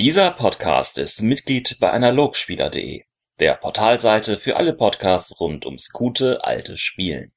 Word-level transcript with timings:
Dieser 0.00 0.32
Podcast 0.32 0.98
ist 0.98 1.22
Mitglied 1.22 1.76
bei 1.78 1.92
Analogspieler.de, 1.92 3.02
der 3.38 3.54
Portalseite 3.54 4.36
für 4.36 4.56
alle 4.56 4.72
Podcasts 4.72 5.38
rund 5.38 5.66
ums 5.66 5.92
gute 5.92 6.42
alte 6.42 6.76
Spielen. 6.76 7.30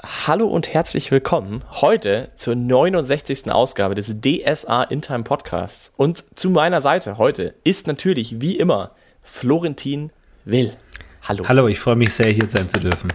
Hallo 0.00 0.46
und 0.46 0.72
herzlich 0.72 1.10
willkommen 1.10 1.64
heute 1.72 2.30
zur 2.36 2.54
69. 2.54 3.50
Ausgabe 3.50 3.96
des 3.96 4.20
DSA 4.20 4.84
In 4.84 5.02
Time 5.02 5.24
Podcasts. 5.24 5.92
Und 5.96 6.22
zu 6.36 6.50
meiner 6.50 6.80
Seite 6.80 7.18
heute 7.18 7.56
ist 7.64 7.88
natürlich 7.88 8.40
wie 8.40 8.58
immer 8.58 8.92
Florentin 9.24 10.12
Will. 10.44 10.76
Hallo. 11.22 11.48
Hallo, 11.48 11.66
ich 11.66 11.80
freue 11.80 11.96
mich 11.96 12.14
sehr, 12.14 12.30
hier 12.30 12.48
sein 12.48 12.68
zu 12.68 12.78
dürfen. 12.78 13.12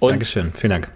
Und 0.00 0.10
Dankeschön, 0.10 0.52
vielen 0.52 0.82
Dank. 0.82 0.92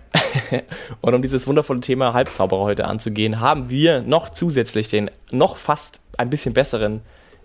und 1.00 1.14
um 1.14 1.22
dieses 1.22 1.46
wundervolle 1.46 1.80
Thema 1.80 2.12
Halbzauberer 2.12 2.64
heute 2.64 2.84
anzugehen, 2.84 3.40
haben 3.40 3.70
wir 3.70 4.02
noch 4.02 4.28
zusätzlich 4.28 4.88
den 4.88 5.10
noch 5.30 5.56
fast 5.56 6.00
ein 6.18 6.28
bisschen 6.28 6.52
besseren 6.52 7.00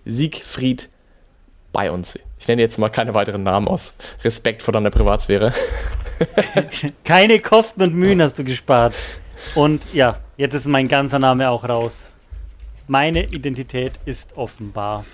Siegfried 0.05 0.89
bei 1.71 1.91
uns. 1.91 2.17
Ich 2.39 2.47
nenne 2.47 2.61
jetzt 2.61 2.77
mal 2.77 2.89
keine 2.89 3.13
weiteren 3.13 3.43
Namen 3.43 3.67
aus 3.67 3.95
Respekt 4.23 4.63
vor 4.63 4.73
deiner 4.73 4.89
Privatsphäre. 4.89 5.53
keine 7.03 7.39
Kosten 7.39 7.81
und 7.81 7.95
Mühen 7.95 8.21
hast 8.21 8.37
du 8.37 8.43
gespart. 8.43 8.95
Und 9.55 9.81
ja, 9.93 10.17
jetzt 10.37 10.53
ist 10.53 10.67
mein 10.67 10.87
ganzer 10.87 11.19
Name 11.19 11.49
auch 11.49 11.67
raus. 11.67 12.09
Meine 12.87 13.23
Identität 13.31 13.93
ist 14.05 14.35
offenbar. 14.35 15.05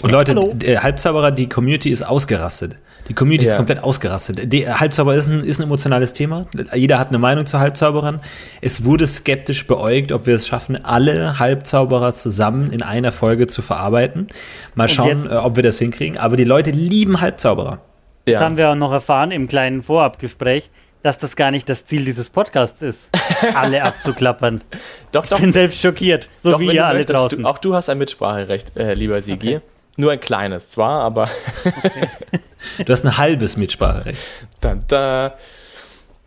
Und 0.00 0.10
Leute, 0.10 0.34
der 0.54 0.82
Halbzauberer, 0.82 1.30
die 1.30 1.48
Community 1.48 1.90
ist 1.90 2.02
ausgerastet. 2.02 2.78
Die 3.08 3.14
Community 3.14 3.46
ja. 3.46 3.52
ist 3.52 3.56
komplett 3.56 3.82
ausgerastet. 3.82 4.52
Die 4.52 4.68
Halbzauber 4.68 5.14
ist 5.14 5.26
ein, 5.26 5.40
ist 5.40 5.58
ein 5.58 5.64
emotionales 5.64 6.12
Thema. 6.12 6.46
Jeder 6.74 6.98
hat 6.98 7.08
eine 7.08 7.18
Meinung 7.18 7.46
zu 7.46 7.58
Halbzauberern. 7.58 8.20
Es 8.60 8.84
wurde 8.84 9.06
skeptisch 9.06 9.66
beäugt, 9.66 10.12
ob 10.12 10.26
wir 10.26 10.36
es 10.36 10.46
schaffen, 10.46 10.84
alle 10.84 11.38
Halbzauberer 11.38 12.14
zusammen 12.14 12.70
in 12.72 12.82
einer 12.82 13.12
Folge 13.12 13.46
zu 13.46 13.62
verarbeiten. 13.62 14.28
Mal 14.74 14.88
schauen, 14.88 15.28
äh, 15.28 15.34
ob 15.34 15.56
wir 15.56 15.62
das 15.62 15.78
hinkriegen. 15.78 16.18
Aber 16.18 16.36
die 16.36 16.44
Leute 16.44 16.70
lieben 16.70 17.20
Halbzauberer. 17.20 17.80
Jetzt 18.24 18.38
ja. 18.38 18.44
haben 18.44 18.56
wir 18.56 18.70
auch 18.70 18.76
noch 18.76 18.92
erfahren 18.92 19.32
im 19.32 19.48
kleinen 19.48 19.82
Vorabgespräch, 19.82 20.70
dass 21.02 21.18
das 21.18 21.34
gar 21.34 21.50
nicht 21.50 21.68
das 21.68 21.84
Ziel 21.84 22.04
dieses 22.04 22.30
Podcasts 22.30 22.80
ist, 22.82 23.10
alle 23.54 23.82
abzuklappern. 23.82 24.62
doch, 25.10 25.26
doch. 25.26 25.38
Ich 25.38 25.42
bin 25.42 25.52
selbst 25.52 25.80
schockiert, 25.80 26.28
so 26.38 26.52
doch, 26.52 26.60
wie 26.60 26.72
ihr 26.72 26.86
alle 26.86 26.98
möchtest, 27.00 27.18
draußen. 27.18 27.42
Du, 27.42 27.48
auch 27.48 27.58
du 27.58 27.74
hast 27.74 27.88
ein 27.88 27.98
Mitspracherecht, 27.98 28.76
äh, 28.76 28.94
lieber 28.94 29.20
Sigi. 29.20 29.56
Okay. 29.56 29.64
Nur 30.02 30.10
ein 30.10 30.18
kleines 30.18 30.68
zwar, 30.68 31.02
aber. 31.02 31.28
okay. 31.64 32.08
Du 32.84 32.92
hast 32.92 33.04
ein 33.04 33.18
halbes 33.18 33.56
Mitspracherecht. 33.56 34.20
Da, 34.60 34.76
da. 34.86 35.34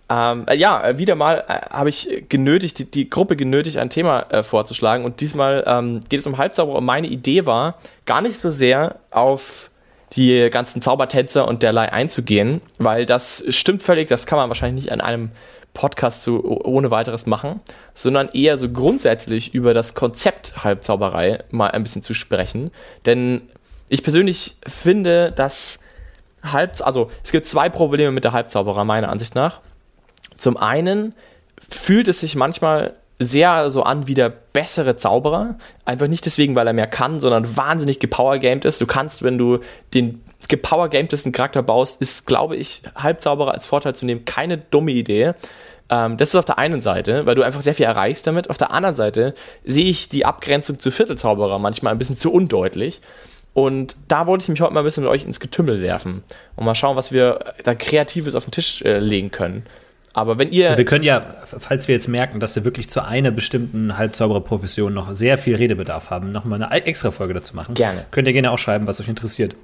Ähm, 0.09 0.45
äh, 0.47 0.55
ja, 0.55 0.97
wieder 0.97 1.15
mal 1.15 1.43
äh, 1.47 1.73
habe 1.73 1.89
ich 1.89 2.25
genötigt, 2.29 2.79
die, 2.79 2.85
die, 2.91 3.09
Gruppe 3.09 3.35
genötigt, 3.35 3.77
ein 3.77 3.89
Thema 3.89 4.21
äh, 4.29 4.43
vorzuschlagen. 4.43 5.03
Und 5.03 5.19
diesmal 5.19 5.63
ähm, 5.65 6.01
geht 6.07 6.21
es 6.21 6.27
um 6.27 6.37
Halbzauberer. 6.37 6.77
Und 6.77 6.85
meine 6.85 7.07
Idee 7.07 7.45
war, 7.45 7.75
gar 8.05 8.21
nicht 8.21 8.39
so 8.39 8.49
sehr 8.49 8.97
auf 9.11 9.69
die 10.13 10.49
ganzen 10.49 10.81
Zaubertänzer 10.81 11.45
und 11.45 11.63
derlei 11.63 11.91
einzugehen, 11.91 12.61
weil 12.77 13.05
das 13.05 13.43
stimmt 13.49 13.81
völlig, 13.81 14.07
das 14.07 14.25
kann 14.25 14.37
man 14.37 14.49
wahrscheinlich 14.49 14.85
nicht 14.85 14.93
an 14.93 15.01
einem 15.01 15.31
Podcast 15.73 16.23
so 16.23 16.41
ohne 16.63 16.89
weiteres 16.89 17.25
machen, 17.25 17.59
sondern 17.93 18.29
eher 18.29 18.57
so 18.57 18.69
grundsätzlich 18.69 19.53
über 19.53 19.73
das 19.73 19.93
Konzept 19.93 20.63
Halbzauberei 20.63 21.43
mal 21.51 21.71
ein 21.71 21.83
bisschen 21.83 22.01
zu 22.01 22.13
sprechen. 22.13 22.71
Denn 23.05 23.41
ich 23.89 24.03
persönlich 24.03 24.57
finde, 24.65 25.31
dass 25.31 25.79
Halb, 26.43 26.75
also 26.81 27.09
es 27.23 27.31
gibt 27.31 27.47
zwei 27.47 27.69
Probleme 27.69 28.11
mit 28.11 28.23
der 28.23 28.31
Halbzauberer, 28.31 28.83
meiner 28.85 29.09
Ansicht 29.09 29.35
nach. 29.35 29.61
Zum 30.37 30.57
einen 30.57 31.13
fühlt 31.69 32.07
es 32.07 32.19
sich 32.19 32.35
manchmal 32.35 32.93
sehr 33.17 33.69
so 33.69 33.83
an 33.83 34.07
wie 34.07 34.13
der 34.13 34.29
bessere 34.29 34.95
Zauberer. 34.95 35.55
Einfach 35.85 36.07
nicht 36.07 36.25
deswegen, 36.25 36.55
weil 36.55 36.67
er 36.67 36.73
mehr 36.73 36.87
kann, 36.87 37.19
sondern 37.19 37.55
wahnsinnig 37.55 37.99
gepowergamed 37.99 38.65
ist. 38.65 38.81
Du 38.81 38.85
kannst, 38.85 39.23
wenn 39.23 39.37
du 39.37 39.59
den 39.93 40.21
gepowergamedesten 40.49 41.31
Charakter 41.31 41.63
baust, 41.63 42.01
ist, 42.01 42.27
glaube 42.27 42.57
ich, 42.57 42.81
Halbzauberer 42.95 43.53
als 43.53 43.65
Vorteil 43.65 43.95
zu 43.95 44.05
nehmen 44.05 44.25
keine 44.25 44.57
dumme 44.57 44.91
Idee. 44.91 45.33
Ähm, 45.89 46.17
das 46.17 46.29
ist 46.29 46.35
auf 46.35 46.45
der 46.45 46.57
einen 46.57 46.81
Seite, 46.81 47.25
weil 47.25 47.35
du 47.35 47.43
einfach 47.43 47.61
sehr 47.61 47.73
viel 47.73 47.85
erreichst 47.85 48.27
damit. 48.27 48.49
Auf 48.49 48.57
der 48.57 48.71
anderen 48.71 48.95
Seite 48.95 49.33
sehe 49.63 49.85
ich 49.85 50.09
die 50.09 50.25
Abgrenzung 50.25 50.79
zu 50.79 50.91
Viertelzauberer 50.91 51.57
manchmal 51.59 51.93
ein 51.93 51.97
bisschen 51.97 52.17
zu 52.17 52.33
undeutlich. 52.33 53.01
Und 53.55 53.95
da 54.09 54.27
wollte 54.27 54.43
ich 54.43 54.49
mich 54.49 54.59
heute 54.59 54.73
mal 54.73 54.81
ein 54.81 54.83
bisschen 54.83 55.03
mit 55.03 55.11
euch 55.11 55.23
ins 55.23 55.39
Getümmel 55.39 55.81
werfen 55.81 56.23
und 56.57 56.65
mal 56.65 56.75
schauen, 56.75 56.97
was 56.97 57.13
wir 57.13 57.39
da 57.63 57.73
Kreatives 57.73 58.35
auf 58.35 58.43
den 58.43 58.51
Tisch 58.51 58.81
äh, 58.81 58.99
legen 58.99 59.31
können. 59.31 59.63
Aber 60.11 60.37
wenn 60.37 60.51
ihr. 60.51 60.77
Wir 60.77 60.83
können 60.83 61.05
ja, 61.05 61.21
falls 61.45 61.87
wir 61.87 61.95
jetzt 61.95 62.09
merken, 62.09 62.41
dass 62.41 62.57
wir 62.57 62.65
wirklich 62.65 62.89
zu 62.89 63.01
einer 63.05 63.31
bestimmten 63.31 63.97
Halbzauberer-Profession 63.97 64.93
noch 64.93 65.11
sehr 65.11 65.37
viel 65.37 65.55
Redebedarf 65.55 66.09
haben, 66.09 66.33
nochmal 66.33 66.61
eine 66.61 66.85
extra 66.85 67.11
Folge 67.11 67.33
dazu 67.33 67.55
machen. 67.55 67.75
Gerne. 67.75 68.05
Könnt 68.11 68.27
ihr 68.27 68.33
gerne 68.33 68.51
auch 68.51 68.57
schreiben, 68.57 68.87
was 68.87 68.99
euch 68.99 69.07
interessiert. 69.07 69.55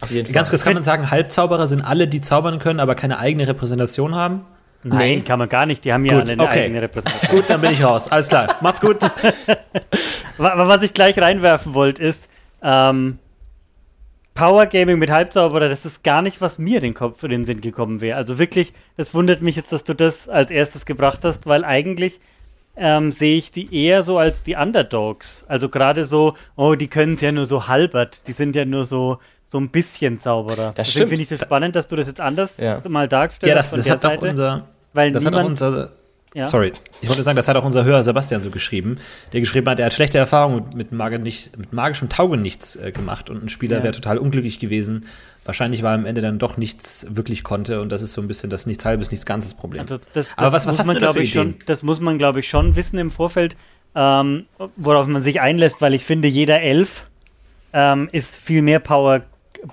Auf 0.00 0.10
jeden 0.10 0.24
Fall. 0.24 0.32
Ganz 0.32 0.48
kurz 0.48 0.64
kann 0.64 0.72
man 0.72 0.84
sagen, 0.84 1.10
Halbzauberer 1.10 1.66
sind 1.66 1.82
alle, 1.82 2.08
die 2.08 2.22
zaubern 2.22 2.58
können, 2.60 2.80
aber 2.80 2.94
keine 2.94 3.18
eigene 3.18 3.46
Repräsentation 3.46 4.14
haben? 4.14 4.46
Nein, 4.84 4.98
nee. 4.98 5.20
kann 5.20 5.38
man 5.38 5.50
gar 5.50 5.66
nicht. 5.66 5.84
Die 5.84 5.92
haben 5.92 6.06
ja 6.06 6.18
alle 6.18 6.32
eine 6.32 6.42
okay. 6.42 6.64
eigene 6.64 6.80
Repräsentation. 6.80 7.40
gut, 7.40 7.50
dann 7.50 7.60
bin 7.60 7.72
ich 7.72 7.82
raus. 7.82 8.08
Alles 8.08 8.28
klar. 8.28 8.56
Macht's 8.62 8.80
gut. 8.80 8.96
was 10.38 10.82
ich 10.82 10.94
gleich 10.94 11.18
reinwerfen 11.18 11.74
wollte, 11.74 12.02
ist, 12.02 12.28
ähm, 12.62 13.18
Power 14.34 14.66
Gaming 14.66 14.98
mit 14.98 15.10
Halbzauberer, 15.10 15.68
das 15.68 15.84
ist 15.84 16.04
gar 16.04 16.22
nicht, 16.22 16.40
was 16.40 16.58
mir 16.58 16.80
den 16.80 16.94
Kopf 16.94 17.22
in 17.24 17.30
den 17.30 17.44
Sinn 17.44 17.60
gekommen 17.60 18.00
wäre. 18.00 18.16
Also 18.16 18.38
wirklich, 18.38 18.72
es 18.96 19.12
wundert 19.12 19.42
mich 19.42 19.56
jetzt, 19.56 19.72
dass 19.72 19.82
du 19.84 19.94
das 19.94 20.28
als 20.28 20.50
erstes 20.50 20.86
gebracht 20.86 21.24
hast, 21.24 21.46
weil 21.46 21.64
eigentlich 21.64 22.20
ähm, 22.76 23.10
sehe 23.10 23.36
ich 23.36 23.50
die 23.50 23.74
eher 23.74 24.04
so 24.04 24.18
als 24.18 24.44
die 24.44 24.54
Underdogs. 24.54 25.44
Also 25.48 25.68
gerade 25.68 26.04
so, 26.04 26.34
oh, 26.54 26.76
die 26.76 26.86
können 26.86 27.14
es 27.14 27.20
ja 27.20 27.32
nur 27.32 27.46
so 27.46 27.66
halbert, 27.66 28.28
die 28.28 28.32
sind 28.32 28.54
ja 28.54 28.64
nur 28.64 28.84
so 28.84 29.18
so 29.48 29.58
ein 29.58 29.70
bisschen 29.70 30.20
Zauberer. 30.20 30.72
Das 30.74 30.88
Deswegen 30.88 31.08
finde 31.08 31.22
ich 31.22 31.28
das 31.28 31.40
spannend, 31.40 31.74
dass 31.74 31.88
du 31.88 31.96
das 31.96 32.06
jetzt 32.06 32.20
anders 32.20 32.58
ja. 32.58 32.80
mal 32.86 33.08
dargestellst. 33.08 33.48
Ja, 33.48 33.54
das, 33.54 33.70
das 33.70 33.88
hat 33.88 34.02
Seite, 34.02 34.18
auch 34.18 34.30
unser, 34.30 34.68
weil 34.92 35.10
das 35.10 35.24
niemand, 35.24 35.36
hat 35.36 35.44
auch 35.44 35.48
unser 35.48 35.90
ja. 36.34 36.46
Sorry, 36.46 36.72
ich 37.00 37.08
wollte 37.08 37.22
sagen, 37.22 37.36
das 37.36 37.48
hat 37.48 37.56
auch 37.56 37.64
unser 37.64 37.84
Hörer 37.84 38.02
Sebastian 38.02 38.42
so 38.42 38.50
geschrieben, 38.50 38.98
der 39.32 39.40
geschrieben 39.40 39.68
hat, 39.68 39.80
er 39.80 39.86
hat 39.86 39.92
schlechte 39.94 40.18
Erfahrungen 40.18 40.64
mit, 40.74 40.92
Mag 40.92 41.18
nicht, 41.20 41.56
mit 41.56 41.72
magischem 41.72 42.08
Taugenichts 42.08 42.76
äh, 42.76 42.92
gemacht 42.92 43.30
und 43.30 43.42
ein 43.42 43.48
Spieler 43.48 43.78
ja. 43.78 43.82
wäre 43.82 43.94
total 43.94 44.18
unglücklich 44.18 44.58
gewesen. 44.58 45.06
Wahrscheinlich 45.44 45.82
war 45.82 45.94
am 45.94 46.04
Ende 46.04 46.20
dann 46.20 46.38
doch 46.38 46.58
nichts 46.58 47.06
wirklich 47.08 47.42
konnte 47.42 47.80
und 47.80 47.90
das 47.90 48.02
ist 48.02 48.12
so 48.12 48.20
ein 48.20 48.28
bisschen 48.28 48.50
das 48.50 48.66
nichts 48.66 48.84
halbes, 48.84 49.10
nichts 49.10 49.24
ganzes 49.24 49.54
Problem. 49.54 49.82
Also 49.82 49.98
das, 50.12 50.26
das 50.26 50.38
Aber 50.38 50.52
was, 50.52 50.66
was 50.66 50.78
hast 50.78 50.86
man, 50.86 50.96
du 50.96 51.00
da 51.00 51.12
für 51.14 51.22
ich, 51.22 51.32
Schon, 51.32 51.56
das 51.66 51.82
muss 51.82 52.00
man, 52.00 52.18
glaube 52.18 52.40
ich, 52.40 52.48
schon 52.48 52.76
wissen 52.76 52.98
im 52.98 53.08
Vorfeld, 53.08 53.56
ähm, 53.94 54.44
worauf 54.76 55.06
man 55.06 55.22
sich 55.22 55.40
einlässt, 55.40 55.80
weil 55.80 55.94
ich 55.94 56.04
finde, 56.04 56.28
jeder 56.28 56.60
Elf 56.60 57.06
ähm, 57.72 58.08
ist 58.12 58.36
viel 58.36 58.60
mehr 58.60 58.80
Power 58.80 59.22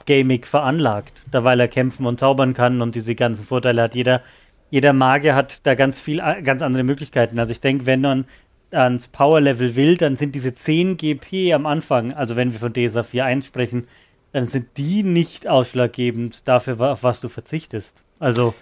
Gaming 0.05 0.43
veranlagt, 0.45 1.23
da 1.31 1.43
weil 1.43 1.59
er 1.59 1.67
kämpfen 1.67 2.05
und 2.05 2.19
zaubern 2.19 2.53
kann 2.53 2.81
und 2.81 2.95
diese 2.95 3.13
ganzen 3.13 3.45
Vorteile 3.45 3.83
hat. 3.83 3.95
Jeder 3.95 4.21
jeder 4.69 4.93
Magier 4.93 5.35
hat 5.35 5.65
da 5.65 5.75
ganz 5.75 6.01
viel, 6.01 6.17
ganz 6.43 6.61
andere 6.61 6.83
Möglichkeiten. 6.83 7.39
Also 7.39 7.51
ich 7.51 7.61
denke, 7.61 7.85
wenn 7.85 8.01
man 8.01 8.25
ans 8.71 9.07
Power-Level 9.07 9.75
will, 9.75 9.97
dann 9.97 10.15
sind 10.15 10.35
diese 10.35 10.53
10 10.53 10.97
GP 10.97 11.53
am 11.53 11.65
Anfang, 11.65 12.13
also 12.13 12.35
wenn 12.35 12.51
wir 12.51 12.59
von 12.59 12.73
DSA 12.73 13.01
4.1 13.01 13.45
sprechen, 13.45 13.87
dann 14.31 14.47
sind 14.47 14.77
die 14.77 15.03
nicht 15.03 15.47
ausschlaggebend 15.47 16.47
dafür, 16.47 16.79
auf 16.81 17.03
was 17.03 17.21
du 17.21 17.29
verzichtest. 17.29 18.03
Also 18.19 18.53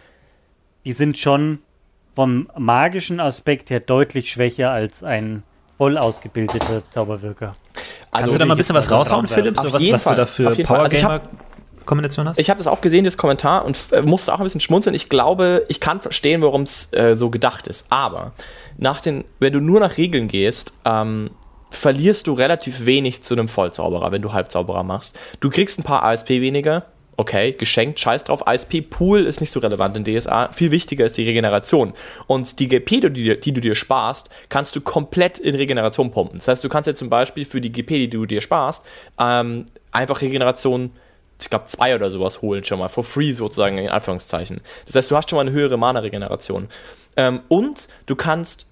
die 0.86 0.94
sind 0.94 1.18
schon 1.18 1.60
vom 2.16 2.50
magischen 2.58 3.20
Aspekt 3.20 3.70
her 3.70 3.80
deutlich 3.80 4.32
schwächer 4.32 4.70
als 4.70 5.04
ein 5.04 5.42
voll 5.78 5.98
ausgebildeter 5.98 6.84
Zauberwirker. 6.92 7.56
Also 8.12 8.26
Kannst 8.26 8.36
du 8.36 8.40
da 8.40 8.46
mal 8.46 8.54
ein 8.54 8.58
bisschen 8.58 8.76
was 8.76 8.92
raushauen, 8.92 9.28
Philipp? 9.28 9.58
So 9.58 9.74
was, 9.74 9.92
was 9.92 10.04
du 10.04 10.16
da 10.16 10.26
für 10.28 10.64
Power 10.64 10.90
Gamer 10.90 11.22
also 11.22 11.30
Kombination 11.86 12.28
hast? 12.28 12.40
Ich 12.40 12.50
habe 12.50 12.58
das 12.58 12.68
auch 12.68 12.82
gesehen, 12.82 13.04
das 13.04 13.18
Kommentar, 13.18 13.66
und 13.66 13.78
äh, 13.92 14.02
musste 14.02 14.34
auch 14.34 14.40
ein 14.40 14.44
bisschen 14.44 14.62
schmunzeln. 14.62 14.96
Ich 14.96 15.10
glaube, 15.10 15.66
ich 15.68 15.80
kann 15.80 16.00
verstehen, 16.00 16.42
warum 16.42 16.64
es 16.64 16.92
äh, 16.94 17.16
so 17.16 17.30
gedacht 17.30 17.68
ist. 17.68 17.88
Aber 17.90 18.32
nach 18.78 19.02
den, 19.02 19.24
wenn 19.40 19.54
du 19.54 19.60
nur 19.60 19.80
nach 19.80 19.98
Regeln 19.98 20.28
gehst, 20.28 20.74
ähm, 20.86 21.32
verlierst 21.72 22.28
du 22.28 22.34
relativ 22.34 22.86
wenig 22.86 23.24
zu 23.24 23.34
einem 23.34 23.48
Vollzauberer, 23.48 24.12
wenn 24.12 24.22
du 24.22 24.32
Halbzauberer 24.32 24.84
machst. 24.84 25.18
Du 25.40 25.50
kriegst 25.50 25.80
ein 25.80 25.84
paar 25.84 26.04
ASP 26.04 26.30
weniger, 26.30 26.86
okay, 27.18 27.54
geschenkt, 27.54 28.00
scheiß 28.00 28.26
drauf. 28.26 28.48
ASP-Pool 28.48 29.26
ist 29.26 29.42
nicht 29.42 29.52
so 29.52 29.60
relevant 29.60 29.98
in 29.98 30.04
DSA. 30.04 30.52
Viel 30.52 30.72
wichtiger 30.72 31.06
ist 31.06 31.18
die 31.18 31.26
Regeneration. 31.26 31.94
Und 32.28 32.60
die 32.60 32.68
GP, 32.68 33.10
die, 33.10 33.40
die, 33.40 33.54
du 33.54 33.62
dir 33.62 33.76
sparst, 33.76 34.30
kannst 34.50 34.76
du 34.76 34.82
komplett 34.82 35.40
in 35.40 35.56
Regeneration 35.56 36.12
pumpen. 36.12 36.38
Das 36.38 36.48
heißt, 36.48 36.64
du 36.64 36.70
kannst 36.70 36.88
jetzt 36.88 37.00
zum 37.00 37.10
Beispiel 37.10 37.46
für 37.46 37.62
die 37.62 37.72
GP, 37.72 37.90
die 37.90 38.10
du 38.10 38.26
dir 38.26 38.42
sparst, 38.42 38.86
ähm, 39.20 39.66
einfach 39.92 40.22
Regeneration 40.22 40.92
ich 41.42 41.50
glaube, 41.50 41.66
zwei 41.66 41.96
oder 41.96 42.10
sowas 42.10 42.42
holen 42.42 42.64
schon 42.64 42.80
mal, 42.80 42.88
for 42.88 43.04
free 43.04 43.34
sozusagen 43.34 43.78
in 43.78 43.90
Anführungszeichen. 43.90 44.62
Das 44.86 44.96
heißt, 44.96 45.12
du 45.12 45.18
hast 45.18 45.30
schon 45.30 45.38
mal 45.38 45.42
eine 45.42 45.52
höhere 45.52 45.78
Mana-Regeneration. 45.78 46.68
Ähm, 47.18 47.42
und 47.48 47.88
du 48.06 48.16
kannst 48.16 48.68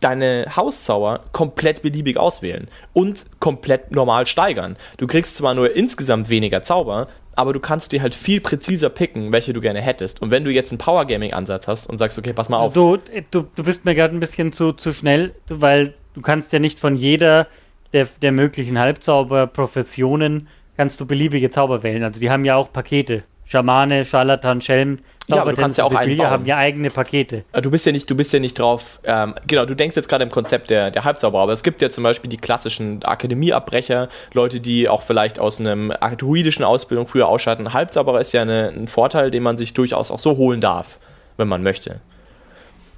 deine 0.00 0.46
Hauszauber 0.54 1.20
komplett 1.32 1.82
beliebig 1.82 2.18
auswählen 2.18 2.68
und 2.92 3.26
komplett 3.40 3.92
normal 3.92 4.26
steigern. 4.26 4.76
Du 4.98 5.06
kriegst 5.06 5.36
zwar 5.36 5.54
nur 5.54 5.74
insgesamt 5.74 6.28
weniger 6.28 6.62
Zauber, 6.62 7.08
aber 7.34 7.52
du 7.52 7.60
kannst 7.60 7.92
dir 7.92 8.02
halt 8.02 8.14
viel 8.14 8.40
präziser 8.40 8.90
picken, 8.90 9.32
welche 9.32 9.52
du 9.52 9.60
gerne 9.60 9.80
hättest. 9.80 10.22
Und 10.22 10.30
wenn 10.30 10.44
du 10.44 10.50
jetzt 10.50 10.70
einen 10.70 10.78
Power 10.78 11.06
Gaming 11.06 11.32
Ansatz 11.32 11.68
hast 11.68 11.88
und 11.88 11.98
sagst, 11.98 12.18
okay, 12.18 12.32
pass 12.32 12.48
mal 12.48 12.58
auf. 12.58 12.74
Du, 12.74 12.98
du, 13.30 13.46
du 13.54 13.62
bist 13.62 13.84
mir 13.84 13.94
gerade 13.94 14.14
ein 14.14 14.20
bisschen 14.20 14.52
zu, 14.52 14.72
zu 14.72 14.92
schnell, 14.92 15.34
weil 15.48 15.94
du 16.14 16.22
kannst 16.22 16.52
ja 16.52 16.58
nicht 16.58 16.80
von 16.80 16.96
jeder 16.96 17.46
der, 17.92 18.06
der 18.20 18.32
möglichen 18.32 18.78
Halbzauberprofessionen 18.78 20.48
kannst 20.76 21.00
du 21.00 21.06
beliebige 21.06 21.50
Zauber 21.50 21.82
wählen. 21.82 22.02
Also 22.02 22.20
die 22.20 22.30
haben 22.30 22.44
ja 22.44 22.56
auch 22.56 22.72
Pakete. 22.72 23.24
Schamane, 23.48 24.04
Scharlatan, 24.04 24.60
Schelm, 24.60 24.98
ja, 25.28 25.40
aber 25.40 25.52
du 25.52 25.60
kannst 25.60 25.78
ja 25.78 25.84
auch 25.84 25.94
einbauen. 25.94 26.30
haben 26.30 26.46
ja 26.46 26.56
eigene 26.56 26.90
Pakete. 26.90 27.44
Äh, 27.52 27.62
du 27.62 27.70
bist 27.70 27.86
ja 27.86 27.92
nicht, 27.92 28.10
du 28.10 28.16
bist 28.16 28.32
ja 28.32 28.40
nicht 28.40 28.58
drauf. 28.58 28.98
Ähm, 29.04 29.36
genau, 29.46 29.64
du 29.64 29.76
denkst 29.76 29.94
jetzt 29.94 30.08
gerade 30.08 30.24
im 30.24 30.30
Konzept 30.30 30.68
der, 30.68 30.90
der 30.90 31.04
Halbzauberer, 31.04 31.42
aber 31.42 31.52
es 31.52 31.62
gibt 31.62 31.80
ja 31.80 31.88
zum 31.88 32.02
Beispiel 32.02 32.28
die 32.28 32.38
klassischen 32.38 33.04
Akademieabbrecher, 33.04 34.08
Leute, 34.32 34.58
die 34.58 34.88
auch 34.88 35.02
vielleicht 35.02 35.38
aus 35.38 35.60
einem 35.60 35.92
druidischen 36.18 36.64
Ausbildung 36.64 37.06
früher 37.06 37.28
ausschalten. 37.28 37.72
Halbzauberer 37.72 38.20
ist 38.20 38.32
ja 38.32 38.42
eine, 38.42 38.68
ein 38.70 38.88
Vorteil, 38.88 39.30
den 39.30 39.44
man 39.44 39.56
sich 39.56 39.74
durchaus 39.74 40.10
auch 40.10 40.18
so 40.18 40.36
holen 40.36 40.60
darf, 40.60 40.98
wenn 41.36 41.46
man 41.46 41.62
möchte. 41.62 42.00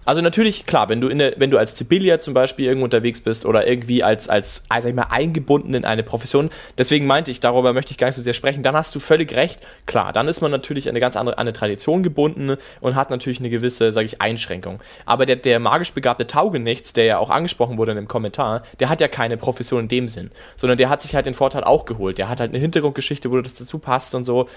Also 0.09 0.23
natürlich, 0.23 0.65
klar, 0.65 0.89
wenn 0.89 1.03
du, 1.03 1.09
in 1.09 1.19
der, 1.19 1.35
wenn 1.37 1.51
du 1.51 1.59
als 1.59 1.77
Sibylla 1.77 2.19
zum 2.19 2.33
Beispiel 2.33 2.65
irgendwo 2.65 2.87
unterwegs 2.87 3.21
bist 3.21 3.45
oder 3.45 3.67
irgendwie 3.67 4.03
als, 4.03 4.31
als 4.31 4.65
sag 4.71 4.87
ich 4.87 4.95
mal, 4.95 5.09
eingebunden 5.11 5.75
in 5.75 5.85
eine 5.85 6.03
Profession, 6.03 6.49
deswegen 6.79 7.07
meinte 7.07 7.31
ich, 7.31 7.41
darüber 7.41 7.75
möchte 7.75 7.91
ich 7.91 7.99
gar 7.99 8.07
nicht 8.07 8.17
so 8.17 8.23
sehr 8.23 8.33
sprechen, 8.33 8.63
dann 8.63 8.75
hast 8.75 8.95
du 8.95 9.01
völlig 9.01 9.35
recht. 9.35 9.69
Klar, 9.85 10.15
dann 10.15 10.27
ist 10.27 10.41
man 10.41 10.51
natürlich 10.51 10.89
eine 10.89 10.99
ganz 10.99 11.15
andere 11.15 11.37
eine 11.37 11.53
Tradition 11.53 12.03
gebunden 12.03 12.57
und 12.81 12.95
hat 12.95 13.11
natürlich 13.11 13.41
eine 13.41 13.51
gewisse, 13.51 13.93
sage 13.93 14.07
ich, 14.07 14.23
Einschränkung. 14.23 14.79
Aber 15.05 15.27
der, 15.27 15.37
der 15.37 15.61
magisch 15.61 15.93
begabte 15.93 16.27
Taugenichts, 16.27 16.95
der 16.95 17.05
ja 17.05 17.19
auch 17.19 17.29
angesprochen 17.29 17.77
wurde 17.77 17.91
in 17.91 17.97
dem 17.97 18.09
Kommentar, 18.09 18.63
der 18.81 18.89
hat 18.89 19.03
ja 19.03 19.09
keine 19.09 19.37
Profession 19.37 19.81
in 19.81 19.89
dem 19.89 20.09
Sinn, 20.09 20.31
sondern 20.57 20.79
der 20.79 20.89
hat 20.89 21.03
sich 21.03 21.15
halt 21.15 21.27
den 21.27 21.35
Vorteil 21.35 21.65
auch 21.65 21.85
geholt. 21.85 22.17
Der 22.17 22.31
hat 22.31 22.41
halt 22.41 22.55
eine 22.55 22.61
Hintergrundgeschichte, 22.61 23.31
wo 23.31 23.43
das 23.43 23.57
dazu 23.57 23.79
passt 23.79 24.15
und 24.15 24.25
so. 24.25 24.49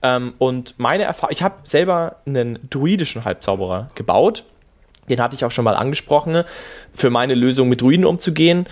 Ähm, 0.00 0.32
und 0.38 0.72
meine 0.78 1.02
Erfahrung, 1.02 1.34
ich 1.34 1.42
habe 1.42 1.56
selber 1.64 2.16
einen 2.24 2.58
druidischen 2.70 3.26
Halbzauberer 3.26 3.90
gebaut 3.94 4.44
den 5.08 5.20
hatte 5.20 5.36
ich 5.36 5.44
auch 5.44 5.50
schon 5.50 5.64
mal 5.64 5.76
angesprochen, 5.76 6.44
für 6.92 7.10
meine 7.10 7.34
Lösung 7.34 7.68
mit 7.68 7.80
Druiden 7.80 8.04
umzugehen. 8.04 8.66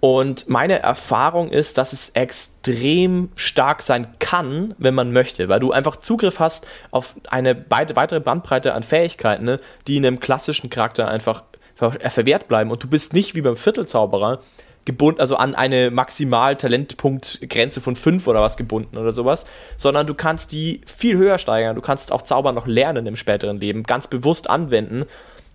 Und 0.00 0.48
meine 0.48 0.80
Erfahrung 0.80 1.50
ist, 1.50 1.76
dass 1.76 1.92
es 1.92 2.08
extrem 2.10 3.28
stark 3.36 3.82
sein 3.82 4.06
kann, 4.18 4.74
wenn 4.78 4.94
man 4.94 5.12
möchte, 5.12 5.50
weil 5.50 5.60
du 5.60 5.72
einfach 5.72 5.96
Zugriff 5.96 6.40
hast 6.40 6.66
auf 6.90 7.16
eine 7.28 7.66
weitere 7.68 8.20
Bandbreite 8.20 8.72
an 8.72 8.82
Fähigkeiten, 8.82 9.44
ne, 9.44 9.60
die 9.86 9.98
in 9.98 10.06
einem 10.06 10.18
klassischen 10.18 10.70
Charakter 10.70 11.06
einfach 11.08 11.42
verwehrt 11.74 12.48
bleiben. 12.48 12.70
Und 12.70 12.82
du 12.82 12.88
bist 12.88 13.12
nicht 13.12 13.34
wie 13.34 13.42
beim 13.42 13.56
Viertelzauberer 13.56 14.40
gebunden, 14.86 15.20
also 15.20 15.36
an 15.36 15.54
eine 15.54 15.90
maximal 15.90 16.56
Talentpunktgrenze 16.56 17.82
von 17.82 17.96
5 17.96 18.26
oder 18.26 18.40
was 18.40 18.56
gebunden 18.56 18.96
oder 18.96 19.12
sowas, 19.12 19.46
sondern 19.76 20.06
du 20.06 20.14
kannst 20.14 20.52
die 20.52 20.80
viel 20.86 21.16
höher 21.16 21.38
steigern. 21.38 21.76
Du 21.76 21.82
kannst 21.82 22.12
auch 22.12 22.22
Zauber 22.22 22.52
noch 22.52 22.66
lernen 22.66 23.06
im 23.06 23.16
späteren 23.16 23.60
Leben, 23.60 23.82
ganz 23.82 24.08
bewusst 24.08 24.48
anwenden 24.48 25.04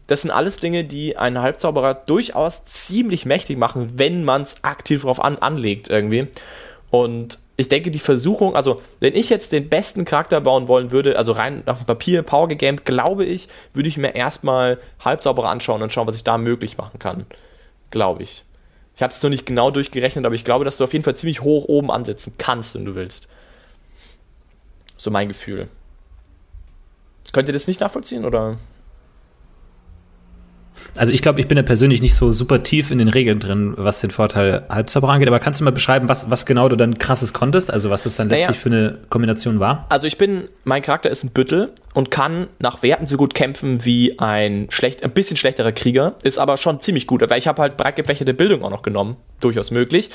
das 0.08 0.22
sind 0.22 0.32
alles 0.32 0.58
Dinge, 0.58 0.84
die 0.84 1.18
einen 1.18 1.42
Halbzauberer 1.42 1.94
durchaus 1.94 2.66
ziemlich 2.66 3.26
mächtig 3.26 3.58
machen, 3.58 3.94
wenn 3.96 4.24
man 4.24 4.44
es 4.44 4.64
aktiv 4.64 5.02
darauf 5.02 5.24
an, 5.24 5.38
anlegt 5.38 5.90
irgendwie. 5.90 6.28
Und 6.92 7.40
ich 7.58 7.70
denke, 7.70 7.90
die 7.90 8.00
Versuchung, 8.00 8.56
also 8.56 8.82
wenn 9.00 9.16
ich 9.16 9.30
jetzt 9.30 9.52
den 9.52 9.70
besten 9.70 10.06
Charakter 10.06 10.42
bauen 10.42 10.68
wollen 10.68 10.92
würde, 10.92 11.18
also 11.18 11.32
rein 11.32 11.64
nach 11.66 11.78
dem 11.78 11.86
Papier, 11.86 12.22
Power 12.22 12.48
gegamed, 12.48 12.86
glaube 12.86 13.26
ich, 13.26 13.48
würde 13.74 13.90
ich 13.90 13.98
mir 13.98 14.14
erstmal 14.14 14.78
Halbzauberer 15.04 15.50
anschauen 15.50 15.82
und 15.82 15.92
schauen, 15.92 16.08
was 16.08 16.18
ich 16.18 16.24
da 16.24 16.38
möglich 16.38 16.78
machen 16.78 17.00
kann. 17.00 17.26
Glaube 17.92 18.24
ich. 18.24 18.44
Ich 18.96 19.02
habe 19.02 19.12
es 19.12 19.24
noch 19.24 19.30
nicht 19.30 19.46
genau 19.46 19.72
durchgerechnet, 19.72 20.26
aber 20.26 20.36
ich 20.36 20.46
glaube, 20.46 20.66
dass 20.66 20.78
du 20.78 20.84
auf 20.84 20.94
jeden 20.94 21.04
Fall 21.04 21.16
ziemlich 21.16 21.42
hoch 21.42 21.66
oben 21.66 21.92
ansetzen 21.92 22.34
kannst, 22.38 22.76
wenn 22.76 22.86
du 22.86 22.96
willst. 22.96 23.28
So 24.98 25.12
mein 25.12 25.30
Gefühl. 25.30 25.68
Könnt 27.34 27.50
ihr 27.50 27.54
das 27.54 27.68
nicht 27.68 27.82
nachvollziehen 27.82 28.24
oder? 28.24 28.58
Also 30.98 31.14
ich 31.14 31.22
glaube, 31.22 31.40
ich 31.40 31.48
bin 31.48 31.58
ja 31.58 31.64
persönlich 31.64 32.02
nicht 32.02 32.16
so 32.16 32.32
super 32.32 32.64
tief 32.64 32.92
in 32.92 32.98
den 32.98 33.08
Regeln 33.08 33.40
drin, 33.40 33.74
was 33.78 34.02
den 34.02 34.12
Vorteil 34.12 34.64
Halbzauber 34.70 35.10
angeht, 35.10 35.28
aber 35.28 35.40
kannst 35.40 35.60
du 35.60 35.64
mal 35.64 35.72
beschreiben, 35.72 36.08
was, 36.08 36.30
was 36.30 36.46
genau 36.46 36.70
du 36.70 36.76
dann 36.76 36.98
krasses 36.98 37.34
konntest, 37.34 37.72
also 37.72 37.90
was 37.90 38.04
das 38.04 38.16
dann 38.16 38.30
letztlich 38.30 38.48
naja. 38.50 38.60
für 38.62 38.70
eine 38.70 38.98
Kombination 39.10 39.60
war? 39.60 39.86
Also 39.90 40.08
ich 40.08 40.18
bin, 40.18 40.48
mein 40.64 40.82
Charakter 40.82 41.10
ist 41.10 41.24
ein 41.24 41.32
Büttel 41.32 41.72
und 41.94 42.12
kann 42.12 42.48
nach 42.60 42.84
Werten 42.84 43.08
so 43.08 43.18
gut 43.18 43.34
kämpfen 43.34 43.84
wie 43.86 44.20
ein 44.20 44.68
schlecht, 44.70 45.04
ein 45.04 45.12
bisschen 45.12 45.38
schlechterer 45.38 45.72
Krieger, 45.72 46.16
ist 46.24 46.38
aber 46.38 46.58
schon 46.58 46.80
ziemlich 46.80 47.08
gut, 47.08 47.28
weil 47.30 47.40
ich 47.40 47.48
habe 47.48 47.62
halt 47.62 47.78
breit 47.78 47.96
gefächerte 47.96 48.34
Bildung 48.34 48.64
auch 48.64 48.70
noch 48.70 48.82
genommen, 48.82 49.18
durchaus 49.40 49.72
möglich, 49.72 50.10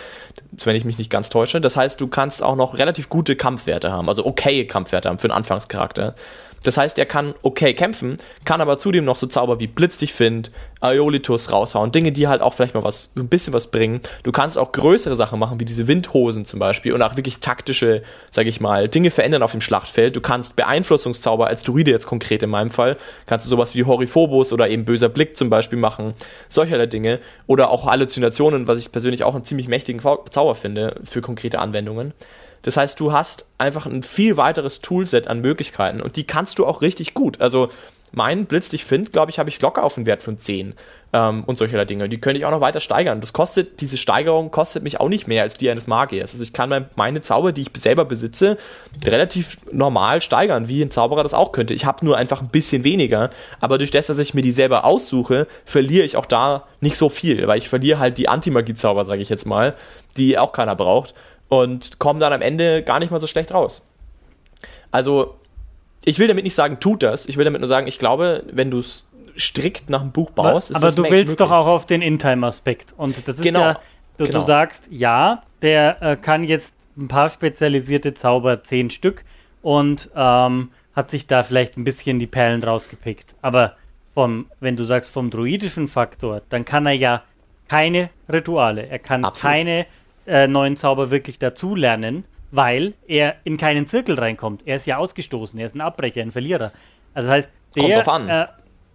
wenn 0.65 0.77
ich 0.77 0.85
mich 0.85 0.99
nicht 0.99 1.11
ganz 1.11 1.31
täusche. 1.31 1.61
Das 1.61 1.77
heißt, 1.77 2.01
du 2.01 2.09
kannst 2.09 2.43
auch 2.43 2.57
noch 2.57 2.79
relativ 2.79 3.09
gute 3.09 3.37
Kampfwerte 3.37 3.93
haben, 3.93 4.09
also 4.09 4.25
okay 4.25 4.67
Kampfwerte 4.67 5.09
haben 5.09 5.19
für 5.19 5.29
einen 5.29 5.37
Anfangscharakter. 5.37 6.15
Das 6.63 6.77
heißt, 6.77 6.99
er 6.99 7.07
kann 7.07 7.35
okay 7.43 7.75
kämpfen, 7.75 8.17
kann 8.45 8.61
aber 8.61 8.79
zudem 8.79 9.05
noch 9.05 9.17
so 9.17 9.27
Zauber 9.27 9.61
wie 9.61 9.67
Blitz 9.67 9.97
dich 9.97 10.13
find, 10.13 10.51
Aeolitus 10.81 11.53
raushauen, 11.53 11.93
Dinge, 11.93 12.13
die 12.13 12.29
halt 12.29 12.43
auch 12.43 12.55
vielleicht 12.55 12.75
mal 12.75 12.85
was, 12.85 13.13
ein 13.17 13.29
bisschen 13.29 13.53
was 13.53 13.71
bringen. 13.71 14.01
Du 14.23 14.33
kannst 14.33 14.57
auch 14.59 14.73
größere 14.73 15.15
Sachen 15.15 15.39
machen, 15.39 15.61
wie 15.61 15.65
diese 15.65 15.89
Windhosen 15.89 16.45
zum 16.45 16.59
Beispiel 16.59 16.93
und 16.93 17.03
auch 17.03 17.17
wirklich 17.17 17.41
taktische, 17.41 18.03
sag 18.31 18.47
ich 18.47 18.61
mal, 18.61 18.89
Dinge 18.89 19.11
verändern 19.11 19.43
auf 19.43 19.53
dem 19.53 19.61
Schlachtfeld. 19.61 20.17
Du 20.17 20.21
kannst 20.21 20.57
Beeinflussungszauber 20.57 21.47
als 21.47 21.63
Druide 21.63 21.91
jetzt 21.91 22.07
konkret 22.07 22.43
in 22.43 22.51
meinem 22.51 22.71
Fall, 22.71 22.97
kannst 23.27 23.47
du 23.47 23.51
sowas 23.51 23.75
wie 23.75 23.85
Horiphobos 23.85 24.53
oder 24.53 24.69
eben 24.69 24.85
böser 24.85 25.09
Blick 25.09 25.37
zum 25.37 25.51
Beispiel 25.51 25.79
machen, 25.79 26.15
solcherlei 26.49 26.87
Dinge 26.87 27.21
oder 27.47 27.71
auch 27.71 27.87
Halluzinationen, 27.87 28.67
was 28.67 28.79
ich 28.79 28.93
persönlich 28.93 29.25
auch 29.25 29.35
einen 29.35 29.45
ziemlich 29.45 29.69
mächtigen 29.69 30.01
Zauber 30.31 30.55
finde 30.55 31.01
für 31.05 31.21
konkrete 31.21 31.59
Anwendungen. 31.59 32.13
Das 32.63 32.77
heißt, 32.77 33.01
du 33.01 33.13
hast 33.13 33.47
einfach 33.59 33.87
ein 33.87 34.03
viel 34.03 34.37
weiteres 34.37 34.81
Toolset 34.81 35.29
an 35.29 35.41
Möglichkeiten 35.41 36.01
und 36.01 36.17
die 36.17 36.25
kannst 36.25 36.59
du 36.59 36.67
auch 36.67 36.83
richtig 36.83 37.15
gut. 37.15 37.41
Also 37.41 37.71
mein 38.13 38.47
Blitz 38.47 38.71
dich 38.71 38.85
find, 38.85 39.13
glaube 39.13 39.31
ich, 39.31 39.39
habe 39.39 39.49
ich 39.49 39.61
locker 39.61 39.85
auf 39.85 39.97
einen 39.97 40.07
Wert 40.07 40.23
von 40.23 40.39
10 40.39 40.75
ähm, 41.13 41.45
und 41.45 41.59
solche 41.59 41.85
Dinge. 41.87 42.09
Die 42.09 42.21
könnte 42.21 42.39
ich 42.39 42.45
auch 42.45 42.51
noch 42.51 42.61
weiter 42.61 42.81
steigern. 42.81 43.21
Das 43.21 43.33
kostet, 43.33 43.81
diese 43.81 43.97
Steigerung 43.97 44.51
kostet 44.51 44.83
mich 44.83 44.99
auch 44.99 45.09
nicht 45.09 45.29
mehr 45.29 45.45
als 45.45 45.57
die 45.57 45.71
eines 45.71 45.87
Magiers. 45.87 46.33
Also 46.33 46.43
ich 46.43 46.53
kann 46.53 46.87
meine 46.97 47.21
Zauber, 47.21 47.53
die 47.53 47.63
ich 47.63 47.71
selber 47.77 48.05
besitze, 48.05 48.57
relativ 49.05 49.59
normal 49.71 50.21
steigern, 50.21 50.67
wie 50.67 50.83
ein 50.83 50.91
Zauberer 50.91 51.23
das 51.23 51.35
auch 51.35 51.53
könnte. 51.53 51.75
Ich 51.75 51.85
habe 51.85 52.05
nur 52.05 52.19
einfach 52.19 52.43
ein 52.43 52.49
bisschen 52.49 52.83
weniger, 52.83 53.31
aber 53.61 53.79
durch 53.79 53.93
das, 53.93 54.09
dass 54.09 54.19
ich 54.19 54.35
mir 54.35 54.43
die 54.43 54.53
selber 54.53 54.85
aussuche, 54.85 55.47
verliere 55.65 56.05
ich 56.05 56.17
auch 56.17 56.27
da 56.27 56.65
nicht 56.81 56.97
so 56.97 57.09
viel, 57.09 57.47
weil 57.47 57.59
ich 57.59 57.69
verliere 57.69 58.01
halt 58.01 58.19
die 58.19 58.29
Anti-Magie-Zauber, 58.29 59.05
sage 59.05 59.23
ich 59.23 59.29
jetzt 59.29 59.47
mal, 59.47 59.75
die 60.17 60.37
auch 60.39 60.53
keiner 60.53 60.75
braucht 60.75 61.15
und 61.51 61.99
kommen 61.99 62.21
dann 62.21 62.33
am 62.33 62.41
Ende 62.41 62.83
gar 62.83 62.99
nicht 63.01 63.11
mal 63.11 63.21
so 63.21 63.27
schlecht 63.27 63.53
raus. 63.53 63.87
Also, 64.91 65.35
ich 66.05 66.19
will 66.19 66.29
damit 66.29 66.45
nicht 66.45 66.55
sagen, 66.55 66.81
tut 66.81 67.03
das. 67.03 67.27
Ich 67.27 67.37
will 67.37 67.45
damit 67.45 67.61
nur 67.61 67.69
sagen, 67.69 67.87
ich 67.87 67.99
glaube, 67.99 68.45
wenn 68.51 68.71
du 68.71 68.79
es 68.79 69.07
strikt 69.37 69.91
nach 69.91 70.01
dem 70.01 70.13
Buch 70.13 70.31
baust, 70.31 70.75
aber, 70.75 70.89
ist 70.89 70.99
aber 70.99 71.09
du 71.09 71.11
willst 71.11 71.31
möglich. 71.31 71.37
doch 71.37 71.51
auch 71.51 71.67
auf 71.67 71.87
den 71.87 72.03
In-Time-Aspekt. 72.03 72.95
Und 72.97 73.29
das 73.29 73.37
ist 73.37 73.43
genau. 73.43 73.61
ja, 73.61 73.81
du, 74.17 74.27
genau. 74.27 74.41
du, 74.41 74.47
sagst, 74.47 74.87
ja, 74.91 75.43
der 75.61 76.01
äh, 76.01 76.17
kann 76.17 76.45
jetzt 76.45 76.73
ein 76.97 77.09
paar 77.09 77.29
spezialisierte 77.29 78.15
Zauber, 78.15 78.63
zehn 78.63 78.91
Stück, 78.91 79.25
und 79.63 80.09
ähm, 80.15 80.71
hat 80.95 81.11
sich 81.11 81.27
da 81.27 81.43
vielleicht 81.43 81.77
ein 81.77 81.85
bisschen 81.85 82.19
die 82.19 82.27
Perlen 82.27 82.63
rausgepickt. 82.63 83.35
Aber 83.43 83.75
vom, 84.15 84.47
wenn 84.61 84.77
du 84.77 84.85
sagst 84.85 85.13
vom 85.13 85.31
druidischen 85.31 85.89
Faktor, 85.89 86.43
dann 86.49 86.65
kann 86.65 86.87
er 86.87 86.93
ja 86.93 87.23
keine 87.69 88.11
Rituale, 88.29 88.87
er 88.87 88.99
kann 88.99 89.25
Absolut. 89.25 89.53
keine 89.53 89.87
äh, 90.27 90.47
neuen 90.47 90.77
Zauber 90.77 91.11
wirklich 91.11 91.39
dazulernen, 91.39 92.25
weil 92.51 92.95
er 93.07 93.37
in 93.45 93.57
keinen 93.57 93.87
Zirkel 93.87 94.19
reinkommt. 94.19 94.63
Er 94.67 94.77
ist 94.77 94.87
ja 94.87 94.97
ausgestoßen, 94.97 95.59
er 95.59 95.67
ist 95.67 95.75
ein 95.75 95.81
Abbrecher, 95.81 96.23
ein 96.23 96.31
Verlierer. 96.31 96.73
Also 97.15 97.29
das 97.29 97.37
heißt, 97.37 97.51
der, 97.77 97.83
kommt 97.83 97.97
drauf 97.97 98.09
an. 98.09 98.29
Äh, 98.29 98.47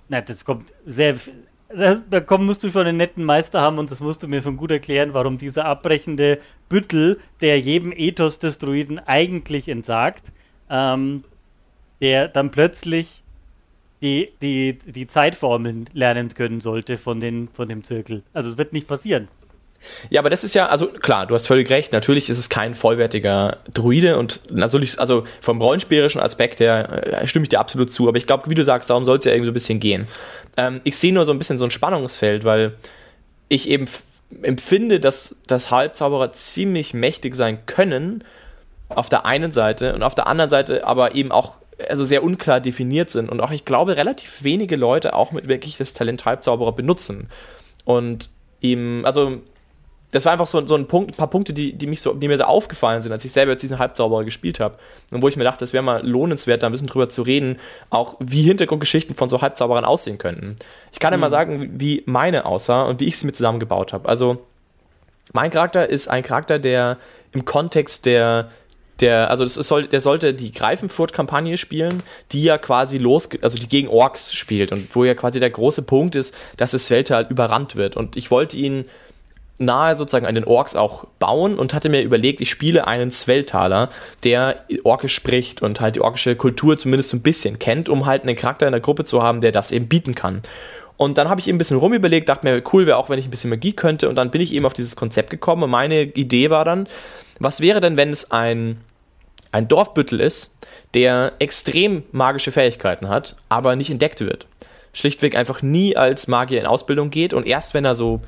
na, 0.09 0.21
das 0.21 0.45
kommt 0.45 0.73
sehr. 0.85 1.15
Da 1.67 2.19
komm, 2.21 2.45
musst 2.45 2.63
du 2.63 2.69
schon 2.69 2.85
einen 2.85 2.97
netten 2.97 3.23
Meister 3.23 3.59
haben 3.59 3.79
und 3.79 3.89
das 3.89 3.99
musst 3.99 4.21
du 4.21 4.27
mir 4.27 4.41
schon 4.41 4.55
gut 4.55 4.71
erklären, 4.71 5.13
warum 5.13 5.39
dieser 5.39 5.65
abbrechende 5.65 6.39
Büttel, 6.69 7.19
der 7.41 7.59
jedem 7.59 7.91
Ethos 7.91 8.37
des 8.37 8.59
Druiden 8.59 8.99
eigentlich 8.99 9.67
entsagt, 9.67 10.31
ähm, 10.69 11.23
der 12.01 12.27
dann 12.27 12.51
plötzlich 12.51 13.23
die, 14.01 14.31
die, 14.41 14.77
die 14.85 15.07
Zeitformeln 15.07 15.89
lernen 15.93 16.29
können 16.29 16.61
sollte 16.61 16.97
von, 16.97 17.19
den, 17.19 17.49
von 17.49 17.67
dem 17.67 17.83
Zirkel. 17.83 18.21
Also 18.33 18.51
es 18.51 18.57
wird 18.57 18.71
nicht 18.71 18.87
passieren. 18.87 19.27
Ja, 20.09 20.21
aber 20.21 20.29
das 20.29 20.43
ist 20.43 20.55
ja, 20.55 20.67
also 20.67 20.87
klar, 20.87 21.25
du 21.25 21.35
hast 21.35 21.47
völlig 21.47 21.69
recht, 21.69 21.93
natürlich 21.93 22.29
ist 22.29 22.37
es 22.37 22.49
kein 22.49 22.73
vollwertiger 22.73 23.57
Druide 23.73 24.17
und 24.17 24.41
natürlich, 24.51 24.99
also 24.99 25.23
vom 25.41 25.61
rollenspielerischen 25.61 26.21
Aspekt 26.21 26.59
her 26.59 27.21
äh, 27.21 27.27
stimme 27.27 27.43
ich 27.43 27.49
dir 27.49 27.59
absolut 27.59 27.91
zu, 27.91 28.07
aber 28.07 28.17
ich 28.17 28.27
glaube, 28.27 28.49
wie 28.49 28.55
du 28.55 28.63
sagst, 28.63 28.89
darum 28.89 29.05
soll 29.05 29.17
es 29.17 29.25
ja 29.25 29.31
irgendwie 29.31 29.47
so 29.47 29.51
ein 29.51 29.53
bisschen 29.53 29.79
gehen. 29.79 30.07
Ähm, 30.57 30.81
ich 30.83 30.97
sehe 30.97 31.13
nur 31.13 31.25
so 31.25 31.31
ein 31.31 31.37
bisschen 31.37 31.57
so 31.57 31.65
ein 31.65 31.71
Spannungsfeld, 31.71 32.43
weil 32.43 32.73
ich 33.49 33.69
eben 33.69 33.85
empfinde, 34.41 34.99
dass, 34.99 35.37
dass 35.47 35.71
Halbzauberer 35.71 36.31
ziemlich 36.31 36.93
mächtig 36.93 37.35
sein 37.35 37.65
können, 37.65 38.23
auf 38.89 39.09
der 39.09 39.25
einen 39.25 39.51
Seite 39.51 39.93
und 39.95 40.03
auf 40.03 40.15
der 40.15 40.27
anderen 40.27 40.49
Seite 40.49 40.85
aber 40.85 41.15
eben 41.15 41.31
auch 41.31 41.57
also 41.89 42.05
sehr 42.05 42.23
unklar 42.23 42.59
definiert 42.59 43.09
sind. 43.09 43.29
Und 43.29 43.41
auch 43.41 43.51
ich 43.51 43.65
glaube 43.65 43.97
relativ 43.97 44.43
wenige 44.43 44.75
Leute 44.75 45.13
auch 45.13 45.31
mit 45.31 45.47
wirklich 45.47 45.77
das 45.77 45.93
Talent 45.93 46.25
Halbzauberer 46.25 46.71
benutzen. 46.71 47.29
Und 47.83 48.29
ihm 48.61 49.03
also 49.05 49.41
das 50.15 50.23
war 50.23 50.31
einfach 50.31 50.47
so, 50.47 50.65
so 50.65 50.75
ein, 50.75 50.87
Punkt, 50.87 51.11
ein 51.11 51.17
paar 51.17 51.29
Punkte, 51.29 51.51
die, 51.51 51.73
die, 51.73 51.87
mich 51.87 51.99
so, 51.99 52.13
die 52.13 52.29
mir 52.29 52.37
so 52.37 52.45
aufgefallen 52.45 53.01
sind, 53.01 53.11
als 53.11 53.25
ich 53.25 53.33
selber 53.33 53.51
jetzt 53.51 53.63
diesen 53.63 53.79
Halbzauberer 53.79 54.23
gespielt 54.23 54.61
habe. 54.61 54.77
Und 55.11 55.21
wo 55.21 55.27
ich 55.27 55.35
mir 55.35 55.43
dachte, 55.43 55.65
es 55.65 55.73
wäre 55.73 55.83
mal 55.83 56.07
lohnenswert, 56.07 56.63
da 56.63 56.67
ein 56.67 56.71
bisschen 56.71 56.87
drüber 56.87 57.09
zu 57.09 57.21
reden, 57.21 57.59
auch 57.89 58.15
wie 58.19 58.43
Hintergrundgeschichten 58.43 59.13
von 59.13 59.27
so 59.27 59.41
Halbzauberern 59.41 59.83
aussehen 59.83 60.17
könnten. 60.17 60.55
Ich 60.93 60.99
kann 60.99 61.11
mhm. 61.11 61.15
ja 61.15 61.17
mal 61.17 61.27
mhm. 61.27 61.31
sagen, 61.31 61.69
wie 61.73 62.03
meine 62.05 62.45
aussah 62.45 62.83
und 62.83 63.01
wie 63.01 63.05
ich 63.05 63.19
sie 63.19 63.25
mir 63.25 63.33
zusammengebaut 63.33 63.91
habe. 63.91 64.07
Also, 64.07 64.37
mein 65.33 65.51
Charakter 65.51 65.89
ist 65.89 66.07
ein 66.07 66.23
Charakter, 66.23 66.59
der 66.59 66.97
im 67.33 67.43
Kontext 67.43 68.05
der 68.05 68.49
der, 69.01 69.29
also 69.29 69.43
das 69.43 69.57
ist, 69.57 69.67
soll, 69.67 69.87
der 69.87 69.99
sollte 69.99 70.33
die 70.33 70.51
Greifenfurt-Kampagne 70.51 71.57
spielen, 71.57 72.01
die 72.31 72.43
ja 72.43 72.57
quasi 72.57 72.97
los, 72.97 73.29
also 73.41 73.57
die 73.57 73.67
gegen 73.67 73.89
Orks 73.89 74.33
spielt 74.33 74.71
und 74.71 74.95
wo 74.95 75.03
ja 75.03 75.13
quasi 75.13 75.39
der 75.39 75.49
große 75.49 75.81
Punkt 75.81 76.15
ist, 76.15 76.33
dass 76.57 76.71
das 76.71 76.89
Weltall 76.89 77.27
überrannt 77.29 77.75
wird. 77.75 77.97
Und 77.97 78.15
ich 78.15 78.31
wollte 78.31 78.55
ihn 78.57 78.85
nahe 79.57 79.95
sozusagen 79.95 80.25
an 80.25 80.35
den 80.35 80.43
Orks 80.43 80.75
auch 80.75 81.05
bauen 81.19 81.57
und 81.57 81.73
hatte 81.73 81.89
mir 81.89 82.01
überlegt, 82.01 82.41
ich 82.41 82.49
spiele 82.49 82.87
einen 82.87 83.11
Sveltaler, 83.11 83.89
der 84.23 84.65
Orkisch 84.83 85.15
spricht 85.15 85.61
und 85.61 85.79
halt 85.79 85.95
die 85.95 86.01
orkische 86.01 86.35
Kultur 86.35 86.77
zumindest 86.77 87.09
so 87.09 87.17
ein 87.17 87.21
bisschen 87.21 87.57
kennt, 87.59 87.87
um 87.87 88.05
halt 88.05 88.23
einen 88.23 88.35
Charakter 88.35 88.67
in 88.67 88.73
der 88.73 88.81
Gruppe 88.81 89.05
zu 89.05 89.23
haben, 89.23 89.41
der 89.41 89.51
das 89.51 89.71
eben 89.71 89.87
bieten 89.87 90.13
kann. 90.13 90.41
Und 90.97 91.17
dann 91.17 91.29
habe 91.29 91.41
ich 91.41 91.47
eben 91.47 91.55
ein 91.55 91.57
bisschen 91.57 91.77
rumüberlegt, 91.77 92.29
dachte 92.29 92.47
mir, 92.47 92.61
cool 92.71 92.85
wäre 92.85 92.97
auch, 92.97 93.09
wenn 93.09 93.19
ich 93.19 93.27
ein 93.27 93.31
bisschen 93.31 93.49
Magie 93.49 93.73
könnte. 93.73 94.07
Und 94.07 94.15
dann 94.15 94.31
bin 94.31 94.41
ich 94.41 94.53
eben 94.53 94.65
auf 94.65 94.73
dieses 94.73 94.95
Konzept 94.95 95.29
gekommen. 95.29 95.63
Und 95.63 95.69
meine 95.69 96.03
Idee 96.03 96.49
war 96.49 96.63
dann, 96.63 96.87
was 97.39 97.59
wäre 97.59 97.81
denn, 97.81 97.97
wenn 97.97 98.11
es 98.11 98.31
ein, 98.31 98.79
ein 99.51 99.67
Dorfbüttel 99.67 100.21
ist, 100.21 100.53
der 100.93 101.33
extrem 101.39 102.03
magische 102.13 102.53
Fähigkeiten 102.53 103.09
hat, 103.09 103.35
aber 103.49 103.75
nicht 103.75 103.89
entdeckt 103.89 104.21
wird? 104.21 104.47
Schlichtweg 104.93 105.35
einfach 105.35 105.61
nie 105.61 105.97
als 105.97 106.27
Magier 106.27 106.61
in 106.61 106.65
Ausbildung 106.65 107.09
geht 107.09 107.33
und 107.33 107.45
erst 107.45 107.73
wenn 107.73 107.83
er 107.83 107.95
so 107.95 108.21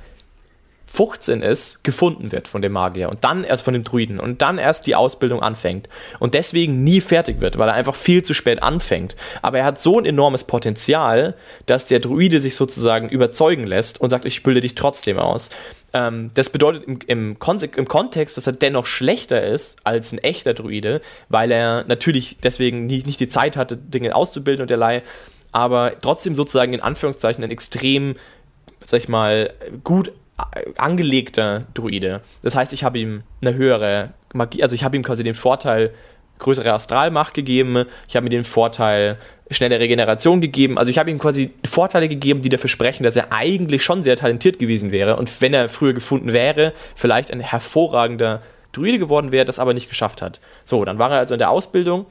15 0.88 1.42
ist, 1.42 1.84
gefunden 1.84 2.32
wird 2.32 2.48
von 2.48 2.62
dem 2.62 2.72
Magier 2.72 3.10
und 3.10 3.24
dann 3.24 3.44
erst 3.44 3.64
von 3.64 3.74
dem 3.74 3.84
Druiden 3.84 4.20
und 4.20 4.42
dann 4.42 4.58
erst 4.58 4.88
die 4.88 4.96
Ausbildung 4.96 5.42
anfängt 5.42 5.88
und 6.20 6.34
deswegen 6.34 6.84
nie 6.84 7.02
fertig 7.02 7.42
wird, 7.42 7.58
weil 7.58 7.68
er 7.68 7.76
einfach 7.76 7.96
viel 7.96 8.24
zu 8.24 8.34
spät 8.34 8.64
anfängt. 8.64 9.16
Aber 9.42 9.60
er 9.60 9.66
hat 9.66 9.82
so 9.82 10.00
ein 10.00 10.06
enormes 10.06 10.46
Potenzial, 10.46 11.36
dass 11.66 11.86
der 11.86 12.00
Druide 12.00 12.40
sich 12.40 12.56
sozusagen 12.56 13.10
überzeugen 13.10 13.68
lässt 13.68 14.00
und 14.02 14.10
sagt, 14.10 14.26
ich 14.26 14.44
bilde 14.44 14.62
dich 14.62 14.76
trotzdem 14.76 15.20
aus. 15.20 15.50
Ähm, 15.94 16.32
das 16.34 16.50
bedeutet 16.50 16.86
im, 16.86 17.00
im, 17.08 17.38
im, 17.76 17.88
Kontext, 17.88 18.38
dass 18.38 18.48
er 18.48 18.54
dennoch 18.54 18.86
schlechter 18.86 19.44
ist 19.44 19.78
als 19.84 20.14
ein 20.14 20.20
echter 20.20 20.54
Druide, 20.54 21.02
weil 21.30 21.52
er 21.52 21.84
natürlich 21.86 22.38
deswegen 22.42 22.86
nie, 22.86 23.04
nicht 23.04 23.20
die 23.20 23.28
Zeit 23.28 23.58
hatte, 23.58 23.78
Dinge 23.78 24.16
auszubilden 24.16 24.62
und 24.62 24.70
derlei, 24.70 25.04
aber 25.52 25.94
trotzdem 26.02 26.36
sozusagen 26.36 26.74
in 26.74 26.82
Anführungszeichen 26.82 27.44
ein 27.44 27.52
extrem, 27.52 28.16
sag 28.84 29.02
ich 29.02 29.10
mal, 29.10 29.54
gut 29.84 30.12
angelegter 30.78 31.66
Druide. 31.74 32.22
Das 32.44 32.56
heißt, 32.56 32.74
ich 32.74 32.84
habe 32.84 33.00
ihm 33.00 33.24
eine 33.42 33.56
höhere 33.56 34.14
Magie, 34.34 34.62
also 34.62 34.76
ich 34.76 34.84
habe 34.84 34.96
ihm 34.96 35.04
quasi 35.04 35.24
den 35.24 35.34
Vorteil 35.34 35.92
größere 36.40 36.72
Astralmacht 36.72 37.34
gegeben, 37.34 37.86
ich 38.08 38.16
habe 38.16 38.28
ihm 38.28 38.30
den 38.30 38.44
Vorteil 38.44 39.18
schnelle 39.50 39.80
Regeneration 39.80 40.40
gegeben, 40.40 40.78
also 40.78 40.92
ich 40.92 41.00
habe 41.00 41.10
ihm 41.10 41.18
quasi 41.18 41.52
Vorteile 41.66 42.08
gegeben, 42.08 42.42
die 42.42 42.50
dafür 42.50 42.70
sprechen, 42.70 43.04
dass 43.04 43.16
er 43.16 43.32
eigentlich 43.32 43.84
schon 43.84 44.04
sehr 44.04 44.16
talentiert 44.16 44.60
gewesen 44.60 44.92
wäre 44.92 45.16
und 45.16 45.42
wenn 45.42 45.54
er 45.54 45.70
früher 45.70 45.94
gefunden 45.94 46.34
wäre, 46.34 46.74
vielleicht 46.96 47.32
ein 47.32 47.40
hervorragender 47.40 48.44
Druide 48.74 49.00
geworden 49.00 49.32
wäre, 49.32 49.46
das 49.46 49.58
aber 49.58 49.74
nicht 49.74 49.90
geschafft 49.90 50.22
hat. 50.22 50.40
So, 50.64 50.86
dann 50.86 51.00
war 51.00 51.12
er 51.12 51.20
also 51.20 51.34
in 51.34 51.40
der 51.40 51.50
Ausbildung 51.50 52.06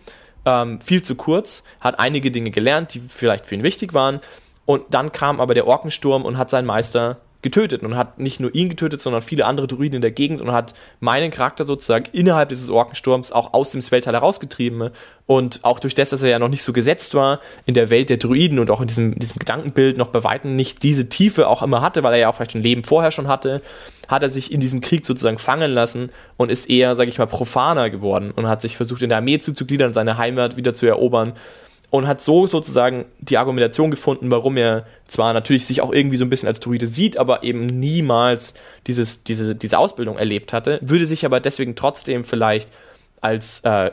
ähm, 0.44 0.80
viel 0.80 1.02
zu 1.02 1.14
kurz, 1.14 1.62
hat 1.80 2.00
einige 2.00 2.32
Dinge 2.32 2.50
gelernt, 2.50 2.94
die 2.94 3.02
vielleicht 3.06 3.46
für 3.46 3.54
ihn 3.54 3.62
wichtig 3.62 3.94
waren 3.94 4.20
und 4.64 4.82
dann 4.90 5.12
kam 5.12 5.40
aber 5.40 5.54
der 5.54 5.68
Orkensturm 5.68 6.24
und 6.24 6.38
hat 6.38 6.50
seinen 6.50 6.66
Meister 6.66 7.18
getötet 7.46 7.84
und 7.84 7.96
hat 7.96 8.18
nicht 8.18 8.40
nur 8.40 8.52
ihn 8.56 8.68
getötet, 8.68 9.00
sondern 9.00 9.22
viele 9.22 9.46
andere 9.46 9.68
Druiden 9.68 9.94
in 9.94 10.02
der 10.02 10.10
Gegend 10.10 10.40
und 10.40 10.50
hat 10.50 10.74
meinen 10.98 11.30
Charakter 11.30 11.64
sozusagen 11.64 12.06
innerhalb 12.10 12.48
dieses 12.48 12.70
Orkensturms 12.70 13.30
auch 13.30 13.54
aus 13.54 13.70
dem 13.70 13.80
Sveltal 13.80 14.14
herausgetrieben. 14.14 14.90
Und 15.26 15.60
auch 15.62 15.78
durch 15.78 15.94
das, 15.94 16.10
dass 16.10 16.24
er 16.24 16.30
ja 16.30 16.38
noch 16.40 16.48
nicht 16.48 16.64
so 16.64 16.72
gesetzt 16.72 17.14
war 17.14 17.40
in 17.64 17.74
der 17.74 17.88
Welt 17.88 18.10
der 18.10 18.16
Druiden 18.16 18.58
und 18.58 18.68
auch 18.70 18.80
in 18.80 18.88
diesem, 18.88 19.16
diesem 19.16 19.38
Gedankenbild 19.38 19.96
noch 19.96 20.08
bei 20.08 20.24
Weitem 20.24 20.56
nicht 20.56 20.82
diese 20.82 21.08
Tiefe 21.08 21.46
auch 21.46 21.62
immer 21.62 21.82
hatte, 21.82 22.02
weil 22.02 22.14
er 22.14 22.18
ja 22.18 22.28
auch 22.28 22.34
vielleicht 22.34 22.56
ein 22.56 22.62
Leben 22.62 22.82
vorher 22.82 23.12
schon 23.12 23.28
hatte, 23.28 23.62
hat 24.08 24.24
er 24.24 24.30
sich 24.30 24.50
in 24.50 24.60
diesem 24.60 24.80
Krieg 24.80 25.06
sozusagen 25.06 25.38
fangen 25.38 25.70
lassen 25.70 26.10
und 26.36 26.50
ist 26.50 26.68
eher, 26.68 26.96
sage 26.96 27.10
ich 27.10 27.18
mal, 27.18 27.26
profaner 27.26 27.90
geworden 27.90 28.32
und 28.32 28.48
hat 28.48 28.60
sich 28.60 28.76
versucht 28.76 29.02
in 29.02 29.08
der 29.08 29.18
Armee 29.18 29.38
zuzugliedern, 29.38 29.92
seine 29.92 30.18
Heimat 30.18 30.56
wieder 30.56 30.74
zu 30.74 30.86
erobern 30.86 31.32
und 31.90 32.06
hat 32.06 32.20
so 32.20 32.46
sozusagen 32.46 33.04
die 33.20 33.38
Argumentation 33.38 33.90
gefunden, 33.90 34.30
warum 34.30 34.56
er 34.56 34.86
zwar 35.06 35.32
natürlich 35.32 35.66
sich 35.66 35.80
auch 35.80 35.92
irgendwie 35.92 36.16
so 36.16 36.24
ein 36.24 36.30
bisschen 36.30 36.48
als 36.48 36.60
Druide 36.60 36.86
sieht, 36.86 37.16
aber 37.16 37.42
eben 37.42 37.66
niemals 37.66 38.54
dieses, 38.86 39.22
diese, 39.24 39.54
diese 39.54 39.78
Ausbildung 39.78 40.18
erlebt 40.18 40.52
hatte, 40.52 40.78
würde 40.82 41.06
sich 41.06 41.24
aber 41.24 41.40
deswegen 41.40 41.76
trotzdem 41.76 42.24
vielleicht 42.24 42.68
als 43.20 43.60
äh, 43.60 43.92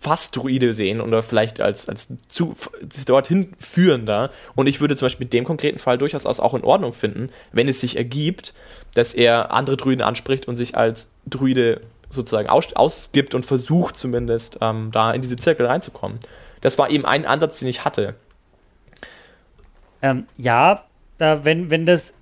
fast 0.00 0.34
Druide 0.34 0.72
sehen 0.72 1.00
oder 1.00 1.22
vielleicht 1.22 1.60
als, 1.60 1.88
als 1.88 2.08
zu, 2.28 2.56
dorthin 3.04 3.52
führender. 3.58 4.30
Und 4.56 4.66
ich 4.66 4.80
würde 4.80 4.96
zum 4.96 5.06
Beispiel 5.06 5.26
mit 5.26 5.32
dem 5.32 5.44
konkreten 5.44 5.78
Fall 5.78 5.98
durchaus 5.98 6.24
auch 6.26 6.54
in 6.54 6.64
Ordnung 6.64 6.92
finden, 6.92 7.28
wenn 7.52 7.68
es 7.68 7.80
sich 7.80 7.96
ergibt, 7.96 8.54
dass 8.94 9.12
er 9.12 9.52
andere 9.52 9.76
Druiden 9.76 10.02
anspricht 10.02 10.48
und 10.48 10.56
sich 10.56 10.76
als 10.76 11.12
Druide 11.26 11.82
sozusagen 12.08 12.48
aus, 12.48 12.72
ausgibt 12.72 13.34
und 13.34 13.44
versucht 13.44 13.98
zumindest 13.98 14.58
ähm, 14.62 14.88
da 14.90 15.12
in 15.12 15.22
diese 15.22 15.36
Zirkel 15.36 15.66
reinzukommen. 15.66 16.18
Das 16.60 16.78
war 16.78 16.90
eben 16.90 17.04
ein 17.06 17.24
Ansatz, 17.24 17.60
den 17.60 17.68
ich 17.68 17.84
hatte. 17.84 18.14
Ähm, 20.02 20.26
ja, 20.36 20.84
da, 21.18 21.44
wenn, 21.44 21.70
wenn 21.70 21.86
das 21.86 22.12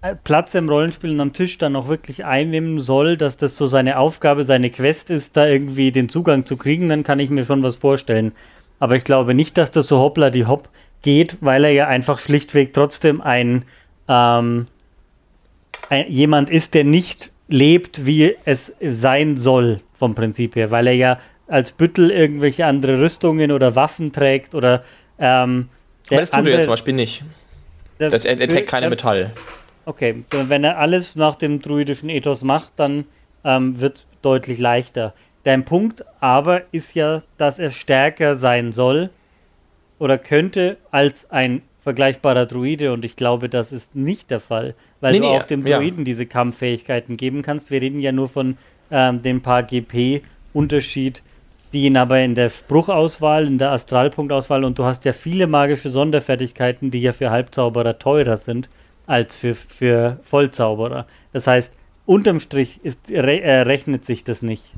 äh, 0.00 0.14
Platz 0.14 0.54
im 0.54 0.68
Rollenspiel 0.68 1.20
am 1.20 1.32
Tisch 1.32 1.58
dann 1.58 1.76
auch 1.76 1.88
wirklich 1.88 2.24
einnehmen 2.24 2.78
soll, 2.78 3.16
dass 3.16 3.36
das 3.36 3.56
so 3.56 3.66
seine 3.66 3.98
Aufgabe, 3.98 4.44
seine 4.44 4.70
Quest 4.70 5.10
ist, 5.10 5.36
da 5.36 5.46
irgendwie 5.46 5.92
den 5.92 6.08
Zugang 6.08 6.46
zu 6.46 6.56
kriegen, 6.56 6.88
dann 6.88 7.02
kann 7.02 7.18
ich 7.18 7.30
mir 7.30 7.44
schon 7.44 7.62
was 7.62 7.76
vorstellen. 7.76 8.32
Aber 8.78 8.96
ich 8.96 9.04
glaube 9.04 9.34
nicht, 9.34 9.58
dass 9.58 9.70
das 9.70 9.88
so 9.88 9.98
hoppla 9.98 10.30
die 10.30 10.46
hopp 10.46 10.68
geht, 11.02 11.38
weil 11.40 11.64
er 11.64 11.72
ja 11.72 11.86
einfach 11.88 12.18
schlichtweg 12.18 12.72
trotzdem 12.72 13.20
ein, 13.20 13.64
ähm, 14.08 14.66
ein 15.88 16.10
jemand 16.10 16.50
ist, 16.50 16.74
der 16.74 16.84
nicht 16.84 17.30
lebt, 17.48 18.06
wie 18.06 18.36
es 18.44 18.72
sein 18.80 19.36
soll, 19.36 19.80
vom 19.94 20.14
Prinzip 20.14 20.54
her, 20.54 20.70
weil 20.70 20.86
er 20.86 20.94
ja 20.94 21.18
als 21.48 21.72
Büttel 21.72 22.10
irgendwelche 22.10 22.66
andere 22.66 23.00
Rüstungen 23.00 23.50
oder 23.50 23.74
Waffen 23.74 24.12
trägt 24.12 24.54
oder 24.54 24.84
ähm, 25.18 25.68
Aber 26.10 26.20
das 26.20 26.30
tut 26.30 26.38
andere, 26.38 26.54
er 26.56 26.62
zum 26.62 26.70
Beispiel 26.70 26.94
nicht. 26.94 27.24
Das, 27.98 28.24
er, 28.24 28.40
er 28.40 28.48
trägt 28.48 28.68
keine 28.68 28.88
Metall. 28.88 29.30
Okay, 29.84 30.22
wenn 30.30 30.62
er 30.62 30.78
alles 30.78 31.16
nach 31.16 31.34
dem 31.34 31.60
druidischen 31.60 32.10
Ethos 32.10 32.44
macht, 32.44 32.72
dann 32.76 33.06
ähm, 33.44 33.80
wird 33.80 34.06
deutlich 34.22 34.58
leichter. 34.58 35.14
Dein 35.44 35.64
Punkt 35.64 36.04
aber 36.20 36.62
ist 36.72 36.94
ja, 36.94 37.22
dass 37.38 37.58
er 37.58 37.70
stärker 37.70 38.34
sein 38.34 38.72
soll 38.72 39.10
oder 39.98 40.18
könnte 40.18 40.76
als 40.90 41.30
ein 41.30 41.62
vergleichbarer 41.78 42.46
Druide 42.46 42.92
und 42.92 43.04
ich 43.04 43.16
glaube, 43.16 43.48
das 43.48 43.72
ist 43.72 43.96
nicht 43.96 44.30
der 44.30 44.40
Fall, 44.40 44.74
weil 45.00 45.12
nee, 45.12 45.20
du 45.20 45.24
nee, 45.24 45.38
auch 45.38 45.44
dem 45.44 45.64
Druiden 45.64 46.00
ja. 46.00 46.04
diese 46.04 46.26
Kampffähigkeiten 46.26 47.16
geben 47.16 47.42
kannst. 47.42 47.70
Wir 47.70 47.80
reden 47.80 48.00
ja 48.00 48.12
nur 48.12 48.28
von 48.28 48.58
ähm, 48.90 49.22
dem 49.22 49.40
paar 49.40 49.62
GP 49.62 50.22
Unterschied 50.52 51.22
die 51.72 51.84
ihn 51.84 51.96
aber 51.96 52.20
in 52.20 52.34
der 52.34 52.48
Spruchauswahl, 52.48 53.46
in 53.46 53.58
der 53.58 53.72
Astralpunktauswahl 53.72 54.64
und 54.64 54.78
du 54.78 54.84
hast 54.84 55.04
ja 55.04 55.12
viele 55.12 55.46
magische 55.46 55.90
Sonderfertigkeiten, 55.90 56.90
die 56.90 57.00
ja 57.00 57.12
für 57.12 57.30
Halbzauberer 57.30 57.98
teurer 57.98 58.36
sind 58.36 58.68
als 59.06 59.36
für, 59.36 59.54
für 59.54 60.18
Vollzauberer. 60.22 61.06
Das 61.32 61.46
heißt, 61.46 61.72
unterm 62.06 62.40
Strich 62.40 62.84
ist, 62.84 63.10
re, 63.10 63.40
äh, 63.40 63.60
rechnet 63.62 64.04
sich 64.04 64.24
das 64.24 64.42
nicht 64.42 64.74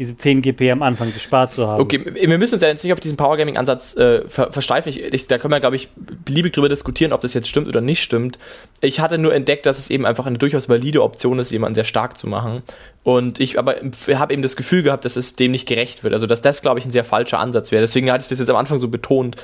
diese 0.00 0.16
10 0.16 0.40
GP 0.40 0.72
am 0.72 0.82
Anfang 0.82 1.12
gespart 1.12 1.52
zu 1.52 1.68
haben. 1.68 1.82
Okay, 1.82 2.02
wir 2.02 2.38
müssen 2.38 2.54
uns 2.54 2.62
ja 2.62 2.70
jetzt 2.70 2.82
nicht 2.82 2.94
auf 2.94 3.00
diesen 3.00 3.18
Powergaming-Ansatz 3.18 3.98
äh, 3.98 4.26
ver 4.26 4.50
versteifen. 4.50 4.88
Ich, 4.88 4.98
ich, 4.98 5.26
da 5.26 5.36
können 5.36 5.52
wir, 5.52 5.60
glaube 5.60 5.76
ich, 5.76 5.90
beliebig 6.24 6.54
drüber 6.54 6.70
diskutieren, 6.70 7.12
ob 7.12 7.20
das 7.20 7.34
jetzt 7.34 7.48
stimmt 7.48 7.68
oder 7.68 7.82
nicht 7.82 8.02
stimmt. 8.02 8.38
Ich 8.80 9.00
hatte 9.00 9.18
nur 9.18 9.34
entdeckt, 9.34 9.66
dass 9.66 9.78
es 9.78 9.90
eben 9.90 10.06
einfach 10.06 10.24
eine 10.24 10.38
durchaus 10.38 10.70
valide 10.70 11.02
Option 11.02 11.38
ist, 11.38 11.50
jemanden 11.50 11.74
sehr 11.74 11.84
stark 11.84 12.16
zu 12.16 12.26
machen. 12.26 12.62
Und 13.02 13.40
ich 13.40 13.58
aber 13.58 13.76
habe 14.14 14.32
eben 14.32 14.40
das 14.42 14.56
Gefühl 14.56 14.82
gehabt, 14.82 15.04
dass 15.04 15.16
es 15.16 15.36
dem 15.36 15.50
nicht 15.50 15.68
gerecht 15.68 16.02
wird. 16.02 16.14
Also, 16.14 16.26
dass 16.26 16.40
das, 16.40 16.62
glaube 16.62 16.78
ich, 16.78 16.86
ein 16.86 16.92
sehr 16.92 17.04
falscher 17.04 17.38
Ansatz 17.38 17.70
wäre. 17.70 17.82
Deswegen 17.82 18.10
hatte 18.10 18.22
ich 18.22 18.28
das 18.28 18.38
jetzt 18.38 18.48
am 18.48 18.56
Anfang 18.56 18.78
so 18.78 18.88
betont. 18.88 19.36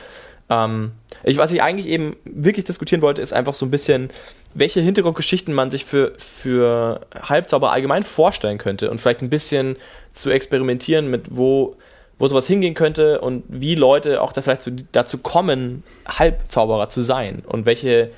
Ähm, 0.48 0.92
ich, 1.24 1.38
was 1.38 1.52
ich 1.52 1.62
eigentlich 1.62 1.88
eben 1.88 2.16
wirklich 2.24 2.64
diskutieren 2.64 3.02
wollte, 3.02 3.22
ist 3.22 3.32
einfach 3.32 3.54
so 3.54 3.66
ein 3.66 3.70
bisschen, 3.70 4.10
welche 4.54 4.80
Hintergrundgeschichten 4.80 5.52
man 5.52 5.70
sich 5.70 5.84
für, 5.84 6.12
für 6.18 7.00
Halbzauber 7.20 7.72
allgemein 7.72 8.02
vorstellen 8.02 8.58
könnte 8.58 8.90
und 8.90 9.00
vielleicht 9.00 9.22
ein 9.22 9.30
bisschen 9.30 9.76
zu 10.12 10.30
experimentieren 10.30 11.10
mit, 11.10 11.36
wo, 11.36 11.76
wo 12.18 12.28
sowas 12.28 12.46
hingehen 12.46 12.74
könnte 12.74 13.20
und 13.20 13.44
wie 13.48 13.74
Leute 13.74 14.22
auch 14.22 14.32
da 14.32 14.42
vielleicht 14.42 14.62
zu, 14.62 14.72
dazu 14.92 15.18
kommen, 15.18 15.82
Halbzauberer 16.06 16.88
zu 16.88 17.02
sein 17.02 17.42
und 17.44 17.66
welche, 17.66 18.10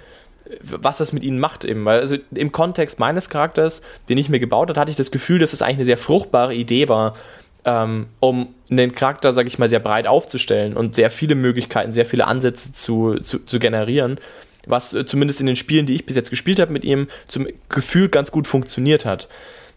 was 0.63 0.99
das 0.99 1.13
mit 1.13 1.23
ihnen 1.23 1.39
macht 1.39 1.65
eben. 1.65 1.89
Also 1.89 2.17
im 2.35 2.53
Kontext 2.53 2.99
meines 2.99 3.31
Charakters, 3.31 3.81
den 4.09 4.19
ich 4.19 4.29
mir 4.29 4.39
gebaut 4.39 4.69
habe, 4.69 4.79
hatte 4.79 4.91
ich 4.91 4.97
das 4.97 5.11
Gefühl, 5.11 5.39
dass 5.39 5.53
es 5.53 5.61
das 5.61 5.67
eigentlich 5.67 5.79
eine 5.79 5.87
sehr 5.87 5.99
fruchtbare 5.99 6.55
Idee 6.55 6.89
war, 6.89 7.15
um 7.65 8.55
einen 8.71 8.95
Charakter, 8.95 9.33
sag 9.33 9.47
ich 9.47 9.59
mal, 9.59 9.69
sehr 9.69 9.81
breit 9.81 10.07
aufzustellen 10.07 10.77
und 10.77 10.95
sehr 10.95 11.11
viele 11.11 11.35
Möglichkeiten, 11.35 11.93
sehr 11.93 12.07
viele 12.07 12.27
Ansätze 12.27 12.73
zu, 12.73 13.19
zu, 13.19 13.41
zu 13.41 13.59
generieren, 13.59 14.19
was 14.67 14.95
äh, 14.95 15.05
zumindest 15.07 15.41
in 15.41 15.47
den 15.47 15.57
Spielen, 15.57 15.87
die 15.87 15.95
ich 15.95 16.07
bis 16.07 16.17
jetzt 16.17 16.31
gespielt 16.31 16.61
habe 16.61 16.73
mit 16.73 16.85
ihm, 16.85 17.09
zum 17.27 17.47
Gefühl 17.69 18.09
ganz 18.09 18.33
gut 18.33 18.47
funktioniert 18.47 19.05
hat. 19.05 19.29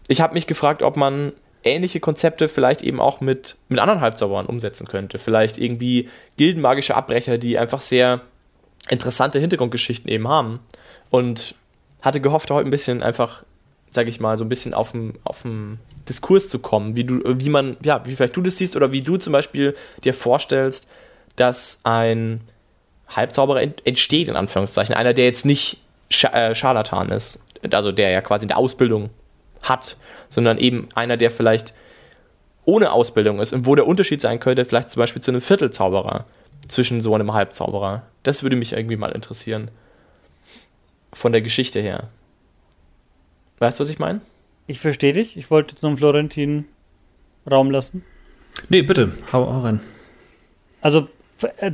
Ich 0.08 0.20
habe 0.20 0.34
mich 0.34 0.46
gefragt, 0.46 0.82
ob 0.82 0.96
man 0.96 1.32
ähnliche 1.64 2.00
Konzepte 2.00 2.48
vielleicht 2.48 2.82
eben 2.82 3.00
auch 3.00 3.20
mit, 3.20 3.56
mit 3.68 3.78
anderen 3.78 4.00
Halbzauberern 4.00 4.46
umsetzen 4.46 4.86
könnte. 4.86 5.18
Vielleicht 5.18 5.58
irgendwie 5.58 6.08
gildenmagische 6.36 6.96
Abbrecher, 6.96 7.38
die 7.38 7.58
einfach 7.58 7.80
sehr 7.80 8.20
interessante 8.88 9.38
Hintergrundgeschichten 9.38 10.10
eben 10.10 10.28
haben. 10.28 10.60
Und 11.10 11.54
hatte 12.00 12.20
gehofft, 12.20 12.50
heute 12.50 12.66
ein 12.66 12.70
bisschen 12.70 13.02
einfach 13.02 13.44
sage 13.92 14.08
ich 14.08 14.20
mal, 14.20 14.38
so 14.38 14.44
ein 14.44 14.48
bisschen 14.48 14.74
auf 14.74 14.92
dem, 14.92 15.14
auf 15.22 15.42
dem 15.42 15.78
Diskurs 16.08 16.48
zu 16.48 16.58
kommen, 16.58 16.96
wie 16.96 17.04
du, 17.04 17.20
wie 17.24 17.48
man, 17.48 17.76
ja, 17.84 18.04
wie 18.04 18.16
vielleicht 18.16 18.36
du 18.36 18.42
das 18.42 18.56
siehst 18.56 18.76
oder 18.76 18.92
wie 18.92 19.02
du 19.02 19.16
zum 19.16 19.32
Beispiel 19.32 19.74
dir 20.04 20.14
vorstellst, 20.14 20.88
dass 21.36 21.80
ein 21.84 22.40
Halbzauberer 23.08 23.62
entsteht, 23.84 24.28
in 24.28 24.36
Anführungszeichen. 24.36 24.94
Einer, 24.94 25.14
der 25.14 25.24
jetzt 25.24 25.46
nicht 25.46 25.78
Sch 26.10 26.24
äh, 26.24 26.54
Scharlatan 26.54 27.10
ist, 27.10 27.42
also 27.70 27.92
der 27.92 28.10
ja 28.10 28.20
quasi 28.20 28.46
eine 28.46 28.56
Ausbildung 28.56 29.10
hat, 29.62 29.96
sondern 30.28 30.58
eben 30.58 30.88
einer, 30.94 31.16
der 31.16 31.30
vielleicht 31.30 31.74
ohne 32.64 32.92
Ausbildung 32.92 33.40
ist 33.40 33.52
und 33.52 33.66
wo 33.66 33.74
der 33.74 33.86
Unterschied 33.86 34.20
sein 34.20 34.40
könnte, 34.40 34.64
vielleicht 34.64 34.90
zum 34.90 35.00
Beispiel 35.00 35.22
zu 35.22 35.30
einem 35.30 35.40
Viertelzauberer 35.40 36.26
zwischen 36.68 37.00
so 37.00 37.14
einem 37.14 37.32
Halbzauberer. 37.32 38.02
Das 38.22 38.42
würde 38.42 38.56
mich 38.56 38.72
irgendwie 38.72 38.96
mal 38.96 39.12
interessieren. 39.12 39.70
Von 41.12 41.32
der 41.32 41.42
Geschichte 41.42 41.80
her. 41.80 42.08
Weißt 43.58 43.78
du, 43.78 43.82
was 43.82 43.90
ich 43.90 43.98
meine? 43.98 44.20
Ich 44.66 44.80
verstehe 44.80 45.12
dich. 45.12 45.36
Ich 45.36 45.50
wollte 45.50 45.76
zum 45.76 45.96
Florentin 45.96 46.64
Raum 47.50 47.70
lassen. 47.70 48.04
Nee, 48.68 48.82
bitte, 48.82 49.12
hau, 49.32 49.46
hau 49.46 49.60
rein. 49.60 49.80
Also, 50.80 51.08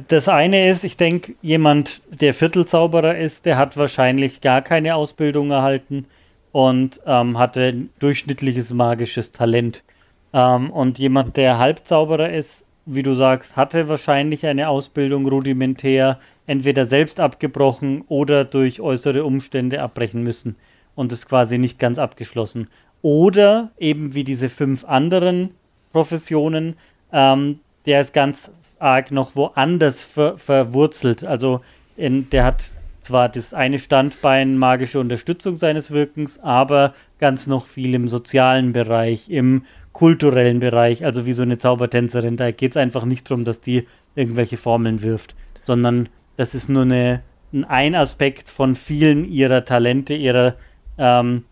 das 0.08 0.28
eine 0.28 0.70
ist, 0.70 0.84
ich 0.84 0.96
denke, 0.96 1.34
jemand, 1.42 2.00
der 2.08 2.32
Viertelzauberer 2.32 3.18
ist, 3.18 3.44
der 3.44 3.58
hat 3.58 3.76
wahrscheinlich 3.76 4.40
gar 4.40 4.62
keine 4.62 4.94
Ausbildung 4.94 5.50
erhalten 5.50 6.06
und 6.52 7.00
ähm, 7.04 7.38
hatte 7.38 7.88
durchschnittliches 7.98 8.72
magisches 8.72 9.32
Talent. 9.32 9.84
Ähm, 10.32 10.70
und 10.70 10.98
jemand, 10.98 11.36
der 11.36 11.58
Halbzauberer 11.58 12.32
ist, 12.32 12.64
wie 12.86 13.02
du 13.02 13.14
sagst, 13.14 13.56
hatte 13.56 13.90
wahrscheinlich 13.90 14.46
eine 14.46 14.70
Ausbildung 14.70 15.26
rudimentär, 15.26 16.18
entweder 16.46 16.86
selbst 16.86 17.20
abgebrochen 17.20 18.04
oder 18.08 18.46
durch 18.46 18.80
äußere 18.80 19.24
Umstände 19.24 19.82
abbrechen 19.82 20.22
müssen 20.22 20.56
und 20.98 21.12
ist 21.12 21.28
quasi 21.28 21.58
nicht 21.58 21.78
ganz 21.78 21.96
abgeschlossen. 21.96 22.66
Oder 23.02 23.70
eben 23.78 24.14
wie 24.14 24.24
diese 24.24 24.48
fünf 24.48 24.84
anderen 24.84 25.50
Professionen, 25.92 26.74
ähm, 27.12 27.60
der 27.86 28.00
ist 28.00 28.12
ganz 28.12 28.50
arg 28.80 29.12
noch 29.12 29.36
woanders 29.36 30.02
ver 30.02 30.36
verwurzelt. 30.36 31.22
Also 31.22 31.60
in, 31.96 32.28
der 32.30 32.44
hat 32.44 32.72
zwar 33.00 33.28
das 33.28 33.54
eine 33.54 33.78
Standbein 33.78 34.58
magische 34.58 34.98
Unterstützung 34.98 35.54
seines 35.54 35.92
Wirkens, 35.92 36.40
aber 36.40 36.94
ganz 37.20 37.46
noch 37.46 37.68
viel 37.68 37.94
im 37.94 38.08
sozialen 38.08 38.72
Bereich, 38.72 39.30
im 39.30 39.66
kulturellen 39.92 40.58
Bereich, 40.58 41.04
also 41.04 41.26
wie 41.26 41.32
so 41.32 41.44
eine 41.44 41.58
Zaubertänzerin. 41.58 42.36
Da 42.36 42.50
geht 42.50 42.72
es 42.72 42.76
einfach 42.76 43.04
nicht 43.04 43.30
darum, 43.30 43.44
dass 43.44 43.60
die 43.60 43.86
irgendwelche 44.16 44.56
Formeln 44.56 45.00
wirft, 45.02 45.36
sondern 45.62 46.08
das 46.36 46.56
ist 46.56 46.68
nur 46.68 46.82
eine, 46.82 47.22
ein 47.68 47.94
Aspekt 47.94 48.48
von 48.48 48.74
vielen 48.74 49.24
ihrer 49.30 49.64
Talente, 49.64 50.14
ihrer 50.14 50.56
ähm, 50.98 51.44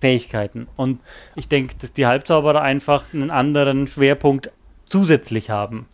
Fähigkeiten. 0.00 0.66
Und 0.76 1.00
ich 1.36 1.48
denke, 1.48 1.76
dass 1.80 1.92
die 1.92 2.06
Halbzauberer 2.06 2.60
einfach 2.60 3.04
einen 3.14 3.30
anderen 3.30 3.86
Schwerpunkt 3.86 4.50
zusätzlich 4.86 5.50
haben. 5.50 5.86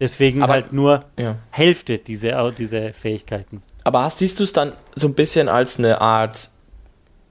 Deswegen 0.00 0.42
aber, 0.42 0.52
halt 0.52 0.72
nur 0.72 1.04
ja. 1.18 1.36
Hälfte 1.50 1.98
dieser 1.98 2.50
diese 2.50 2.92
Fähigkeiten. 2.92 3.62
Aber 3.84 4.02
hast, 4.02 4.18
siehst 4.18 4.38
du 4.40 4.44
es 4.44 4.52
dann 4.52 4.72
so 4.94 5.06
ein 5.06 5.14
bisschen 5.14 5.48
als 5.48 5.78
eine 5.78 6.00
Art 6.00 6.50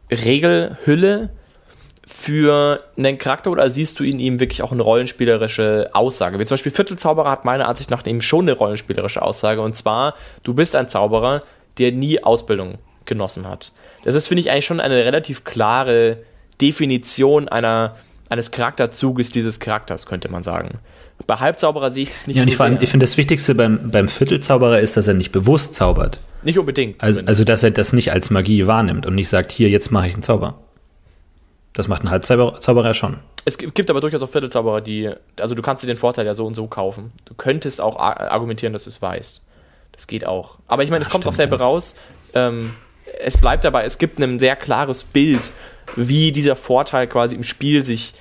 Regelhülle 0.10 1.30
für 2.08 2.84
einen 2.98 3.18
Charakter 3.18 3.52
oder 3.52 3.70
siehst 3.70 4.00
du 4.00 4.04
in 4.04 4.20
ihm 4.20 4.40
wirklich 4.40 4.62
auch 4.62 4.72
eine 4.72 4.82
rollenspielerische 4.82 5.90
Aussage? 5.94 6.40
Wie 6.40 6.46
zum 6.46 6.56
Beispiel 6.56 6.72
Viertelzauberer 6.72 7.30
hat 7.30 7.46
meiner 7.46 7.68
Ansicht 7.68 7.92
nach 7.92 8.06
eben 8.06 8.22
schon 8.22 8.46
eine 8.46 8.58
rollenspielerische 8.58 9.22
Aussage 9.22 9.62
und 9.62 9.76
zwar, 9.76 10.16
du 10.44 10.54
bist 10.54 10.76
ein 10.76 10.88
Zauberer, 10.88 11.44
der 11.78 11.92
nie 11.92 12.24
Ausbildung 12.24 12.78
genossen 13.06 13.48
hat. 13.48 13.72
Das 14.04 14.16
ist, 14.16 14.28
finde 14.28 14.42
ich, 14.42 14.52
eigentlich 14.52 14.66
schon 14.66 14.80
eine 14.80 15.06
relativ 15.06 15.44
klare 15.44 16.18
Definition 16.62 17.50
einer, 17.50 17.96
eines 18.30 18.52
Charakterzuges 18.52 19.30
dieses 19.30 19.60
Charakters, 19.60 20.06
könnte 20.06 20.30
man 20.30 20.44
sagen. 20.44 20.80
Bei 21.28 21.36
Halbzauberer 21.36 21.92
sehe 21.92 22.04
ich 22.04 22.10
das 22.10 22.28
nicht 22.28 22.38
ja, 22.38 22.44
so 22.44 22.50
ich, 22.50 22.58
sehr. 22.58 22.82
ich 22.82 22.90
finde, 22.90 23.06
das 23.06 23.18
Wichtigste 23.18 23.56
beim, 23.56 23.90
beim 23.90 24.10
Viertelzauberer 24.10 24.80
ist, 24.80 24.98
dass 24.98 25.08
er 25.08 25.14
nicht 25.14 25.32
bewusst 25.32 25.76
zaubert. 25.76 26.20
Nicht 26.44 26.60
unbedingt. 26.60 27.02
Also, 27.02 27.22
also, 27.26 27.44
dass 27.44 27.64
er 27.64 27.72
das 27.72 27.94
nicht 27.94 28.12
als 28.12 28.30
Magie 28.30 28.68
wahrnimmt 28.68 29.06
und 29.06 29.16
nicht 29.16 29.30
sagt, 29.30 29.52
hier, 29.52 29.70
jetzt 29.70 29.92
mache 29.92 30.08
ich 30.08 30.14
einen 30.14 30.24
Zauber. 30.24 30.60
Das 31.74 31.88
macht 31.88 32.04
ein 32.04 32.10
Halbzauberer 32.10 32.94
schon. 32.94 33.18
Es 33.44 33.58
gibt 33.58 33.90
aber 33.90 34.02
durchaus 34.02 34.22
auch 34.22 34.30
Viertelzauberer, 34.30 34.82
die, 34.82 35.12
also 35.40 35.56
du 35.56 35.62
kannst 35.62 35.84
dir 35.84 35.88
den 35.88 35.98
Vorteil 35.98 36.26
ja 36.26 36.34
so 36.34 36.46
und 36.46 36.56
so 36.56 36.68
kaufen. 36.68 37.12
Du 37.26 37.34
könntest 37.34 37.82
auch 37.82 37.98
argumentieren, 37.98 38.74
dass 38.74 38.86
du 38.86 38.90
es 38.90 39.02
weißt. 39.02 39.42
Das 39.92 40.08
geht 40.08 40.26
auch. 40.26 40.60
Aber 40.68 40.84
ich 40.84 40.90
meine, 40.90 41.04
es 41.04 41.10
kommt 41.10 41.28
auch 41.28 41.34
selber 41.34 41.58
ja. 41.58 41.64
raus. 41.64 41.96
Ähm, 42.34 42.74
es 43.20 43.38
bleibt 43.38 43.64
dabei, 43.64 43.86
es 43.86 43.98
gibt 43.98 44.20
ein 44.20 44.40
sehr 44.40 44.56
klares 44.56 45.04
Bild, 45.04 45.42
wie 45.96 46.32
dieser 46.32 46.56
Vorteil 46.56 47.08
quasi 47.08 47.36
im 47.36 47.44
Spiel 47.44 47.86
sich 47.86 48.14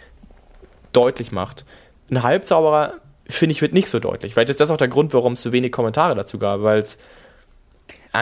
deutlich 0.93 1.33
macht. 1.33 1.65
Ein 2.11 2.23
Halbzauberer, 2.23 2.95
finde 3.29 3.53
ich, 3.53 3.63
wird 3.63 3.73
nicht 3.73 3.89
so 3.89 3.99
deutlich. 3.99 4.35
Vielleicht 4.35 4.51
ist 4.51 4.61
das 4.61 4.71
auch 4.71 4.77
der 4.77 4.89
Grund, 4.89 5.13
warum 5.15 5.33
es 5.33 5.43
so 5.43 5.53
wenig 5.53 5.73
Kommentare 5.73 6.15
dazu 6.15 6.39
gab, 6.39 6.63
weil 6.63 6.81
es 6.81 6.99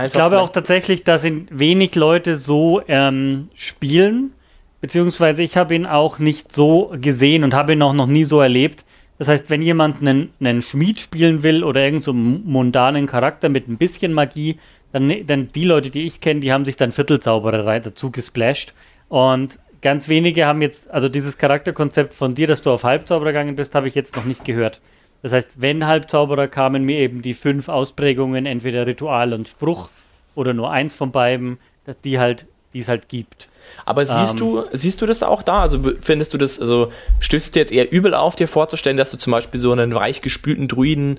Ich 0.05 0.13
glaube 0.13 0.41
auch 0.41 0.51
tatsächlich, 0.51 1.05
dass 1.05 1.25
ihn 1.25 1.47
wenig 1.51 1.95
Leute 1.95 2.39
so 2.39 2.81
ähm, 2.87 3.49
spielen, 3.55 4.33
beziehungsweise 4.81 5.43
ich 5.43 5.57
habe 5.57 5.75
ihn 5.75 5.87
auch 5.87 6.19
nicht 6.19 6.53
so 6.53 6.95
gesehen 7.01 7.45
und 7.45 7.55
habe 7.55 7.73
ihn 7.73 7.83
auch 7.83 7.93
noch 7.93 8.07
nie 8.07 8.25
so 8.25 8.41
erlebt. 8.41 8.85
Das 9.19 9.29
heißt, 9.29 9.51
wenn 9.51 9.63
jemand 9.63 10.01
einen, 10.01 10.33
einen 10.41 10.63
Schmied 10.63 10.99
spielen 10.99 11.43
will 11.43 11.63
oder 11.63 11.81
irgendeinen 11.81 12.03
so 12.03 12.13
mundanen 12.13 13.07
Charakter 13.07 13.49
mit 13.49 13.69
ein 13.69 13.77
bisschen 13.77 14.13
Magie, 14.13 14.59
dann, 14.93 15.07
ne, 15.07 15.25
dann 15.25 15.49
die 15.49 15.65
Leute, 15.65 15.91
die 15.91 16.03
ich 16.03 16.21
kenne, 16.21 16.41
die 16.41 16.53
haben 16.53 16.65
sich 16.65 16.77
dann 16.77 16.93
Viertelzaubererei 16.93 17.81
dazu 17.81 18.11
gesplasht. 18.11 18.75
Und 19.09 19.59
ganz 19.81 20.09
wenige 20.09 20.47
haben 20.47 20.63
jetzt, 20.63 20.91
also 20.91 21.09
dieses 21.09 21.39
Charakterkonzept 21.39 22.15
von 22.15 22.35
dir, 22.35 22.47
dass 22.47 22.63
du 22.63 22.71
auf 22.71 22.85
Halbzauberer 22.85 23.33
gegangen 23.33 23.57
bist, 23.57 23.75
habe 23.75 23.89
ich 23.89 23.95
jetzt 23.95 24.17
noch 24.17 24.25
nicht 24.25 24.45
gehört. 24.45 24.81
Das 25.23 25.33
heißt, 25.33 25.49
wenn 25.57 25.87
Halbzauberer 25.87 26.49
kamen 26.49 26.85
mir 26.85 26.99
eben 26.99 27.23
die 27.23 27.35
fünf 27.35 27.69
Ausprägungen, 27.69 28.47
entweder 28.47 28.87
Ritual 28.87 29.33
und 29.33 29.49
Spruch 29.49 29.89
oder 30.35 30.53
nur 30.53 30.71
eins 30.71 30.97
von 30.97 31.13
beiden, 31.13 31.59
die 32.05 32.19
halt, 32.19 32.47
die 32.75 32.81
es 32.81 32.89
halt 32.89 33.09
gibt. 33.09 33.49
Aber 33.85 34.05
siehst 34.05 34.33
ähm, 34.33 34.39
du, 34.39 34.65
siehst 34.73 35.01
du 35.01 35.07
das 35.07 35.23
auch 35.23 35.43
da? 35.43 35.61
Also 35.61 35.81
findest 36.01 36.35
du 36.35 36.39
das, 36.39 36.61
also 36.61 36.91
stößt 37.21 37.47
es 37.47 37.53
dir 37.53 37.61
jetzt 37.61 37.73
eher 37.73 37.91
übel 37.93 38.15
auf, 38.15 38.35
dir 38.35 38.49
vorzustellen, 38.49 38.97
dass 38.97 39.11
du 39.11 39.17
zum 39.17 39.31
Beispiel 39.31 39.61
so 39.61 39.73
einen 39.73 39.95
weich 39.95 40.21
gespülten 40.21 40.69
Druiden 40.69 41.19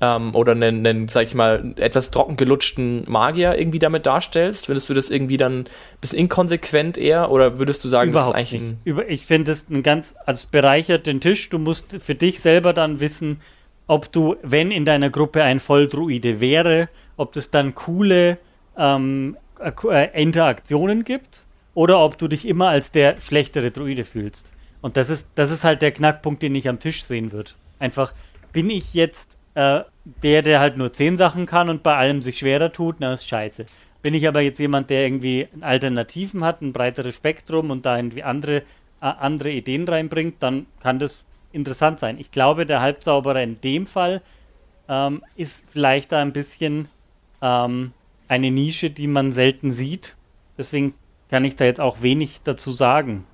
ähm, 0.00 0.34
oder 0.34 0.52
einen, 0.52 0.86
einen, 0.86 1.08
sag 1.08 1.26
ich 1.26 1.34
mal, 1.34 1.74
etwas 1.76 2.10
trocken 2.10 2.36
gelutschten 2.36 3.04
Magier 3.06 3.58
irgendwie 3.58 3.78
damit 3.78 4.06
darstellst? 4.06 4.66
Findest 4.66 4.88
du 4.88 4.94
das 4.94 5.10
irgendwie 5.10 5.36
dann 5.36 5.60
ein 5.60 5.66
bisschen 6.00 6.18
inkonsequent 6.18 6.96
eher 6.96 7.30
oder 7.30 7.58
würdest 7.58 7.84
du 7.84 7.88
sagen, 7.88 8.10
Überhaupt 8.10 8.34
das 8.34 8.42
ist 8.42 8.52
eigentlich 8.52 8.62
nicht. 8.62 8.76
Über, 8.84 9.08
ich 9.08 9.26
finde 9.26 9.52
es 9.52 9.68
ein 9.68 9.82
ganz, 9.82 10.14
als 10.26 10.46
bereichert 10.46 11.06
den 11.06 11.20
Tisch. 11.20 11.48
Du 11.50 11.58
musst 11.58 12.02
für 12.02 12.14
dich 12.14 12.40
selber 12.40 12.72
dann 12.72 13.00
wissen, 13.00 13.40
ob 13.86 14.10
du, 14.12 14.36
wenn 14.42 14.70
in 14.70 14.84
deiner 14.84 15.10
Gruppe 15.10 15.42
ein 15.42 15.60
Volldruide 15.60 16.40
wäre, 16.40 16.88
ob 17.16 17.32
das 17.32 17.50
dann 17.50 17.74
coole 17.74 18.38
ähm, 18.78 19.36
äh, 19.58 20.22
Interaktionen 20.22 21.04
gibt 21.04 21.44
oder 21.74 22.00
ob 22.00 22.16
du 22.16 22.28
dich 22.28 22.46
immer 22.46 22.68
als 22.68 22.90
der 22.92 23.20
schlechtere 23.20 23.70
Druide 23.70 24.04
fühlst. 24.04 24.50
Und 24.80 24.96
das 24.96 25.10
ist, 25.10 25.28
das 25.34 25.50
ist 25.50 25.64
halt 25.64 25.82
der 25.82 25.92
Knackpunkt, 25.92 26.42
den 26.42 26.54
ich 26.54 26.68
am 26.68 26.80
Tisch 26.80 27.04
sehen 27.04 27.32
würde. 27.32 27.50
Einfach, 27.78 28.14
bin 28.52 28.70
ich 28.70 28.94
jetzt 28.94 29.29
äh, 29.54 29.80
der, 30.22 30.42
der 30.42 30.60
halt 30.60 30.76
nur 30.76 30.92
zehn 30.92 31.16
Sachen 31.16 31.46
kann 31.46 31.68
und 31.68 31.82
bei 31.82 31.96
allem 31.96 32.22
sich 32.22 32.38
schwerer 32.38 32.72
tut, 32.72 32.96
na, 32.98 33.12
ist 33.12 33.28
scheiße. 33.28 33.66
Bin 34.02 34.14
ich 34.14 34.26
aber 34.26 34.40
jetzt 34.40 34.58
jemand, 34.58 34.90
der 34.90 35.04
irgendwie 35.04 35.48
Alternativen 35.60 36.42
hat, 36.44 36.62
ein 36.62 36.72
breiteres 36.72 37.14
Spektrum 37.14 37.70
und 37.70 37.84
da 37.84 37.96
irgendwie 37.96 38.22
andere, 38.22 38.58
äh, 38.58 38.62
andere 39.00 39.50
Ideen 39.50 39.86
reinbringt, 39.86 40.36
dann 40.42 40.66
kann 40.80 40.98
das 40.98 41.24
interessant 41.52 41.98
sein. 41.98 42.18
Ich 42.18 42.30
glaube, 42.30 42.64
der 42.66 42.80
Halbzauberer 42.80 43.42
in 43.42 43.60
dem 43.60 43.86
Fall 43.86 44.22
ähm, 44.88 45.22
ist 45.36 45.56
vielleicht 45.70 46.12
da 46.12 46.20
ein 46.20 46.32
bisschen 46.32 46.88
ähm, 47.42 47.92
eine 48.28 48.50
Nische, 48.50 48.90
die 48.90 49.06
man 49.06 49.32
selten 49.32 49.70
sieht. 49.70 50.16
Deswegen 50.56 50.94
kann 51.28 51.44
ich 51.44 51.56
da 51.56 51.64
jetzt 51.64 51.80
auch 51.80 52.02
wenig 52.02 52.42
dazu 52.42 52.72
sagen. 52.72 53.26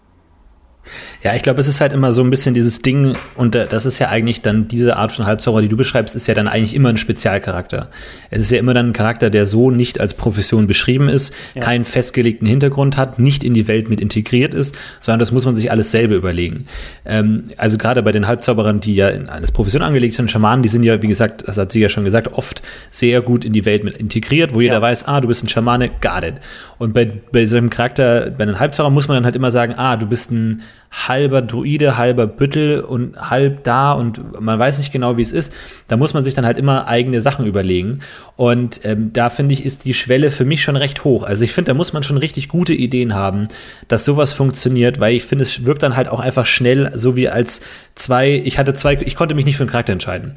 Ja, 1.22 1.34
ich 1.34 1.42
glaube, 1.42 1.60
es 1.60 1.68
ist 1.68 1.80
halt 1.80 1.92
immer 1.92 2.12
so 2.12 2.22
ein 2.22 2.30
bisschen 2.30 2.54
dieses 2.54 2.82
Ding, 2.82 3.16
und 3.34 3.54
das 3.54 3.86
ist 3.86 3.98
ja 3.98 4.08
eigentlich 4.08 4.42
dann 4.42 4.68
diese 4.68 4.96
Art 4.96 5.12
von 5.12 5.26
Halbzauber, 5.26 5.62
die 5.62 5.68
du 5.68 5.76
beschreibst, 5.76 6.14
ist 6.14 6.26
ja 6.28 6.34
dann 6.34 6.48
eigentlich 6.48 6.74
immer 6.74 6.88
ein 6.90 6.96
Spezialcharakter. 6.96 7.90
Es 8.30 8.40
ist 8.42 8.50
ja 8.50 8.58
immer 8.58 8.74
dann 8.74 8.90
ein 8.90 8.92
Charakter, 8.92 9.30
der 9.30 9.46
so 9.46 9.70
nicht 9.70 10.00
als 10.00 10.14
Profession 10.14 10.66
beschrieben 10.66 11.08
ist, 11.08 11.34
ja. 11.54 11.62
keinen 11.62 11.84
festgelegten 11.84 12.46
Hintergrund 12.46 12.96
hat, 12.96 13.18
nicht 13.18 13.44
in 13.44 13.54
die 13.54 13.68
Welt 13.68 13.88
mit 13.88 14.00
integriert 14.00 14.54
ist, 14.54 14.74
sondern 15.00 15.20
das 15.20 15.32
muss 15.32 15.44
man 15.44 15.56
sich 15.56 15.70
alles 15.70 15.90
selber 15.90 16.14
überlegen. 16.14 16.66
Ähm, 17.04 17.44
also 17.56 17.78
gerade 17.78 18.02
bei 18.02 18.12
den 18.12 18.26
Halbzauberern, 18.26 18.80
die 18.80 18.94
ja 18.94 19.08
in 19.08 19.28
alles 19.28 19.52
Profession 19.52 19.82
angelegt 19.82 20.14
sind, 20.14 20.30
Schamanen, 20.30 20.62
die 20.62 20.68
sind 20.68 20.82
ja, 20.82 21.02
wie 21.02 21.08
gesagt, 21.08 21.46
das 21.46 21.58
hat 21.58 21.72
sie 21.72 21.80
ja 21.80 21.88
schon 21.88 22.04
gesagt, 22.04 22.32
oft 22.32 22.62
sehr 22.90 23.20
gut 23.20 23.44
in 23.44 23.52
die 23.52 23.64
Welt 23.64 23.84
mit 23.84 23.96
integriert, 23.96 24.54
wo 24.54 24.60
jeder 24.60 24.74
ja. 24.74 24.82
weiß, 24.82 25.06
ah, 25.06 25.20
du 25.20 25.28
bist 25.28 25.42
ein 25.44 25.48
Schamane, 25.48 25.88
got 26.00 26.24
it. 26.24 26.34
Und 26.78 26.94
bei, 26.94 27.10
bei 27.32 27.46
so 27.46 27.56
einem 27.56 27.70
Charakter, 27.70 28.30
bei 28.30 28.44
einem 28.44 28.58
Halbzauber 28.58 28.90
muss 28.90 29.08
man 29.08 29.16
dann 29.16 29.24
halt 29.24 29.36
immer 29.36 29.50
sagen, 29.50 29.74
ah, 29.76 29.96
du 29.96 30.06
bist 30.06 30.30
ein 30.30 30.62
halber 30.90 31.42
Druide, 31.42 31.96
halber 31.96 32.26
Büttel 32.26 32.80
und 32.80 33.30
halb 33.30 33.64
da 33.64 33.92
und 33.92 34.40
man 34.40 34.58
weiß 34.58 34.78
nicht 34.78 34.92
genau, 34.92 35.16
wie 35.16 35.22
es 35.22 35.32
ist. 35.32 35.52
Da 35.88 35.96
muss 35.96 36.14
man 36.14 36.24
sich 36.24 36.34
dann 36.34 36.46
halt 36.46 36.58
immer 36.58 36.86
eigene 36.86 37.20
Sachen 37.20 37.46
überlegen. 37.46 38.00
Und 38.36 38.80
ähm, 38.84 39.12
da 39.12 39.28
finde 39.28 39.52
ich, 39.52 39.64
ist 39.64 39.84
die 39.84 39.94
Schwelle 39.94 40.30
für 40.30 40.44
mich 40.44 40.62
schon 40.62 40.76
recht 40.76 41.04
hoch. 41.04 41.24
Also 41.24 41.44
ich 41.44 41.52
finde, 41.52 41.70
da 41.70 41.74
muss 41.74 41.92
man 41.92 42.02
schon 42.02 42.16
richtig 42.16 42.48
gute 42.48 42.72
Ideen 42.72 43.14
haben, 43.14 43.48
dass 43.88 44.04
sowas 44.04 44.32
funktioniert, 44.32 44.98
weil 45.00 45.14
ich 45.14 45.24
finde, 45.24 45.42
es 45.42 45.66
wirkt 45.66 45.82
dann 45.82 45.96
halt 45.96 46.08
auch 46.08 46.20
einfach 46.20 46.46
schnell, 46.46 46.90
so 46.94 47.16
wie 47.16 47.28
als 47.28 47.60
zwei, 47.94 48.30
ich 48.44 48.58
hatte 48.58 48.74
zwei, 48.74 48.94
ich 48.94 49.16
konnte 49.16 49.34
mich 49.34 49.44
nicht 49.44 49.56
für 49.56 49.64
einen 49.64 49.70
Charakter 49.70 49.92
entscheiden. 49.92 50.36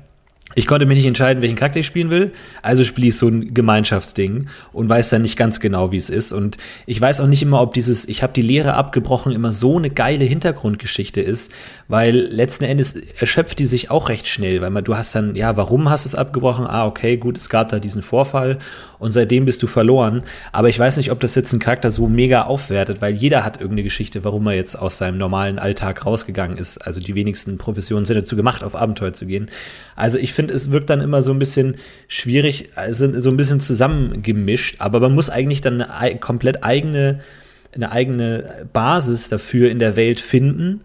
Ich 0.55 0.65
konnte 0.65 0.87
mich 0.87 0.97
nicht 0.97 1.05
entscheiden, 1.05 1.43
welchen 1.43 1.55
Charakter 1.55 1.79
ich 1.79 1.85
spielen 1.85 2.09
will, 2.09 2.31
also 2.63 2.83
spiele 2.83 3.07
ich 3.07 3.17
so 3.17 3.27
ein 3.27 3.53
Gemeinschaftsding 3.53 4.47
und 4.73 4.89
weiß 4.89 5.09
dann 5.09 5.21
nicht 5.21 5.37
ganz 5.37 5.59
genau, 5.59 5.91
wie 5.91 5.97
es 5.97 6.09
ist. 6.09 6.31
Und 6.31 6.57
ich 6.87 6.99
weiß 6.99 7.21
auch 7.21 7.27
nicht 7.27 7.43
immer, 7.43 7.61
ob 7.61 7.75
dieses, 7.75 8.07
ich 8.07 8.23
habe 8.23 8.33
die 8.33 8.41
Lehre 8.41 8.73
abgebrochen, 8.73 9.31
immer 9.31 9.51
so 9.51 9.77
eine 9.77 9.91
geile 9.91 10.25
Hintergrundgeschichte 10.25 11.21
ist, 11.21 11.51
weil 11.87 12.15
letzten 12.15 12.63
Endes 12.63 12.93
erschöpft 12.93 13.59
die 13.59 13.67
sich 13.67 13.91
auch 13.91 14.09
recht 14.09 14.27
schnell, 14.27 14.61
weil 14.61 14.71
man, 14.71 14.83
du 14.83 14.97
hast 14.97 15.13
dann, 15.13 15.35
ja, 15.35 15.55
warum 15.55 15.89
hast 15.89 16.05
du 16.05 16.09
es 16.09 16.15
abgebrochen? 16.15 16.65
Ah, 16.65 16.87
okay, 16.87 17.17
gut, 17.17 17.37
es 17.37 17.49
gab 17.49 17.69
da 17.69 17.77
diesen 17.79 18.01
Vorfall 18.01 18.57
und 18.99 19.13
seitdem 19.13 19.45
bist 19.45 19.63
du 19.63 19.67
verloren. 19.67 20.23
Aber 20.51 20.69
ich 20.69 20.77
weiß 20.77 20.97
nicht, 20.97 21.11
ob 21.11 21.19
das 21.19 21.35
jetzt 21.35 21.53
einen 21.53 21.61
Charakter 21.61 21.89
so 21.89 22.07
mega 22.07 22.43
aufwertet, 22.43 23.01
weil 23.01 23.15
jeder 23.15 23.43
hat 23.43 23.57
irgendeine 23.57 23.83
Geschichte, 23.83 24.23
warum 24.23 24.45
er 24.47 24.53
jetzt 24.53 24.75
aus 24.75 24.97
seinem 24.97 25.17
normalen 25.17 25.57
Alltag 25.57 26.05
rausgegangen 26.05 26.57
ist. 26.57 26.77
Also 26.77 26.99
die 26.99 27.15
wenigsten 27.15 27.57
Professionen 27.57 28.05
sind 28.05 28.17
dazu 28.17 28.35
gemacht, 28.35 28.63
auf 28.63 28.75
Abenteuer 28.75 29.13
zu 29.13 29.25
gehen. 29.25 29.49
Also 29.95 30.19
ich 30.19 30.33
finde, 30.33 30.53
es 30.53 30.71
wirkt 30.71 30.89
dann 30.89 31.01
immer 31.01 31.23
so 31.23 31.31
ein 31.31 31.39
bisschen 31.39 31.75
schwierig, 32.07 32.69
also 32.75 33.19
so 33.19 33.29
ein 33.29 33.37
bisschen 33.37 33.59
zusammengemischt, 33.59 34.75
aber 34.79 34.99
man 34.99 35.15
muss 35.15 35.29
eigentlich 35.29 35.61
dann 35.61 35.81
eine 35.81 36.19
komplett 36.19 36.63
eigene, 36.63 37.21
eine 37.73 37.91
eigene 37.91 38.67
Basis 38.73 39.29
dafür 39.29 39.71
in 39.71 39.79
der 39.79 39.95
Welt 39.95 40.19
finden 40.19 40.81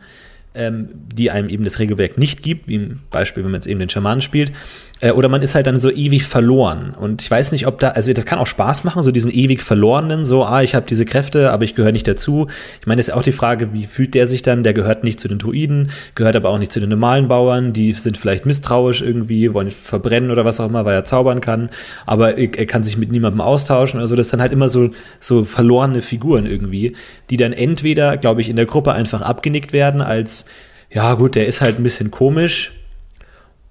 ähm, 0.55 0.89
die 1.13 1.31
einem 1.31 1.49
eben 1.49 1.65
das 1.65 1.79
Regelwerk 1.79 2.17
nicht 2.17 2.43
gibt, 2.43 2.69
wie 2.69 2.77
im 2.77 3.01
Beispiel, 3.11 3.43
wenn 3.43 3.51
man 3.51 3.61
jetzt 3.61 3.67
eben 3.67 3.81
den 3.81 3.91
Schamanen 3.91 4.23
spielt. 4.23 4.53
Äh, 5.01 5.11
oder 5.11 5.29
man 5.29 5.43
ist 5.43 5.55
halt 5.55 5.67
dann 5.67 5.79
so 5.79 5.91
ewig 5.91 6.25
verloren. 6.25 6.95
Und 6.99 7.23
ich 7.23 7.31
weiß 7.31 7.53
nicht, 7.53 7.67
ob 7.67 7.79
da, 7.81 7.91
also 7.91 8.13
das 8.13 8.27
kann 8.27 8.39
auch 8.39 8.47
Spaß 8.47 8.85
machen, 8.85 9.03
so 9.03 9.11
diesen 9.11 9.31
ewig 9.31 9.63
verlorenen, 9.63 10.25
so, 10.25 10.45
ah, 10.45 10.63
ich 10.63 10.75
habe 10.75 10.87
diese 10.89 11.05
Kräfte, 11.05 11.51
aber 11.51 11.65
ich 11.65 11.75
gehöre 11.75 11.93
nicht 11.93 12.07
dazu. 12.07 12.47
Ich 12.81 12.87
meine, 12.87 13.01
ist 13.01 13.13
auch 13.13 13.23
die 13.23 13.33
Frage, 13.33 13.73
wie 13.73 13.87
fühlt 13.87 14.15
der 14.15 14.27
sich 14.27 14.43
dann? 14.43 14.63
Der 14.63 14.73
gehört 14.73 15.05
nicht 15.05 15.19
zu 15.19 15.29
den 15.29 15.39
Druiden, 15.39 15.91
gehört 16.15 16.37
aber 16.37 16.51
auch 16.51 16.59
nicht 16.59 16.73
zu 16.73 16.81
den 16.81 16.91
normalen 16.91 17.29
Bauern, 17.29 17.73
die 17.73 17.93
sind 17.93 18.17
vielleicht 18.17 18.47
misstrauisch 18.47 19.03
irgendwie, 19.03 19.53
wollen 19.53 19.71
verbrennen 19.71 20.31
oder 20.31 20.45
was 20.45 20.61
auch 20.61 20.67
immer, 20.67 20.85
weil 20.85 20.95
er 20.95 21.05
zaubern 21.05 21.41
kann, 21.41 21.71
aber 22.07 22.39
er, 22.39 22.57
er 22.57 22.67
kann 22.67 22.85
sich 22.85 22.97
mit 22.97 23.11
niemandem 23.11 23.41
austauschen. 23.41 24.01
Also 24.01 24.15
das 24.17 24.27
ist 24.27 24.33
dann 24.33 24.41
halt 24.41 24.53
immer 24.53 24.69
so, 24.69 24.91
so 25.21 25.45
verlorene 25.45 26.03
Figuren 26.03 26.47
irgendwie, 26.47 26.95
die 27.31 27.37
dann 27.37 27.53
entweder, 27.53 28.17
glaube 28.17 28.41
ich, 28.41 28.49
in 28.49 28.57
der 28.57 28.67
Gruppe 28.67 28.93
einfach 28.93 29.23
abgenickt 29.23 29.73
werden 29.73 30.01
als, 30.01 30.47
ja 30.91 31.15
gut, 31.15 31.35
der 31.35 31.47
ist 31.47 31.61
halt 31.61 31.79
ein 31.79 31.83
bisschen 31.83 32.11
komisch, 32.11 32.73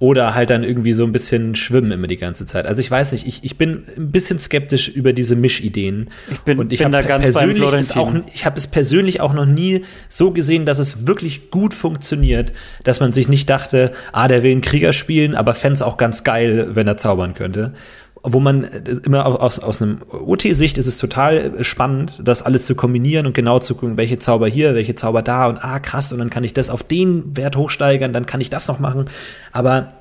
oder 0.04 0.36
halt 0.36 0.50
dann 0.50 0.66
irgendwie 0.66 0.92
so 0.92 1.06
ein 1.06 1.14
bisschen 1.14 1.56
schwimmen 1.56 1.94
immer 1.94 2.08
die 2.08 2.18
ganze 2.18 2.46
Zeit. 2.46 2.66
Also 2.66 2.82
ich 2.82 2.92
weiß 2.92 3.14
nicht, 3.14 3.26
ich, 3.26 3.46
ich 3.46 3.58
bin 3.58 3.86
ein 3.96 4.12
bisschen 4.12 4.38
skeptisch 4.38 4.90
über 4.90 5.14
diese 5.14 5.38
Mischideen. 5.38 6.10
Ich 6.30 6.40
bin, 6.42 6.60
und 6.60 6.74
ich 6.74 6.80
bin 6.80 6.92
da 6.92 7.02
ganz 7.04 7.24
persönlich 7.24 7.72
ist 7.72 7.96
auch, 7.96 8.14
Ich 8.34 8.46
habe 8.46 8.58
es 8.58 8.68
persönlich 8.68 9.22
auch 9.22 9.34
noch 9.34 9.46
nie 9.46 9.86
so 10.10 10.32
gesehen, 10.32 10.66
dass 10.66 10.80
es 10.80 11.08
wirklich 11.08 11.52
gut 11.52 11.74
funktioniert, 11.74 12.52
dass 12.84 13.00
man 13.00 13.14
sich 13.14 13.30
nicht 13.30 13.50
dachte, 13.50 13.94
ah, 14.12 14.28
der 14.28 14.44
will 14.44 14.52
einen 14.52 14.60
Krieger 14.60 14.92
spielen, 14.92 15.36
aber 15.36 15.54
fände 15.56 15.76
es 15.76 15.82
auch 15.82 15.96
ganz 15.96 16.26
geil, 16.26 16.72
wenn 16.74 16.86
er 16.86 16.98
zaubern 16.98 17.34
könnte 17.34 17.72
wo 18.24 18.40
man 18.40 18.64
äh, 18.64 18.80
immer 19.06 19.26
aus, 19.26 19.60
aus 19.60 19.82
einem 19.82 20.00
OT-Sicht 20.10 20.78
ist 20.78 20.88
es 20.88 20.98
total 20.98 21.64
spannend, 21.64 22.22
das 22.24 22.42
alles 22.42 22.66
zu 22.66 22.74
kombinieren 22.74 23.26
und 23.26 23.34
genau 23.34 23.60
zu 23.60 23.76
gucken, 23.76 23.98
welche 23.98 24.18
Zauber 24.18 24.48
hier, 24.48 24.74
welche 24.74 24.96
Zauber 24.96 25.22
da 25.22 25.48
und 25.48 25.64
ah, 25.64 25.80
krass, 25.80 26.12
und 26.14 26.20
dann 26.20 26.30
kann 26.30 26.44
ich 26.44 26.54
das 26.54 26.70
auf 26.70 26.84
den 26.84 27.36
Wert 27.36 27.56
hochsteigern, 27.58 28.14
dann 28.14 28.26
kann 28.26 28.42
ich 28.42 28.50
das 28.50 28.68
noch 28.68 28.80
machen. 28.80 29.06
Aber 29.52 29.92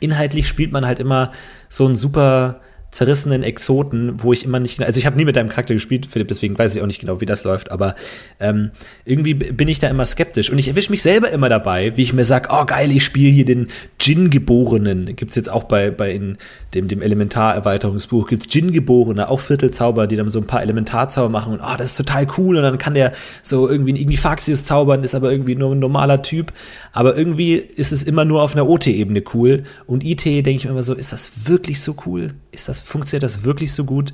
inhaltlich 0.00 0.48
spielt 0.48 0.72
man 0.72 0.86
halt 0.86 0.98
immer 0.98 1.32
so 1.68 1.86
ein 1.86 1.96
super 1.96 2.60
zerrissenen 2.90 3.42
Exoten, 3.42 4.22
wo 4.22 4.32
ich 4.32 4.44
immer 4.44 4.60
nicht, 4.60 4.80
also 4.80 4.98
ich 4.98 5.04
habe 5.04 5.16
nie 5.16 5.26
mit 5.26 5.36
deinem 5.36 5.50
Charakter 5.50 5.74
gespielt, 5.74 6.06
Philipp, 6.06 6.28
deswegen 6.28 6.58
weiß 6.58 6.74
ich 6.74 6.80
auch 6.80 6.86
nicht 6.86 7.00
genau, 7.00 7.20
wie 7.20 7.26
das 7.26 7.44
läuft, 7.44 7.70
aber 7.70 7.94
ähm, 8.40 8.70
irgendwie 9.04 9.34
bin 9.34 9.68
ich 9.68 9.78
da 9.78 9.88
immer 9.88 10.06
skeptisch 10.06 10.50
und 10.50 10.58
ich 10.58 10.68
erwische 10.68 10.90
mich 10.90 11.02
selber 11.02 11.30
immer 11.30 11.50
dabei, 11.50 11.96
wie 11.96 12.02
ich 12.02 12.14
mir 12.14 12.24
sage, 12.24 12.48
oh 12.50 12.64
geil, 12.64 12.90
ich 12.90 13.04
spiele 13.04 13.30
hier 13.30 13.44
den 13.44 13.68
Djinn-Geborenen, 14.00 15.16
gibt's 15.16 15.36
jetzt 15.36 15.52
auch 15.52 15.64
bei, 15.64 15.90
bei 15.90 16.12
in 16.12 16.38
dem, 16.72 16.88
dem 16.88 17.02
Elementar-Erweiterungsbuch, 17.02 18.26
gibt's 18.28 18.48
Djinn-Geborene, 18.48 19.28
auch 19.28 19.40
Viertelzauber, 19.40 20.06
die 20.06 20.16
dann 20.16 20.30
so 20.30 20.38
ein 20.38 20.46
paar 20.46 20.62
Elementarzauber 20.62 21.28
machen 21.28 21.52
und 21.52 21.60
oh, 21.60 21.76
das 21.76 21.88
ist 21.88 21.96
total 21.96 22.26
cool 22.38 22.56
und 22.56 22.62
dann 22.62 22.78
kann 22.78 22.94
der 22.94 23.12
so 23.42 23.68
irgendwie 23.68 24.00
irgendwie 24.00 24.16
Faxius 24.16 24.64
zaubern, 24.64 25.04
ist 25.04 25.14
aber 25.14 25.30
irgendwie 25.30 25.56
nur 25.56 25.72
ein 25.72 25.78
normaler 25.78 26.22
Typ, 26.22 26.54
aber 26.98 27.16
irgendwie 27.16 27.54
ist 27.54 27.92
es 27.92 28.02
immer 28.02 28.24
nur 28.24 28.42
auf 28.42 28.56
einer 28.56 28.68
OT-Ebene 28.68 29.22
cool 29.32 29.62
und 29.86 30.02
IT 30.02 30.24
denke 30.24 30.50
ich 30.50 30.64
mir 30.64 30.72
immer 30.72 30.82
so, 30.82 30.94
ist 30.94 31.12
das 31.12 31.46
wirklich 31.46 31.80
so 31.80 31.94
cool? 32.06 32.34
Ist 32.50 32.66
das 32.66 32.80
funktioniert 32.80 33.22
das 33.22 33.44
wirklich 33.44 33.72
so 33.72 33.84
gut? 33.84 34.12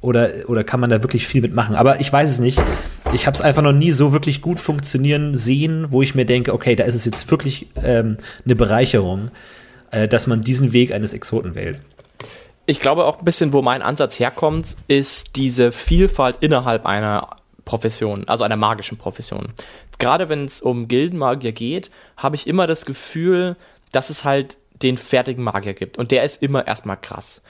Oder, 0.00 0.30
oder 0.48 0.64
kann 0.64 0.80
man 0.80 0.90
da 0.90 1.00
wirklich 1.04 1.28
viel 1.28 1.42
mitmachen? 1.42 1.76
Aber 1.76 2.00
ich 2.00 2.12
weiß 2.12 2.28
es 2.28 2.40
nicht. 2.40 2.60
Ich 3.12 3.28
habe 3.28 3.36
es 3.36 3.40
einfach 3.40 3.62
noch 3.62 3.70
nie 3.72 3.92
so 3.92 4.12
wirklich 4.12 4.42
gut 4.42 4.58
funktionieren 4.58 5.36
sehen, 5.36 5.86
wo 5.90 6.02
ich 6.02 6.16
mir 6.16 6.24
denke, 6.24 6.52
okay, 6.52 6.74
da 6.74 6.82
ist 6.82 6.96
es 6.96 7.04
jetzt 7.04 7.30
wirklich 7.30 7.68
ähm, 7.84 8.16
eine 8.44 8.56
Bereicherung, 8.56 9.30
äh, 9.92 10.08
dass 10.08 10.26
man 10.26 10.42
diesen 10.42 10.72
Weg 10.72 10.92
eines 10.92 11.12
Exoten 11.12 11.54
wählt. 11.54 11.78
Ich 12.66 12.80
glaube 12.80 13.04
auch 13.04 13.20
ein 13.20 13.24
bisschen, 13.24 13.52
wo 13.52 13.62
mein 13.62 13.80
Ansatz 13.80 14.18
herkommt, 14.18 14.76
ist 14.88 15.36
diese 15.36 15.70
Vielfalt 15.70 16.38
innerhalb 16.40 16.84
einer 16.84 17.28
Profession, 17.64 18.28
also 18.28 18.44
einer 18.44 18.56
magischen 18.56 18.98
Profession. 18.98 19.48
Gerade 19.98 20.28
wenn 20.28 20.44
es 20.44 20.60
um 20.60 20.88
Gildenmagier 20.88 21.52
geht, 21.52 21.90
habe 22.16 22.36
ich 22.36 22.46
immer 22.46 22.66
das 22.66 22.84
Gefühl, 22.84 23.56
dass 23.92 24.10
es 24.10 24.24
halt 24.24 24.56
den 24.82 24.96
fertigen 24.96 25.44
Magier 25.44 25.74
gibt. 25.74 25.98
Und 25.98 26.10
der 26.10 26.24
ist 26.24 26.42
immer 26.42 26.66
erstmal 26.66 26.96
krass 26.96 27.42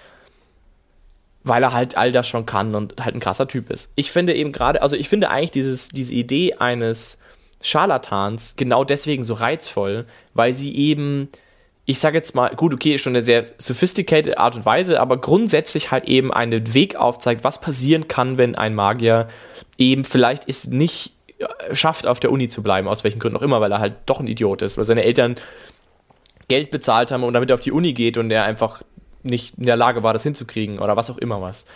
weil 1.44 1.62
er 1.62 1.72
halt 1.72 1.96
all 1.96 2.10
das 2.10 2.26
schon 2.26 2.46
kann 2.46 2.74
und 2.74 3.04
halt 3.04 3.14
ein 3.14 3.20
krasser 3.20 3.46
Typ 3.46 3.70
ist. 3.70 3.92
Ich 3.94 4.10
finde 4.10 4.34
eben 4.34 4.50
gerade, 4.50 4.82
also 4.82 4.96
ich 4.96 5.08
finde 5.08 5.30
eigentlich 5.30 5.50
dieses, 5.50 5.90
diese 5.90 6.14
Idee 6.14 6.54
eines 6.54 7.18
Scharlatans 7.62 8.56
genau 8.56 8.82
deswegen 8.82 9.24
so 9.24 9.34
reizvoll, 9.34 10.06
weil 10.32 10.54
sie 10.54 10.74
eben, 10.74 11.28
ich 11.84 11.98
sage 11.98 12.16
jetzt 12.16 12.34
mal, 12.34 12.54
gut, 12.56 12.72
okay, 12.72 12.96
schon 12.96 13.12
eine 13.12 13.22
sehr 13.22 13.44
sophisticated 13.58 14.38
Art 14.38 14.56
und 14.56 14.64
Weise, 14.64 15.00
aber 15.00 15.18
grundsätzlich 15.18 15.90
halt 15.90 16.06
eben 16.06 16.32
einen 16.32 16.72
Weg 16.72 16.96
aufzeigt, 16.96 17.44
was 17.44 17.60
passieren 17.60 18.08
kann, 18.08 18.38
wenn 18.38 18.54
ein 18.54 18.74
Magier 18.74 19.28
eben 19.76 20.04
vielleicht 20.04 20.46
ist 20.46 20.70
nicht 20.70 21.13
schafft, 21.72 22.06
auf 22.06 22.20
der 22.20 22.30
Uni 22.30 22.48
zu 22.48 22.62
bleiben, 22.62 22.88
aus 22.88 23.04
welchen 23.04 23.18
Gründen 23.18 23.36
auch 23.36 23.42
immer, 23.42 23.60
weil 23.60 23.72
er 23.72 23.80
halt 23.80 23.94
doch 24.06 24.20
ein 24.20 24.26
Idiot 24.26 24.62
ist, 24.62 24.78
weil 24.78 24.84
seine 24.84 25.04
Eltern 25.04 25.36
Geld 26.48 26.70
bezahlt 26.70 27.10
haben 27.10 27.24
und 27.24 27.32
damit 27.32 27.50
er 27.50 27.54
auf 27.54 27.60
die 27.60 27.72
Uni 27.72 27.92
geht 27.92 28.18
und 28.18 28.30
er 28.30 28.44
einfach 28.44 28.82
nicht 29.22 29.58
in 29.58 29.66
der 29.66 29.76
Lage 29.76 30.02
war, 30.02 30.12
das 30.12 30.22
hinzukriegen 30.22 30.78
oder 30.78 30.96
was 30.96 31.10
auch 31.10 31.18
immer 31.18 31.40
was. 31.40 31.66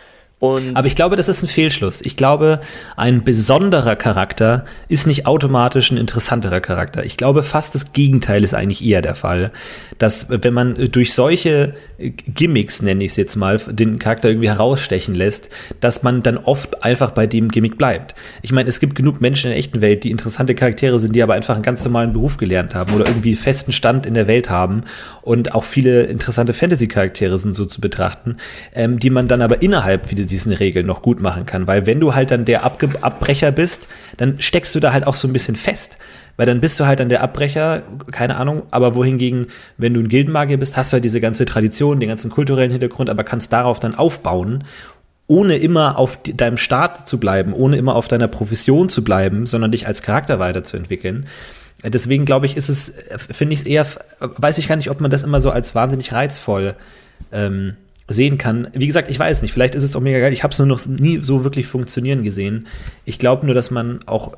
Und 0.40 0.76
Aber 0.76 0.86
ich 0.86 0.94
glaube, 0.94 1.16
das 1.16 1.28
ist 1.28 1.42
ein 1.42 1.48
Fehlschluss. 1.48 2.00
Ich 2.00 2.16
glaube, 2.16 2.60
ein 2.96 3.24
besonderer 3.24 3.96
Charakter 3.96 4.64
ist 4.88 5.08
nicht 5.08 5.26
automatisch 5.26 5.90
ein 5.90 5.96
interessanterer 5.96 6.60
Charakter. 6.60 7.04
Ich 7.04 7.16
glaube, 7.16 7.42
fast 7.42 7.74
das 7.74 7.92
Gegenteil 7.92 8.44
ist 8.44 8.54
eigentlich 8.54 8.84
eher 8.84 9.02
der 9.02 9.16
Fall. 9.16 9.50
Dass, 9.98 10.28
wenn 10.30 10.54
man 10.54 10.76
durch 10.92 11.12
solche 11.12 11.74
Gimmicks, 11.98 12.82
nenne 12.82 13.02
ich 13.02 13.10
es 13.10 13.16
jetzt 13.16 13.34
mal, 13.34 13.58
den 13.58 13.98
Charakter 13.98 14.28
irgendwie 14.28 14.48
herausstechen 14.48 15.16
lässt, 15.16 15.48
dass 15.80 16.04
man 16.04 16.22
dann 16.22 16.38
oft 16.38 16.84
einfach 16.84 17.10
bei 17.10 17.26
dem 17.26 17.48
Gimmick 17.48 17.76
bleibt. 17.76 18.14
Ich 18.42 18.52
meine, 18.52 18.68
es 18.68 18.78
gibt 18.78 18.94
genug 18.94 19.20
Menschen 19.20 19.46
in 19.46 19.54
der 19.54 19.58
echten 19.58 19.80
Welt, 19.80 20.04
die 20.04 20.12
interessante 20.12 20.54
Charaktere 20.54 21.00
sind, 21.00 21.16
die 21.16 21.22
aber 21.24 21.34
einfach 21.34 21.56
einen 21.56 21.64
ganz 21.64 21.84
normalen 21.84 22.12
Beruf 22.12 22.36
gelernt 22.36 22.76
haben 22.76 22.94
oder 22.94 23.08
irgendwie 23.08 23.34
festen 23.34 23.72
Stand 23.72 24.06
in 24.06 24.14
der 24.14 24.28
Welt 24.28 24.48
haben 24.48 24.84
und 25.22 25.54
auch 25.54 25.64
viele 25.64 26.04
interessante 26.04 26.54
Fantasy-Charaktere 26.54 27.38
sind 27.38 27.54
so 27.54 27.66
zu 27.66 27.80
betrachten, 27.80 28.36
ähm, 28.74 29.00
die 29.00 29.10
man 29.10 29.26
dann 29.26 29.42
aber 29.42 29.60
innerhalb 29.62 30.10
wieder 30.12 30.27
diesen 30.28 30.52
Regeln 30.52 30.86
noch 30.86 31.02
gut 31.02 31.20
machen 31.20 31.46
kann. 31.46 31.66
Weil 31.66 31.86
wenn 31.86 32.00
du 32.00 32.14
halt 32.14 32.30
dann 32.30 32.44
der 32.44 32.64
Abge 32.64 32.90
Abbrecher 33.00 33.50
bist, 33.50 33.88
dann 34.16 34.40
steckst 34.40 34.74
du 34.74 34.80
da 34.80 34.92
halt 34.92 35.06
auch 35.06 35.14
so 35.14 35.28
ein 35.28 35.32
bisschen 35.32 35.56
fest. 35.56 35.98
Weil 36.36 36.46
dann 36.46 36.60
bist 36.60 36.78
du 36.78 36.86
halt 36.86 37.00
dann 37.00 37.08
der 37.08 37.22
Abbrecher, 37.22 37.82
keine 38.12 38.36
Ahnung, 38.36 38.62
aber 38.70 38.94
wohingegen, 38.94 39.46
wenn 39.76 39.94
du 39.94 40.00
ein 40.00 40.08
Gildenmagier 40.08 40.56
bist, 40.56 40.76
hast 40.76 40.92
du 40.92 40.94
halt 40.94 41.04
diese 41.04 41.20
ganze 41.20 41.44
Tradition, 41.44 41.98
den 41.98 42.08
ganzen 42.08 42.30
kulturellen 42.30 42.70
Hintergrund, 42.70 43.10
aber 43.10 43.24
kannst 43.24 43.52
darauf 43.52 43.80
dann 43.80 43.94
aufbauen 43.94 44.64
ohne 45.30 45.58
immer 45.58 45.98
auf 45.98 46.18
deinem 46.22 46.56
Start 46.56 47.06
zu 47.06 47.20
bleiben, 47.20 47.52
ohne 47.52 47.76
immer 47.76 47.94
auf 47.94 48.08
deiner 48.08 48.28
Profession 48.28 48.88
zu 48.88 49.04
bleiben, 49.04 49.44
sondern 49.44 49.70
dich 49.70 49.86
als 49.86 50.00
Charakter 50.02 50.38
weiterzuentwickeln. 50.38 51.26
Deswegen 51.84 52.24
glaube 52.24 52.46
ich, 52.46 52.56
ist 52.56 52.68
es, 52.68 52.92
finde 53.30 53.54
ich 53.54 53.60
es 53.60 53.66
eher, 53.66 53.86
weiß 54.20 54.58
ich 54.58 54.66
gar 54.66 54.76
nicht, 54.76 54.90
ob 54.90 55.00
man 55.00 55.10
das 55.10 55.22
immer 55.22 55.40
so 55.40 55.50
als 55.50 55.74
wahnsinnig 55.74 56.12
reizvoll 56.12 56.74
ähm, 57.30 57.76
sehen 58.08 58.38
kann. 58.38 58.68
Wie 58.72 58.86
gesagt, 58.86 59.08
ich 59.08 59.18
weiß 59.18 59.42
nicht, 59.42 59.52
vielleicht 59.52 59.74
ist 59.74 59.84
es 59.84 59.94
auch 59.94 60.00
mega 60.00 60.18
geil. 60.18 60.32
Ich 60.32 60.42
habe 60.42 60.52
es 60.52 60.58
nur 60.58 60.66
noch 60.66 60.84
nie 60.86 61.18
so 61.22 61.44
wirklich 61.44 61.66
funktionieren 61.66 62.22
gesehen. 62.22 62.66
Ich 63.04 63.18
glaube 63.18 63.46
nur, 63.46 63.54
dass 63.54 63.70
man 63.70 64.00
auch 64.06 64.36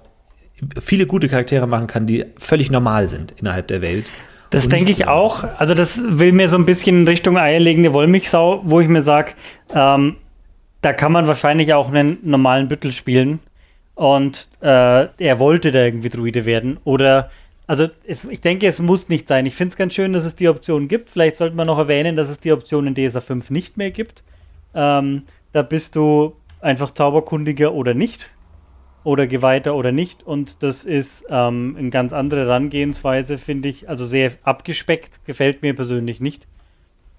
viele 0.83 1.07
gute 1.07 1.29
Charaktere 1.29 1.67
machen 1.67 1.87
kann, 1.87 2.07
die 2.07 2.27
völlig 2.37 2.71
normal 2.71 3.09
sind 3.09 3.35
innerhalb 3.39 3.69
der 3.69 3.81
Welt. 3.81 4.11
Das 4.51 4.69
denke 4.69 4.91
ich 4.91 5.07
auch. 5.07 5.45
Also 5.59 5.75
das 5.75 6.01
will 6.05 6.33
mir 6.33 6.49
so 6.49 6.57
ein 6.57 6.67
bisschen 6.67 7.03
in 7.03 7.09
Richtung 7.09 7.39
eierlegende 7.39 7.93
Wollmilchsau, 7.93 8.63
wo 8.65 8.81
ich 8.81 8.89
mir 8.89 9.03
sage, 9.03 9.33
ähm, 9.73 10.17
da 10.83 10.93
kann 10.93 11.13
man 11.13 11.29
wahrscheinlich 11.29 11.73
auch 11.73 11.93
einen 11.93 12.19
normalen 12.23 12.67
Büttel 12.67 12.91
spielen 12.91 13.39
und 13.95 14.49
äh, 14.61 15.07
er 15.07 15.39
wollte 15.39 15.71
da 15.71 15.85
irgendwie 15.85 16.09
Druide 16.09 16.47
werden. 16.47 16.79
Oder, 16.85 17.31
also 17.71 17.87
es, 18.05 18.25
ich 18.25 18.41
denke, 18.41 18.67
es 18.67 18.81
muss 18.81 19.09
nicht 19.09 19.29
sein. 19.29 19.47
Ich 19.47 19.55
finde 19.55 19.75
es 19.75 19.77
ganz 19.77 19.95
schön, 19.95 20.13
dass 20.13 20.25
es 20.25 20.35
die 20.35 20.49
Option 20.49 20.89
gibt. 20.89 21.09
Vielleicht 21.09 21.37
sollte 21.37 21.55
man 21.55 21.69
noch 21.69 21.79
erwähnen, 21.79 22.17
dass 22.17 22.29
es 22.29 22.41
die 22.41 22.51
Option 22.51 22.89
in 22.89 22.97
DSA 22.97 23.21
5 23.21 23.49
nicht 23.51 23.77
mehr 23.77 23.93
gibt. 23.93 24.25
Ähm, 24.75 25.23
da 25.53 25.63
bist 25.63 25.95
du 25.95 26.35
einfach 26.61 26.91
Zauberkundiger 26.91 27.73
oder 27.73 27.95
nicht. 27.95 28.35
Oder 29.05 29.29
Geweihter 29.29 29.77
oder 29.77 29.93
nicht. 29.93 30.25
Und 30.25 30.65
das 30.65 30.85
ist 30.85 31.25
ähm, 31.31 31.77
eine 31.79 31.91
ganz 31.91 32.13
andere 32.13 32.41
Herangehensweise, 32.41 33.39
finde 33.39 33.69
ich. 33.69 33.89
Also 33.89 34.05
sehr 34.05 34.33
abgespeckt, 34.43 35.25
gefällt 35.25 35.63
mir 35.63 35.77
persönlich 35.77 36.19
nicht. 36.19 36.49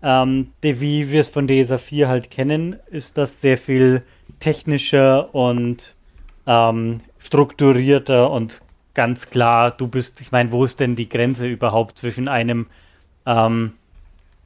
Ähm, 0.03 0.51
wie 0.61 1.13
wir 1.13 1.21
es 1.21 1.29
von 1.29 1.47
DSA 1.47 1.77
4 1.77 2.09
halt 2.09 2.29
kennen, 2.29 2.75
ist 2.89 3.17
das 3.17 3.39
sehr 3.39 3.55
viel 3.55 4.03
technischer 4.41 5.33
und 5.33 5.95
ähm, 6.45 6.97
strukturierter 7.19 8.29
und 8.29 8.61
ganz 8.93 9.29
klar, 9.29 9.71
du 9.71 9.87
bist, 9.87 10.21
ich 10.21 10.31
meine, 10.31 10.51
wo 10.51 10.63
ist 10.63 10.79
denn 10.79 10.95
die 10.95 11.09
Grenze 11.09 11.47
überhaupt 11.47 11.97
zwischen 11.97 12.27
einem 12.27 12.67
ähm, 13.25 13.73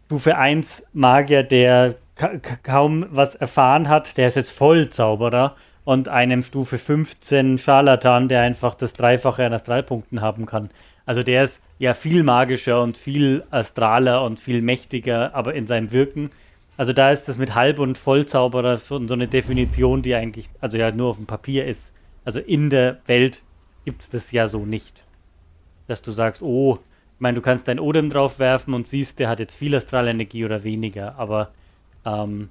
Stufe 0.06 0.38
1 0.38 0.88
Magier, 0.94 1.44
der 1.44 1.96
ka 2.16 2.38
kaum 2.64 3.06
was 3.10 3.36
erfahren 3.36 3.90
hat, 3.90 4.18
der 4.18 4.28
ist 4.28 4.36
jetzt 4.36 4.52
voll 4.52 4.90
Zauberer, 4.90 5.56
und 5.84 6.08
einem 6.08 6.42
Stufe 6.42 6.80
15 6.80 7.60
Scharlatan, 7.60 8.28
der 8.28 8.42
einfach 8.42 8.74
das 8.74 8.94
Dreifache 8.94 9.46
an 9.46 9.54
Astralpunkten 9.54 10.20
haben 10.20 10.48
kann. 10.48 10.72
Also 11.06 11.22
der 11.22 11.44
ist 11.44 11.60
ja 11.78 11.94
viel 11.94 12.24
magischer 12.24 12.82
und 12.82 12.98
viel 12.98 13.44
astraler 13.52 14.24
und 14.24 14.40
viel 14.40 14.64
mächtiger, 14.64 15.36
aber 15.36 15.54
in 15.54 15.68
seinem 15.68 15.92
Wirken 15.92 16.32
also 16.78 16.92
da 16.92 17.12
ist 17.12 17.30
das 17.30 17.38
mit 17.38 17.56
Halb- 17.56 17.80
und 17.80 17.98
Vollzauberer 17.98 18.78
so 18.78 18.98
eine 18.98 19.28
Definition, 19.28 20.02
die 20.02 20.16
eigentlich, 20.16 20.50
also 20.60 20.78
ja 20.78 20.92
nur 20.92 21.10
auf 21.10 21.18
dem 21.18 21.26
Papier 21.26 21.66
ist. 21.66 21.94
Also 22.26 22.40
in 22.40 22.70
der 22.70 23.00
Welt 23.06 23.44
gibt 23.86 24.02
es 24.02 24.10
das 24.10 24.32
ja 24.32 24.48
so 24.48 24.66
nicht. 24.66 25.06
Dass 25.88 26.02
du 26.02 26.12
sagst, 26.12 26.42
oh, 26.42 26.80
ich 27.16 27.22
meine, 27.22 27.36
du 27.36 27.42
kannst 27.42 27.68
dein 27.68 27.80
Odem 27.80 28.10
drauf 28.10 28.40
werfen 28.40 28.74
und 28.74 28.88
siehst, 28.88 29.20
der 29.20 29.30
hat 29.30 29.40
jetzt 29.40 29.56
viel 29.56 29.76
Astralenergie 29.76 30.44
oder 30.44 30.64
weniger, 30.64 31.16
aber 31.16 31.54
ähm, 32.04 32.50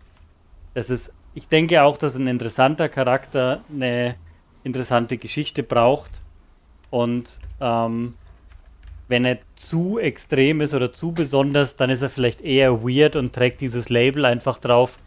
das 0.73 0.89
ist, 0.89 1.13
ich 1.35 1.49
denke 1.49 1.83
auch, 1.83 1.99
dass 1.99 2.15
ein 2.15 2.27
interessanter 2.27 2.89
Charakter 2.89 3.63
eine 3.69 4.17
interessante 4.63 5.19
Geschichte 5.19 5.63
braucht 5.63 6.23
und 6.91 7.41
ähm, 7.61 8.15
wenn 9.09 9.25
er 9.27 9.39
zu 9.57 9.99
extrem 9.99 10.61
ist 10.61 10.73
oder 10.73 10.93
zu 10.93 11.13
besonders, 11.13 11.77
dann 11.77 11.91
ist 11.91 12.03
er 12.03 12.09
vielleicht 12.09 12.41
eher 12.41 12.83
weird 12.83 13.17
und 13.17 13.35
trägt 13.35 13.61
dieses 13.61 13.91
Label 13.91 14.25
einfach 14.25 14.59
drauf 14.59 14.99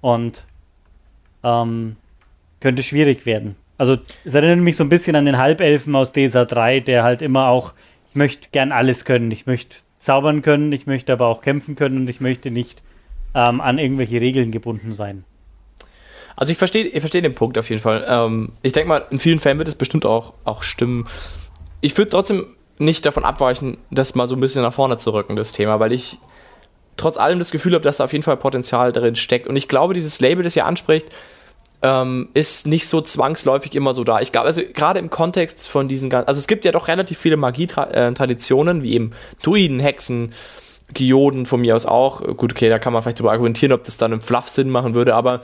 und 0.00 0.48
ähm, 1.44 1.96
könnte 2.60 2.82
schwierig 2.82 3.26
werden. 3.26 3.54
Also 3.78 3.96
es 4.24 4.34
erinnert 4.34 4.58
mich 4.58 4.76
so 4.76 4.84
ein 4.84 4.88
bisschen 4.88 5.16
an 5.16 5.24
den 5.24 5.38
Halbelfen 5.38 5.94
aus 5.94 6.12
DSA 6.12 6.44
3, 6.44 6.80
der 6.80 7.04
halt 7.04 7.22
immer 7.22 7.46
auch, 7.46 7.72
ich 8.10 8.16
möchte 8.16 8.48
gern 8.50 8.72
alles 8.72 9.04
können, 9.04 9.30
ich 9.30 9.46
möchte 9.46 9.78
zaubern 9.98 10.42
können, 10.42 10.72
ich 10.72 10.86
möchte 10.86 11.12
aber 11.12 11.26
auch 11.26 11.40
kämpfen 11.40 11.76
können 11.76 11.98
und 11.98 12.10
ich 12.10 12.20
möchte 12.20 12.50
nicht 12.50 12.82
ähm, 13.34 13.60
an 13.60 13.78
irgendwelche 13.78 14.20
Regeln 14.20 14.50
gebunden 14.50 14.92
sein. 14.92 15.24
Also 16.34 16.52
ich 16.52 16.58
verstehe 16.58 16.84
ich 16.84 17.00
versteh 17.00 17.20
den 17.20 17.34
Punkt 17.34 17.56
auf 17.56 17.68
jeden 17.70 17.82
Fall. 17.82 18.04
Ähm, 18.08 18.50
ich 18.62 18.72
denke 18.72 18.88
mal, 18.88 19.06
in 19.10 19.18
vielen 19.20 19.38
Fällen 19.38 19.58
wird 19.58 19.68
es 19.68 19.74
bestimmt 19.74 20.06
auch, 20.06 20.34
auch 20.44 20.62
stimmen. 20.62 21.06
Ich 21.80 21.96
würde 21.96 22.10
trotzdem 22.10 22.46
nicht 22.78 23.06
davon 23.06 23.24
abweichen, 23.24 23.78
das 23.90 24.14
mal 24.14 24.28
so 24.28 24.36
ein 24.36 24.40
bisschen 24.40 24.62
nach 24.62 24.72
vorne 24.72 24.98
zu 24.98 25.12
rücken, 25.12 25.36
das 25.36 25.52
Thema, 25.52 25.80
weil 25.80 25.92
ich 25.92 26.18
trotz 26.96 27.16
allem 27.16 27.38
das 27.38 27.50
Gefühl 27.50 27.74
habe, 27.74 27.82
dass 27.82 27.98
da 27.98 28.04
auf 28.04 28.12
jeden 28.12 28.22
Fall 28.22 28.36
Potenzial 28.36 28.92
drin 28.92 29.16
steckt. 29.16 29.46
Und 29.46 29.56
ich 29.56 29.68
glaube, 29.68 29.94
dieses 29.94 30.20
Label, 30.20 30.42
das 30.44 30.56
ihr 30.56 30.66
anspricht, 30.66 31.08
ähm, 31.82 32.28
ist 32.34 32.66
nicht 32.66 32.88
so 32.88 33.00
zwangsläufig 33.00 33.74
immer 33.74 33.94
so 33.94 34.04
da. 34.04 34.20
Ich 34.20 34.32
glaube, 34.32 34.46
also 34.46 34.62
gerade 34.72 34.98
im 34.98 35.10
Kontext 35.10 35.68
von 35.68 35.88
diesen 35.88 36.10
ganzen, 36.10 36.28
also 36.28 36.38
es 36.38 36.46
gibt 36.46 36.64
ja 36.64 36.72
doch 36.72 36.88
relativ 36.88 37.18
viele 37.18 37.36
Magie-Traditionen, 37.36 38.82
wie 38.82 38.94
eben 38.94 39.12
Druiden, 39.42 39.78
Hexen, 39.78 40.32
Geoden 40.92 41.46
von 41.46 41.60
mir 41.60 41.76
aus 41.76 41.86
auch. 41.86 42.22
Gut, 42.36 42.52
okay, 42.52 42.68
da 42.68 42.78
kann 42.78 42.92
man 42.92 43.02
vielleicht 43.02 43.18
darüber 43.18 43.32
argumentieren, 43.32 43.72
ob 43.72 43.84
das 43.84 43.96
dann 43.96 44.12
im 44.12 44.20
Fluff 44.20 44.48
Sinn 44.48 44.70
machen 44.70 44.94
würde, 44.94 45.14
aber 45.14 45.42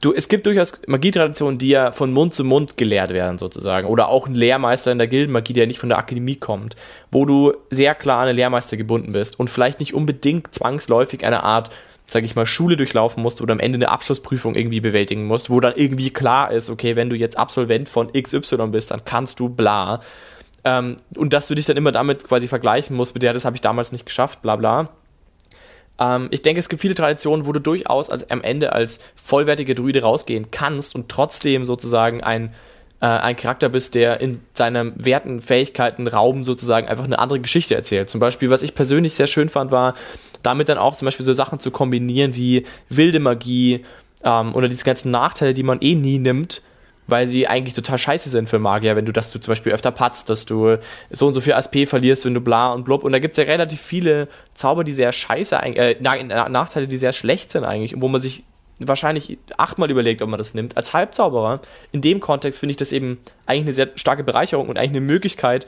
du, 0.00 0.14
es 0.14 0.28
gibt 0.28 0.46
durchaus 0.46 0.80
Magietraditionen, 0.86 1.58
die 1.58 1.68
ja 1.68 1.92
von 1.92 2.12
Mund 2.12 2.32
zu 2.32 2.44
Mund 2.44 2.76
gelehrt 2.76 3.10
werden, 3.10 3.38
sozusagen. 3.38 3.86
Oder 3.86 4.08
auch 4.08 4.26
ein 4.26 4.34
Lehrmeister 4.34 4.92
in 4.92 4.98
der 4.98 5.08
Gildenmagie, 5.08 5.52
der 5.52 5.66
nicht 5.66 5.78
von 5.78 5.88
der 5.88 5.98
Akademie 5.98 6.36
kommt, 6.36 6.76
wo 7.10 7.26
du 7.26 7.52
sehr 7.70 7.94
klar 7.94 8.20
an 8.20 8.28
einen 8.28 8.36
Lehrmeister 8.36 8.76
gebunden 8.76 9.12
bist 9.12 9.38
und 9.38 9.50
vielleicht 9.50 9.80
nicht 9.80 9.92
unbedingt 9.92 10.54
zwangsläufig 10.54 11.24
eine 11.24 11.42
Art, 11.42 11.70
sag 12.12 12.24
ich 12.24 12.34
mal, 12.34 12.46
Schule 12.46 12.76
durchlaufen 12.76 13.22
musst 13.22 13.40
oder 13.40 13.52
am 13.52 13.60
Ende 13.60 13.76
eine 13.76 13.88
Abschlussprüfung 13.88 14.54
irgendwie 14.54 14.80
bewältigen 14.80 15.26
musst, 15.26 15.50
wo 15.50 15.60
dann 15.60 15.74
irgendwie 15.76 16.10
klar 16.10 16.50
ist, 16.50 16.68
okay, 16.68 16.96
wenn 16.96 17.08
du 17.10 17.16
jetzt 17.16 17.38
Absolvent 17.38 17.88
von 17.88 18.12
XY 18.12 18.68
bist, 18.68 18.90
dann 18.90 19.04
kannst 19.04 19.40
du 19.40 19.48
bla. 19.48 20.00
Ähm, 20.64 20.96
und 21.16 21.32
dass 21.32 21.46
du 21.46 21.54
dich 21.54 21.66
dann 21.66 21.76
immer 21.76 21.92
damit 21.92 22.26
quasi 22.26 22.48
vergleichen 22.48 22.96
musst, 22.96 23.14
mit 23.14 23.22
der, 23.22 23.32
das 23.32 23.44
habe 23.44 23.56
ich 23.56 23.60
damals 23.60 23.92
nicht 23.92 24.06
geschafft, 24.06 24.42
bla 24.42 24.56
bla 24.56 24.90
ähm, 26.00 26.28
ich 26.30 26.42
denke, 26.42 26.58
es 26.58 26.68
gibt 26.68 26.82
viele 26.82 26.94
Traditionen, 26.94 27.46
wo 27.46 27.52
du 27.52 27.60
durchaus 27.60 28.10
als, 28.10 28.28
am 28.30 28.42
Ende 28.42 28.72
als 28.72 28.98
vollwertiger 29.22 29.74
Druide 29.74 30.02
rausgehen 30.02 30.50
kannst 30.50 30.94
und 30.94 31.08
trotzdem 31.08 31.66
sozusagen 31.66 32.22
ein, 32.22 32.52
äh, 33.00 33.06
ein 33.06 33.36
Charakter 33.36 33.68
bist, 33.68 33.94
der 33.94 34.20
in 34.20 34.40
seinen 34.54 34.92
Werten, 35.04 35.40
Fähigkeiten, 35.40 36.08
Raum 36.08 36.42
sozusagen 36.42 36.88
einfach 36.88 37.04
eine 37.04 37.18
andere 37.18 37.40
Geschichte 37.40 37.74
erzählt. 37.74 38.08
Zum 38.10 38.18
Beispiel, 38.18 38.50
was 38.50 38.62
ich 38.62 38.74
persönlich 38.74 39.14
sehr 39.14 39.26
schön 39.26 39.48
fand, 39.48 39.70
war, 39.70 39.94
damit 40.42 40.68
dann 40.68 40.78
auch 40.78 40.96
zum 40.96 41.06
Beispiel 41.06 41.26
so 41.26 41.32
Sachen 41.32 41.60
zu 41.60 41.70
kombinieren 41.70 42.34
wie 42.34 42.66
wilde 42.88 43.20
Magie 43.20 43.84
ähm, 44.24 44.54
oder 44.54 44.68
diese 44.68 44.84
ganzen 44.84 45.10
Nachteile, 45.10 45.54
die 45.54 45.62
man 45.62 45.80
eh 45.80 45.94
nie 45.94 46.18
nimmt, 46.18 46.62
weil 47.06 47.26
sie 47.26 47.48
eigentlich 47.48 47.74
total 47.74 47.98
scheiße 47.98 48.28
sind 48.28 48.48
für 48.48 48.58
Magier, 48.58 48.96
wenn 48.96 49.04
du, 49.04 49.12
dass 49.12 49.32
du 49.32 49.40
zum 49.40 49.52
Beispiel 49.52 49.72
öfter 49.72 49.90
patzt, 49.90 50.30
dass 50.30 50.46
du 50.46 50.76
so 51.10 51.26
und 51.26 51.34
so 51.34 51.40
viel 51.40 51.52
ASP 51.54 51.86
verlierst, 51.86 52.24
wenn 52.24 52.34
du 52.34 52.40
bla 52.40 52.72
und 52.72 52.84
blub. 52.84 53.04
Und 53.04 53.12
da 53.12 53.18
gibt 53.18 53.32
es 53.32 53.38
ja 53.38 53.44
relativ 53.44 53.80
viele 53.80 54.28
Zauber, 54.54 54.84
die 54.84 54.92
sehr 54.92 55.12
scheiße, 55.12 55.56
äh, 55.56 55.96
Nachteile, 56.00 56.86
die 56.86 56.98
sehr 56.98 57.12
schlecht 57.12 57.50
sind 57.50 57.64
eigentlich, 57.64 57.94
wo 58.00 58.08
man 58.08 58.20
sich 58.20 58.44
wahrscheinlich 58.78 59.38
achtmal 59.58 59.90
überlegt, 59.90 60.22
ob 60.22 60.30
man 60.30 60.38
das 60.38 60.54
nimmt. 60.54 60.76
Als 60.76 60.94
Halbzauberer, 60.94 61.60
in 61.92 62.00
dem 62.00 62.20
Kontext 62.20 62.60
finde 62.60 62.70
ich 62.70 62.76
das 62.76 62.92
eben 62.92 63.18
eigentlich 63.46 63.64
eine 63.64 63.74
sehr 63.74 63.88
starke 63.96 64.24
Bereicherung 64.24 64.68
und 64.68 64.78
eigentlich 64.78 64.90
eine 64.90 65.00
Möglichkeit, 65.02 65.66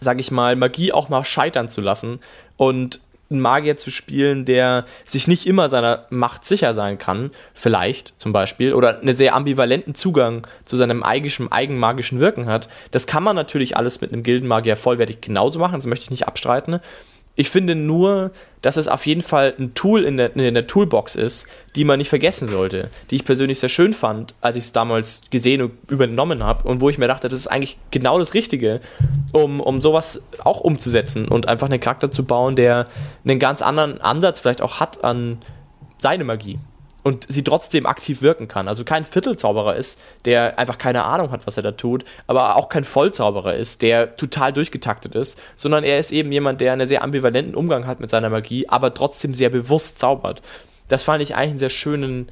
sage 0.00 0.20
ich 0.20 0.30
mal, 0.30 0.56
Magie 0.56 0.92
auch 0.92 1.08
mal 1.08 1.24
scheitern 1.24 1.68
zu 1.68 1.80
lassen 1.80 2.20
und 2.56 3.00
einen 3.30 3.40
Magier 3.40 3.76
zu 3.76 3.90
spielen, 3.90 4.44
der 4.44 4.84
sich 5.04 5.28
nicht 5.28 5.46
immer 5.46 5.68
seiner 5.68 6.06
Macht 6.10 6.44
sicher 6.44 6.74
sein 6.74 6.98
kann, 6.98 7.30
vielleicht 7.54 8.14
zum 8.16 8.32
Beispiel, 8.32 8.74
oder 8.74 9.00
einen 9.00 9.16
sehr 9.16 9.34
ambivalenten 9.34 9.94
Zugang 9.94 10.46
zu 10.64 10.76
seinem 10.76 11.02
eigischen, 11.02 11.50
eigenmagischen 11.50 12.20
Wirken 12.20 12.46
hat. 12.46 12.68
Das 12.90 13.06
kann 13.06 13.22
man 13.22 13.36
natürlich 13.36 13.76
alles 13.76 14.00
mit 14.00 14.12
einem 14.12 14.22
Gildenmagier 14.22 14.76
vollwertig 14.76 15.20
genauso 15.20 15.60
machen, 15.60 15.74
das 15.74 15.86
möchte 15.86 16.04
ich 16.04 16.10
nicht 16.10 16.26
abstreiten. 16.26 16.80
Ich 17.36 17.48
finde 17.48 17.74
nur, 17.74 18.32
dass 18.60 18.76
es 18.76 18.88
auf 18.88 19.06
jeden 19.06 19.22
Fall 19.22 19.54
ein 19.58 19.72
Tool 19.74 20.04
in 20.04 20.16
der, 20.16 20.36
in 20.36 20.54
der 20.54 20.66
Toolbox 20.66 21.14
ist, 21.14 21.46
die 21.74 21.84
man 21.84 21.98
nicht 21.98 22.08
vergessen 22.08 22.48
sollte, 22.48 22.90
die 23.10 23.16
ich 23.16 23.24
persönlich 23.24 23.60
sehr 23.60 23.68
schön 23.68 23.92
fand, 23.92 24.34
als 24.40 24.56
ich 24.56 24.64
es 24.64 24.72
damals 24.72 25.22
gesehen 25.30 25.62
und 25.62 25.72
übernommen 25.88 26.42
habe 26.42 26.68
und 26.68 26.80
wo 26.80 26.90
ich 26.90 26.98
mir 26.98 27.06
dachte, 27.06 27.28
das 27.28 27.38
ist 27.38 27.46
eigentlich 27.46 27.78
genau 27.90 28.18
das 28.18 28.34
Richtige, 28.34 28.80
um, 29.32 29.60
um 29.60 29.80
sowas 29.80 30.22
auch 30.44 30.60
umzusetzen 30.60 31.28
und 31.28 31.48
einfach 31.48 31.70
einen 31.70 31.80
Charakter 31.80 32.10
zu 32.10 32.24
bauen, 32.24 32.56
der 32.56 32.88
einen 33.24 33.38
ganz 33.38 33.62
anderen 33.62 34.00
Ansatz 34.00 34.40
vielleicht 34.40 34.60
auch 34.60 34.80
hat 34.80 35.02
an 35.04 35.38
seine 35.98 36.24
Magie 36.24 36.58
und 37.02 37.26
sie 37.28 37.42
trotzdem 37.42 37.86
aktiv 37.86 38.22
wirken 38.22 38.48
kann. 38.48 38.68
Also 38.68 38.84
kein 38.84 39.04
Viertelzauberer 39.04 39.76
ist, 39.76 40.00
der 40.24 40.58
einfach 40.58 40.78
keine 40.78 41.04
Ahnung 41.04 41.30
hat, 41.30 41.46
was 41.46 41.56
er 41.56 41.62
da 41.62 41.72
tut, 41.72 42.04
aber 42.26 42.56
auch 42.56 42.68
kein 42.68 42.84
Vollzauberer 42.84 43.54
ist, 43.54 43.82
der 43.82 44.16
total 44.16 44.52
durchgetaktet 44.52 45.14
ist, 45.14 45.40
sondern 45.54 45.84
er 45.84 45.98
ist 45.98 46.12
eben 46.12 46.30
jemand, 46.32 46.60
der 46.60 46.72
einen 46.72 46.88
sehr 46.88 47.02
ambivalenten 47.02 47.54
Umgang 47.54 47.86
hat 47.86 48.00
mit 48.00 48.10
seiner 48.10 48.30
Magie, 48.30 48.68
aber 48.68 48.92
trotzdem 48.92 49.34
sehr 49.34 49.50
bewusst 49.50 49.98
zaubert. 49.98 50.42
Das 50.88 51.04
fand 51.04 51.22
ich 51.22 51.34
eigentlich 51.34 51.50
einen 51.50 51.58
sehr 51.58 51.70
schönen, 51.70 52.28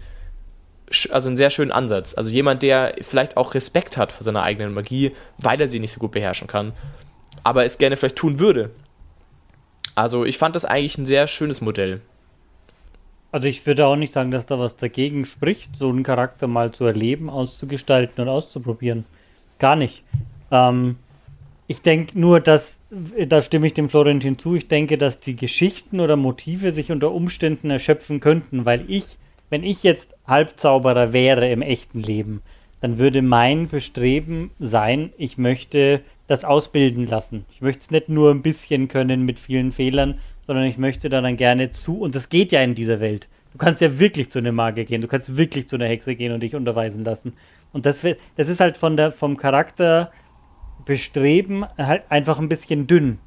also 1.10 1.28
einen 1.28 1.36
sehr 1.36 1.50
schönen 1.50 1.72
Ansatz. 1.72 2.14
Also 2.14 2.30
jemand, 2.30 2.62
der 2.62 2.94
vielleicht 3.00 3.36
auch 3.36 3.54
Respekt 3.54 3.96
hat 3.96 4.12
vor 4.12 4.24
seiner 4.24 4.42
eigenen 4.42 4.74
Magie, 4.74 5.12
weil 5.38 5.60
er 5.60 5.68
sie 5.68 5.80
nicht 5.80 5.92
so 5.92 6.00
gut 6.00 6.12
beherrschen 6.12 6.48
kann, 6.48 6.72
aber 7.44 7.64
es 7.64 7.78
gerne 7.78 7.96
vielleicht 7.96 8.16
tun 8.16 8.38
würde. 8.38 8.70
Also 9.94 10.24
ich 10.24 10.38
fand 10.38 10.54
das 10.54 10.64
eigentlich 10.64 10.98
ein 10.98 11.06
sehr 11.06 11.26
schönes 11.26 11.60
Modell. 11.60 12.00
Also 13.30 13.48
ich 13.48 13.66
würde 13.66 13.86
auch 13.86 13.96
nicht 13.96 14.12
sagen, 14.12 14.30
dass 14.30 14.46
da 14.46 14.58
was 14.58 14.76
dagegen 14.76 15.26
spricht, 15.26 15.76
so 15.76 15.90
einen 15.90 16.02
Charakter 16.02 16.46
mal 16.46 16.72
zu 16.72 16.84
erleben, 16.84 17.28
auszugestalten 17.28 18.22
und 18.22 18.28
auszuprobieren. 18.28 19.04
Gar 19.58 19.76
nicht. 19.76 20.04
Ähm, 20.50 20.96
ich 21.66 21.82
denke 21.82 22.18
nur, 22.18 22.40
dass, 22.40 22.80
da 23.28 23.42
stimme 23.42 23.66
ich 23.66 23.74
dem 23.74 23.90
Florentin 23.90 24.38
zu, 24.38 24.54
ich 24.54 24.68
denke, 24.68 24.96
dass 24.96 25.20
die 25.20 25.36
Geschichten 25.36 26.00
oder 26.00 26.16
Motive 26.16 26.72
sich 26.72 26.90
unter 26.90 27.12
Umständen 27.12 27.70
erschöpfen 27.70 28.20
könnten, 28.20 28.64
weil 28.64 28.90
ich, 28.90 29.18
wenn 29.50 29.62
ich 29.62 29.82
jetzt 29.82 30.14
Halbzauberer 30.26 31.12
wäre 31.12 31.50
im 31.50 31.60
echten 31.60 32.02
Leben, 32.02 32.40
dann 32.80 32.96
würde 32.96 33.20
mein 33.20 33.68
Bestreben 33.68 34.50
sein, 34.58 35.12
ich 35.18 35.36
möchte 35.36 36.00
das 36.26 36.44
ausbilden 36.44 37.06
lassen. 37.06 37.44
Ich 37.52 37.60
möchte 37.60 37.80
es 37.80 37.90
nicht 37.90 38.08
nur 38.08 38.30
ein 38.30 38.42
bisschen 38.42 38.88
können 38.88 39.26
mit 39.26 39.38
vielen 39.38 39.72
Fehlern, 39.72 40.18
sondern 40.48 40.64
ich 40.64 40.78
möchte 40.78 41.08
da 41.08 41.20
dann 41.20 41.36
gerne 41.36 41.70
zu, 41.70 42.00
und 42.00 42.16
das 42.16 42.28
geht 42.28 42.50
ja 42.50 42.60
in 42.62 42.74
dieser 42.74 42.98
Welt, 42.98 43.28
Du 43.52 43.58
kannst 43.58 43.80
ja 43.80 43.98
wirklich 43.98 44.30
zu 44.30 44.38
einem 44.38 44.54
Magier 44.54 44.84
gehen, 44.84 45.00
du 45.00 45.08
kannst 45.08 45.36
wirklich 45.36 45.68
zu 45.68 45.76
einer 45.76 45.86
Hexe 45.86 46.14
gehen 46.14 46.32
und 46.32 46.42
dich 46.42 46.54
unterweisen 46.54 47.04
lassen. 47.04 47.32
Und 47.72 47.86
das, 47.86 48.02
das 48.36 48.48
ist 48.48 48.60
halt 48.60 48.76
von 48.76 48.96
der, 48.96 49.12
vom 49.12 49.36
Charakter 49.36 50.12
Bestreben 50.84 51.66
halt 51.76 52.04
einfach 52.08 52.38
ein 52.38 52.48
bisschen 52.48 52.86
dünn. 52.86 53.18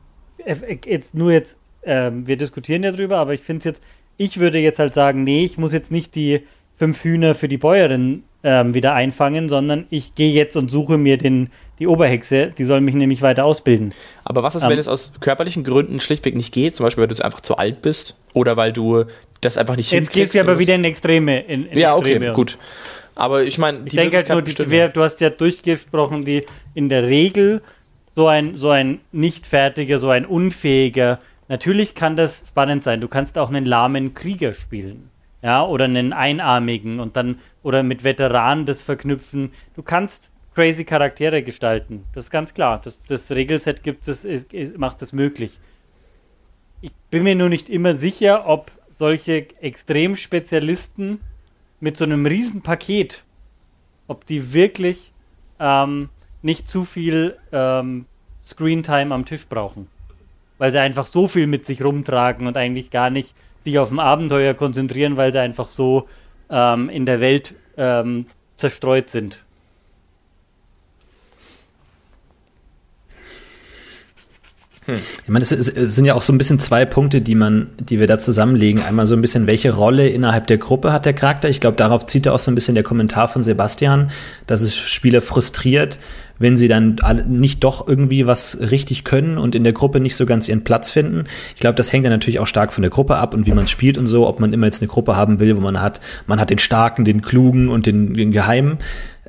Jetzt 0.85 1.15
nur 1.15 1.31
jetzt, 1.31 1.57
ähm, 1.83 2.27
wir 2.27 2.37
diskutieren 2.37 2.83
ja 2.83 2.91
drüber, 2.91 3.17
aber 3.17 3.33
ich 3.33 3.41
finde 3.41 3.59
es 3.59 3.65
jetzt, 3.65 3.83
ich 4.17 4.39
würde 4.39 4.59
jetzt 4.59 4.79
halt 4.79 4.93
sagen, 4.93 5.23
nee, 5.23 5.43
ich 5.43 5.57
muss 5.57 5.73
jetzt 5.73 5.91
nicht 5.91 6.15
die 6.15 6.41
fünf 6.75 7.03
Hühner 7.03 7.35
für 7.35 7.47
die 7.47 7.57
Bäuerin 7.57 8.23
ähm, 8.43 8.73
wieder 8.73 8.93
einfangen, 8.93 9.49
sondern 9.49 9.85
ich 9.89 10.15
gehe 10.15 10.31
jetzt 10.31 10.55
und 10.55 10.71
suche 10.71 10.97
mir 10.97 11.17
den, 11.17 11.49
die 11.81 11.87
Oberhexe, 11.87 12.53
die 12.55 12.63
soll 12.63 12.79
mich 12.79 12.93
nämlich 12.93 13.23
weiter 13.23 13.43
ausbilden. 13.43 13.91
Aber 14.23 14.43
was 14.43 14.53
ist, 14.53 14.65
wenn 14.65 14.73
ähm, 14.73 14.79
es 14.79 14.87
aus 14.87 15.13
körperlichen 15.19 15.63
Gründen 15.63 15.99
schlichtweg 15.99 16.35
nicht 16.35 16.53
geht? 16.53 16.75
Zum 16.75 16.85
Beispiel, 16.85 17.01
weil 17.01 17.07
du 17.07 17.25
einfach 17.25 17.41
zu 17.41 17.57
alt 17.57 17.81
bist 17.81 18.15
oder 18.33 18.55
weil 18.55 18.71
du 18.71 19.05
das 19.41 19.57
einfach 19.57 19.75
nicht 19.75 19.91
Jetzt 19.91 20.13
gehst 20.13 20.35
du 20.35 20.39
aber 20.39 20.59
wieder 20.59 20.75
in 20.75 20.83
Extreme. 20.83 21.41
In, 21.41 21.65
in 21.65 21.79
ja, 21.79 21.97
Extreme 21.97 22.27
okay, 22.27 22.35
gut. 22.35 22.59
Aber 23.15 23.43
ich 23.43 23.57
meine, 23.57 23.79
ich 23.85 23.95
denke 23.95 24.17
halt 24.17 24.29
nur, 24.29 24.43
die, 24.43 24.53
die, 24.53 24.89
du 24.93 25.01
hast 25.01 25.21
ja 25.21 25.31
durchgesprochen, 25.31 26.23
die 26.23 26.45
in 26.75 26.87
der 26.87 27.07
Regel 27.07 27.63
so 28.13 28.27
ein, 28.27 28.55
so 28.55 28.69
ein 28.69 28.99
nicht 29.11 29.47
fertiger, 29.47 29.97
so 29.97 30.11
ein 30.11 30.27
unfähiger. 30.27 31.19
Natürlich 31.47 31.95
kann 31.95 32.15
das 32.15 32.43
spannend 32.47 32.83
sein. 32.83 33.01
Du 33.01 33.07
kannst 33.07 33.39
auch 33.39 33.49
einen 33.49 33.65
lahmen 33.65 34.13
Krieger 34.13 34.53
spielen. 34.53 35.09
Ja, 35.41 35.65
oder 35.65 35.85
einen 35.85 36.13
einarmigen 36.13 36.99
und 36.99 37.17
dann, 37.17 37.39
oder 37.63 37.81
mit 37.81 38.03
Veteranen 38.03 38.67
das 38.67 38.83
verknüpfen. 38.83 39.51
Du 39.75 39.81
kannst 39.81 40.30
crazy 40.53 40.83
Charaktere 40.83 41.43
gestalten. 41.43 42.05
Das 42.13 42.25
ist 42.25 42.31
ganz 42.31 42.53
klar. 42.53 42.81
Das, 42.83 43.05
das 43.05 43.31
Regelset 43.31 43.83
gibt 43.83 44.07
es, 44.07 44.25
macht 44.77 45.01
das 45.01 45.13
möglich. 45.13 45.59
Ich 46.81 46.91
bin 47.09 47.23
mir 47.23 47.35
nur 47.35 47.49
nicht 47.49 47.69
immer 47.69 47.95
sicher, 47.95 48.47
ob 48.47 48.71
solche 48.91 49.47
Extremspezialisten 49.61 51.19
mit 51.79 51.97
so 51.97 52.05
einem 52.05 52.25
riesen 52.25 52.61
Paket, 52.61 53.23
ob 54.07 54.25
die 54.25 54.53
wirklich 54.53 55.11
ähm, 55.59 56.09
nicht 56.41 56.67
zu 56.67 56.85
viel 56.85 57.37
ähm, 57.51 58.05
Screentime 58.45 59.13
am 59.13 59.25
Tisch 59.25 59.47
brauchen. 59.47 59.87
Weil 60.57 60.71
sie 60.71 60.79
einfach 60.79 61.05
so 61.05 61.27
viel 61.27 61.47
mit 61.47 61.65
sich 61.65 61.83
rumtragen 61.83 62.47
und 62.47 62.57
eigentlich 62.57 62.91
gar 62.91 63.09
nicht 63.09 63.35
sich 63.63 63.79
auf 63.79 63.89
dem 63.89 63.99
Abenteuer 63.99 64.53
konzentrieren, 64.53 65.17
weil 65.17 65.31
sie 65.31 65.39
einfach 65.39 65.67
so 65.67 66.07
ähm, 66.49 66.89
in 66.89 67.05
der 67.05 67.21
Welt 67.21 67.55
ähm, 67.77 68.25
zerstreut 68.57 69.09
sind. 69.09 69.43
Hm. 74.85 74.95
Ich 74.95 75.29
meine, 75.29 75.43
es, 75.43 75.51
es, 75.51 75.95
sind 75.95 76.05
ja 76.05 76.15
auch 76.15 76.23
so 76.23 76.33
ein 76.33 76.39
bisschen 76.39 76.59
zwei 76.59 76.85
Punkte, 76.85 77.21
die 77.21 77.35
man, 77.35 77.69
die 77.79 77.99
wir 77.99 78.07
da 78.07 78.17
zusammenlegen. 78.17 78.81
Einmal 78.81 79.05
so 79.05 79.13
ein 79.13 79.21
bisschen, 79.21 79.45
welche 79.45 79.73
Rolle 79.73 80.07
innerhalb 80.09 80.47
der 80.47 80.57
Gruppe 80.57 80.91
hat 80.91 81.05
der 81.05 81.13
Charakter? 81.13 81.49
Ich 81.49 81.61
glaube, 81.61 81.77
darauf 81.77 82.07
zieht 82.07 82.25
er 82.25 82.33
auch 82.33 82.39
so 82.39 82.49
ein 82.49 82.55
bisschen 82.55 82.73
der 82.73 82.83
Kommentar 82.83 83.27
von 83.27 83.43
Sebastian, 83.43 84.09
dass 84.47 84.61
es 84.61 84.75
Spieler 84.75 85.21
frustriert, 85.21 85.99
wenn 86.39 86.57
sie 86.57 86.67
dann 86.67 86.95
nicht 87.27 87.63
doch 87.63 87.87
irgendwie 87.87 88.25
was 88.25 88.57
richtig 88.71 89.03
können 89.03 89.37
und 89.37 89.53
in 89.53 89.63
der 89.63 89.73
Gruppe 89.73 89.99
nicht 89.99 90.15
so 90.15 90.25
ganz 90.25 90.49
ihren 90.49 90.63
Platz 90.63 90.89
finden. 90.89 91.25
Ich 91.53 91.61
glaube, 91.61 91.75
das 91.75 91.93
hängt 91.93 92.05
dann 92.05 92.11
natürlich 92.11 92.39
auch 92.39 92.47
stark 92.47 92.73
von 92.73 92.81
der 92.81 92.89
Gruppe 92.89 93.17
ab 93.17 93.35
und 93.35 93.45
wie 93.45 93.51
man 93.51 93.67
spielt 93.67 93.99
und 93.99 94.07
so, 94.07 94.27
ob 94.27 94.39
man 94.39 94.51
immer 94.51 94.65
jetzt 94.65 94.81
eine 94.81 94.87
Gruppe 94.87 95.15
haben 95.15 95.39
will, 95.39 95.55
wo 95.55 95.61
man 95.61 95.79
hat, 95.79 96.01
man 96.25 96.39
hat 96.39 96.49
den 96.49 96.57
Starken, 96.57 97.05
den 97.05 97.21
Klugen 97.21 97.69
und 97.69 97.85
den, 97.85 98.15
den 98.15 98.31
Geheimen 98.31 98.79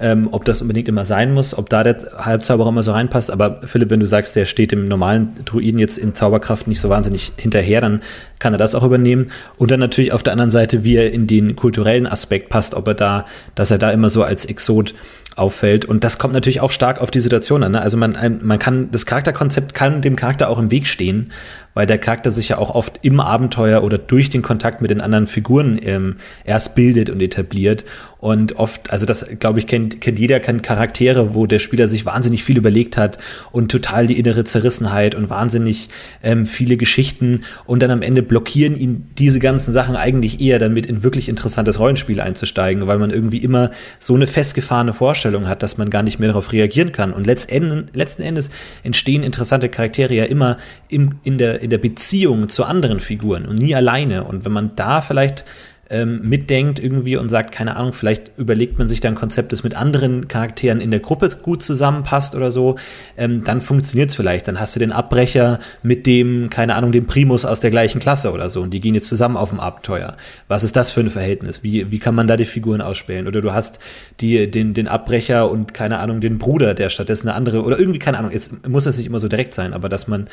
ähm, 0.02 0.28
ob 0.32 0.44
das 0.44 0.60
unbedingt 0.60 0.88
immer 0.88 1.04
sein 1.04 1.32
muss, 1.32 1.56
ob 1.56 1.70
da 1.70 1.84
der 1.84 1.96
Halbzauberer 2.18 2.68
immer 2.68 2.82
so 2.82 2.90
reinpasst. 2.90 3.30
Aber 3.30 3.60
Philipp, 3.64 3.88
wenn 3.90 4.00
du 4.00 4.06
sagst, 4.06 4.34
der 4.34 4.46
steht 4.46 4.72
dem 4.72 4.86
normalen 4.86 5.30
Druiden 5.44 5.78
jetzt 5.78 5.96
in 5.96 6.14
Zauberkraft 6.14 6.66
nicht 6.66 6.80
so 6.80 6.88
wahnsinnig 6.88 7.32
hinterher, 7.36 7.80
dann 7.80 8.02
kann 8.40 8.52
er 8.52 8.58
das 8.58 8.74
auch 8.74 8.82
übernehmen. 8.82 9.30
Und 9.56 9.70
dann 9.70 9.78
natürlich 9.78 10.12
auf 10.12 10.24
der 10.24 10.32
anderen 10.32 10.50
Seite, 10.50 10.82
wie 10.82 10.96
er 10.96 11.12
in 11.12 11.28
den 11.28 11.54
kulturellen 11.54 12.08
Aspekt 12.08 12.48
passt, 12.48 12.74
ob 12.74 12.88
er 12.88 12.94
da, 12.94 13.26
dass 13.54 13.70
er 13.70 13.78
da 13.78 13.92
immer 13.92 14.10
so 14.10 14.24
als 14.24 14.44
Exot 14.44 14.92
auffällt. 15.36 15.84
Und 15.84 16.04
das 16.04 16.18
kommt 16.18 16.34
natürlich 16.34 16.60
auch 16.60 16.72
stark 16.72 17.00
auf 17.00 17.10
die 17.10 17.20
Situation 17.20 17.62
an. 17.62 17.72
Ne? 17.72 17.80
Also 17.80 17.96
man, 17.96 18.40
man 18.42 18.58
kann, 18.58 18.90
das 18.90 19.06
Charakterkonzept 19.06 19.74
kann 19.74 20.02
dem 20.02 20.16
Charakter 20.16 20.48
auch 20.48 20.58
im 20.58 20.70
Weg 20.70 20.86
stehen, 20.86 21.32
weil 21.74 21.86
der 21.86 21.98
Charakter 21.98 22.30
sich 22.30 22.50
ja 22.50 22.58
auch 22.58 22.74
oft 22.74 22.98
im 23.02 23.20
Abenteuer 23.20 23.82
oder 23.82 23.98
durch 23.98 24.28
den 24.28 24.42
Kontakt 24.42 24.82
mit 24.82 24.90
den 24.90 25.00
anderen 25.00 25.26
Figuren 25.26 25.78
ähm, 25.82 26.16
erst 26.44 26.74
bildet 26.74 27.08
und 27.08 27.20
etabliert. 27.20 27.84
Und 28.22 28.60
oft, 28.60 28.92
also 28.92 29.04
das, 29.04 29.26
glaube 29.40 29.58
ich, 29.58 29.66
kennt, 29.66 30.00
kennt 30.00 30.16
jeder, 30.16 30.38
kennt 30.38 30.62
Charaktere, 30.62 31.34
wo 31.34 31.46
der 31.46 31.58
Spieler 31.58 31.88
sich 31.88 32.06
wahnsinnig 32.06 32.44
viel 32.44 32.56
überlegt 32.56 32.96
hat 32.96 33.18
und 33.50 33.68
total 33.68 34.06
die 34.06 34.16
innere 34.16 34.44
Zerrissenheit 34.44 35.16
und 35.16 35.28
wahnsinnig 35.28 35.88
ähm, 36.22 36.46
viele 36.46 36.76
Geschichten 36.76 37.40
und 37.66 37.82
dann 37.82 37.90
am 37.90 38.00
Ende 38.00 38.22
blockieren 38.22 38.76
ihn 38.76 39.08
diese 39.18 39.40
ganzen 39.40 39.72
Sachen 39.72 39.96
eigentlich 39.96 40.40
eher 40.40 40.60
damit 40.60 40.86
in 40.86 41.02
wirklich 41.02 41.28
interessantes 41.28 41.80
Rollenspiel 41.80 42.20
einzusteigen, 42.20 42.86
weil 42.86 43.00
man 43.00 43.10
irgendwie 43.10 43.38
immer 43.38 43.72
so 43.98 44.14
eine 44.14 44.28
festgefahrene 44.28 44.92
Vorstellung 44.92 45.48
hat, 45.48 45.64
dass 45.64 45.76
man 45.76 45.90
gar 45.90 46.04
nicht 46.04 46.20
mehr 46.20 46.28
darauf 46.28 46.52
reagieren 46.52 46.92
kann. 46.92 47.12
Und 47.12 47.26
letzten, 47.26 47.88
letzten 47.92 48.22
Endes 48.22 48.50
entstehen 48.84 49.24
interessante 49.24 49.68
Charaktere 49.68 50.14
ja 50.14 50.26
immer 50.26 50.58
im, 50.88 51.16
in 51.24 51.38
der 51.38 51.60
in 51.60 51.70
der 51.70 51.78
Beziehung 51.78 52.48
zu 52.48 52.62
anderen 52.62 53.00
Figuren 53.00 53.46
und 53.46 53.58
nie 53.58 53.74
alleine. 53.74 54.22
Und 54.22 54.44
wenn 54.44 54.52
man 54.52 54.76
da 54.76 55.00
vielleicht 55.00 55.44
ähm, 55.92 56.20
mitdenkt 56.22 56.78
irgendwie 56.80 57.16
und 57.16 57.28
sagt, 57.28 57.52
keine 57.52 57.76
Ahnung, 57.76 57.92
vielleicht 57.92 58.32
überlegt 58.38 58.78
man 58.78 58.88
sich 58.88 59.00
da 59.00 59.08
ein 59.08 59.14
Konzept, 59.14 59.52
das 59.52 59.62
mit 59.62 59.76
anderen 59.76 60.26
Charakteren 60.26 60.80
in 60.80 60.90
der 60.90 61.00
Gruppe 61.00 61.28
gut 61.42 61.62
zusammenpasst 61.62 62.34
oder 62.34 62.50
so, 62.50 62.76
ähm, 63.16 63.44
dann 63.44 63.60
funktioniert 63.60 64.10
es 64.10 64.16
vielleicht. 64.16 64.48
Dann 64.48 64.58
hast 64.58 64.74
du 64.74 64.80
den 64.80 64.90
Abbrecher 64.90 65.58
mit 65.82 66.06
dem, 66.06 66.48
keine 66.48 66.74
Ahnung, 66.74 66.92
dem 66.92 67.06
Primus 67.06 67.44
aus 67.44 67.60
der 67.60 67.70
gleichen 67.70 68.00
Klasse 68.00 68.32
oder 68.32 68.48
so 68.48 68.62
und 68.62 68.70
die 68.70 68.80
gehen 68.80 68.94
jetzt 68.94 69.08
zusammen 69.08 69.36
auf 69.36 69.50
dem 69.50 69.60
Abenteuer. 69.60 70.16
Was 70.48 70.64
ist 70.64 70.76
das 70.76 70.90
für 70.90 71.00
ein 71.00 71.10
Verhältnis? 71.10 71.62
Wie, 71.62 71.90
wie 71.90 71.98
kann 71.98 72.14
man 72.14 72.26
da 72.26 72.38
die 72.38 72.46
Figuren 72.46 72.80
ausspielen? 72.80 73.26
Oder 73.26 73.42
du 73.42 73.52
hast 73.52 73.78
die, 74.20 74.50
den, 74.50 74.72
den 74.72 74.88
Abbrecher 74.88 75.50
und 75.50 75.74
keine 75.74 75.98
Ahnung, 75.98 76.22
den 76.22 76.38
Bruder, 76.38 76.72
der 76.72 76.88
stattdessen 76.88 77.28
eine 77.28 77.36
andere, 77.36 77.62
oder 77.62 77.78
irgendwie, 77.78 77.98
keine 77.98 78.18
Ahnung, 78.18 78.32
jetzt 78.32 78.66
muss 78.66 78.84
das 78.84 78.96
nicht 78.96 79.06
immer 79.06 79.18
so 79.18 79.28
direkt 79.28 79.52
sein, 79.52 79.74
aber 79.74 79.90
dass 79.90 80.08
man 80.08 80.28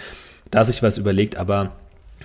da 0.51 0.63
sich 0.63 0.81
was 0.81 0.97
überlegt, 0.97 1.35
aber 1.35 1.71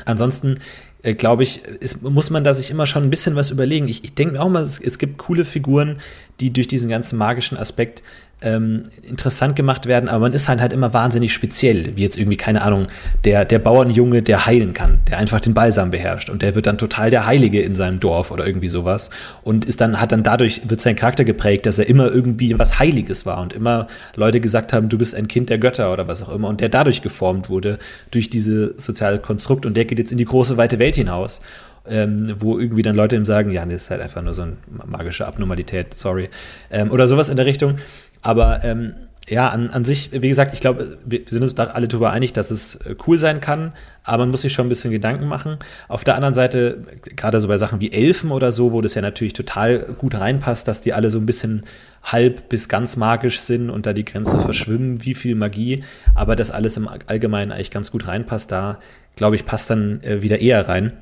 ansonsten 0.06 0.60
äh, 1.04 1.14
glaube 1.14 1.42
ich, 1.42 1.64
ist, 1.64 2.02
muss 2.02 2.30
man 2.30 2.44
da 2.44 2.54
sich 2.54 2.70
immer 2.70 2.86
schon 2.86 3.04
ein 3.04 3.10
bisschen 3.10 3.36
was 3.36 3.50
überlegen. 3.50 3.88
Ich, 3.88 4.04
ich 4.04 4.14
denke 4.14 4.34
mir 4.34 4.42
auch 4.42 4.48
mal, 4.48 4.62
es, 4.62 4.78
es, 4.80 4.98
gibt 4.98 5.18
coole 5.18 5.44
Figuren, 5.44 6.00
die 6.40 6.50
durch 6.50 6.66
diesen 6.66 6.88
ganzen 6.88 7.18
magischen 7.18 7.58
Aspekt 7.58 8.02
ähm, 8.42 8.84
interessant 9.02 9.56
gemacht 9.56 9.86
werden, 9.86 10.08
aber 10.08 10.20
man 10.20 10.32
ist 10.32 10.48
halt 10.48 10.60
halt 10.60 10.72
immer 10.72 10.92
wahnsinnig 10.92 11.32
speziell, 11.32 11.96
wie 11.96 12.02
jetzt 12.02 12.18
irgendwie, 12.18 12.36
keine 12.36 12.62
Ahnung, 12.62 12.86
der, 13.24 13.44
der 13.44 13.58
Bauernjunge, 13.58 14.22
der 14.22 14.46
heilen 14.46 14.74
kann, 14.74 14.98
der 15.08 15.18
einfach 15.18 15.40
den 15.40 15.54
Balsam 15.54 15.90
beherrscht 15.90 16.28
und 16.30 16.42
der 16.42 16.54
wird 16.54 16.66
dann 16.66 16.78
total 16.78 17.10
der 17.10 17.26
Heilige 17.26 17.62
in 17.62 17.74
seinem 17.74 18.00
Dorf 18.00 18.30
oder 18.30 18.46
irgendwie 18.46 18.68
sowas 18.68 19.10
und 19.42 19.64
ist 19.64 19.80
dann, 19.80 20.00
hat 20.00 20.12
dann 20.12 20.22
dadurch, 20.22 20.62
wird 20.68 20.80
sein 20.80 20.96
Charakter 20.96 21.24
geprägt, 21.24 21.66
dass 21.66 21.78
er 21.78 21.88
immer 21.88 22.10
irgendwie 22.10 22.58
was 22.58 22.78
Heiliges 22.78 23.24
war 23.24 23.40
und 23.40 23.54
immer 23.54 23.86
Leute 24.14 24.40
gesagt 24.40 24.72
haben, 24.72 24.88
du 24.88 24.98
bist 24.98 25.14
ein 25.14 25.28
Kind 25.28 25.48
der 25.48 25.58
Götter 25.58 25.92
oder 25.92 26.06
was 26.06 26.22
auch 26.22 26.34
immer 26.34 26.48
und 26.48 26.60
der 26.60 26.68
dadurch 26.68 27.02
geformt 27.02 27.48
wurde 27.48 27.78
durch 28.10 28.28
diese 28.30 28.74
soziale 28.78 29.18
Konstrukt 29.18 29.64
und 29.64 29.76
der 29.76 29.86
geht 29.86 29.98
jetzt 29.98 30.12
in 30.12 30.18
die 30.18 30.24
große 30.24 30.56
weite 30.56 30.78
Welt 30.78 30.96
hinaus 30.96 31.40
ähm, 31.86 32.34
wo 32.38 32.58
irgendwie 32.58 32.82
dann 32.82 32.96
Leute 32.96 33.16
ihm 33.16 33.24
sagen, 33.24 33.50
ja, 33.50 33.64
das 33.64 33.82
ist 33.82 33.90
halt 33.90 34.00
einfach 34.00 34.22
nur 34.22 34.34
so 34.34 34.42
eine 34.42 34.56
magische 34.86 35.26
Abnormalität, 35.26 35.94
sorry. 35.94 36.30
Ähm, 36.70 36.90
oder 36.90 37.08
sowas 37.08 37.28
in 37.28 37.36
der 37.36 37.46
Richtung. 37.46 37.78
Aber 38.24 38.64
ähm, 38.64 38.94
ja, 39.28 39.48
an, 39.48 39.70
an 39.70 39.84
sich, 39.84 40.10
wie 40.12 40.28
gesagt, 40.28 40.52
ich 40.54 40.60
glaube, 40.60 40.98
wir 41.04 41.20
sind 41.26 41.42
uns 41.42 41.54
da 41.54 41.64
alle 41.64 41.88
darüber 41.88 42.10
einig, 42.10 42.32
dass 42.32 42.50
es 42.50 42.76
äh, 42.76 42.96
cool 43.06 43.18
sein 43.18 43.40
kann, 43.40 43.72
aber 44.02 44.24
man 44.24 44.30
muss 44.30 44.42
sich 44.42 44.52
schon 44.52 44.66
ein 44.66 44.70
bisschen 44.70 44.90
Gedanken 44.90 45.28
machen. 45.28 45.58
Auf 45.88 46.04
der 46.04 46.14
anderen 46.16 46.34
Seite, 46.34 46.78
gerade 47.16 47.40
so 47.40 47.48
bei 47.48 47.58
Sachen 47.58 47.80
wie 47.80 47.92
Elfen 47.92 48.30
oder 48.30 48.50
so, 48.50 48.72
wo 48.72 48.80
das 48.80 48.94
ja 48.94 49.02
natürlich 49.02 49.34
total 49.34 49.80
gut 49.98 50.14
reinpasst, 50.14 50.66
dass 50.66 50.80
die 50.80 50.92
alle 50.92 51.10
so 51.10 51.18
ein 51.18 51.26
bisschen 51.26 51.64
halb 52.02 52.48
bis 52.48 52.68
ganz 52.68 52.96
magisch 52.96 53.40
sind 53.40 53.70
und 53.70 53.86
da 53.86 53.92
die 53.92 54.04
Grenze 54.04 54.40
verschwimmen, 54.40 55.04
wie 55.04 55.14
viel 55.14 55.34
Magie, 55.34 55.84
aber 56.14 56.36
das 56.36 56.50
alles 56.50 56.76
im 56.76 56.88
Allgemeinen 57.06 57.52
eigentlich 57.52 57.70
ganz 57.70 57.90
gut 57.90 58.06
reinpasst, 58.06 58.50
da 58.50 58.78
glaube 59.16 59.36
ich, 59.36 59.46
passt 59.46 59.70
dann 59.70 60.02
äh, 60.02 60.22
wieder 60.22 60.40
eher 60.40 60.68
rein. 60.68 60.92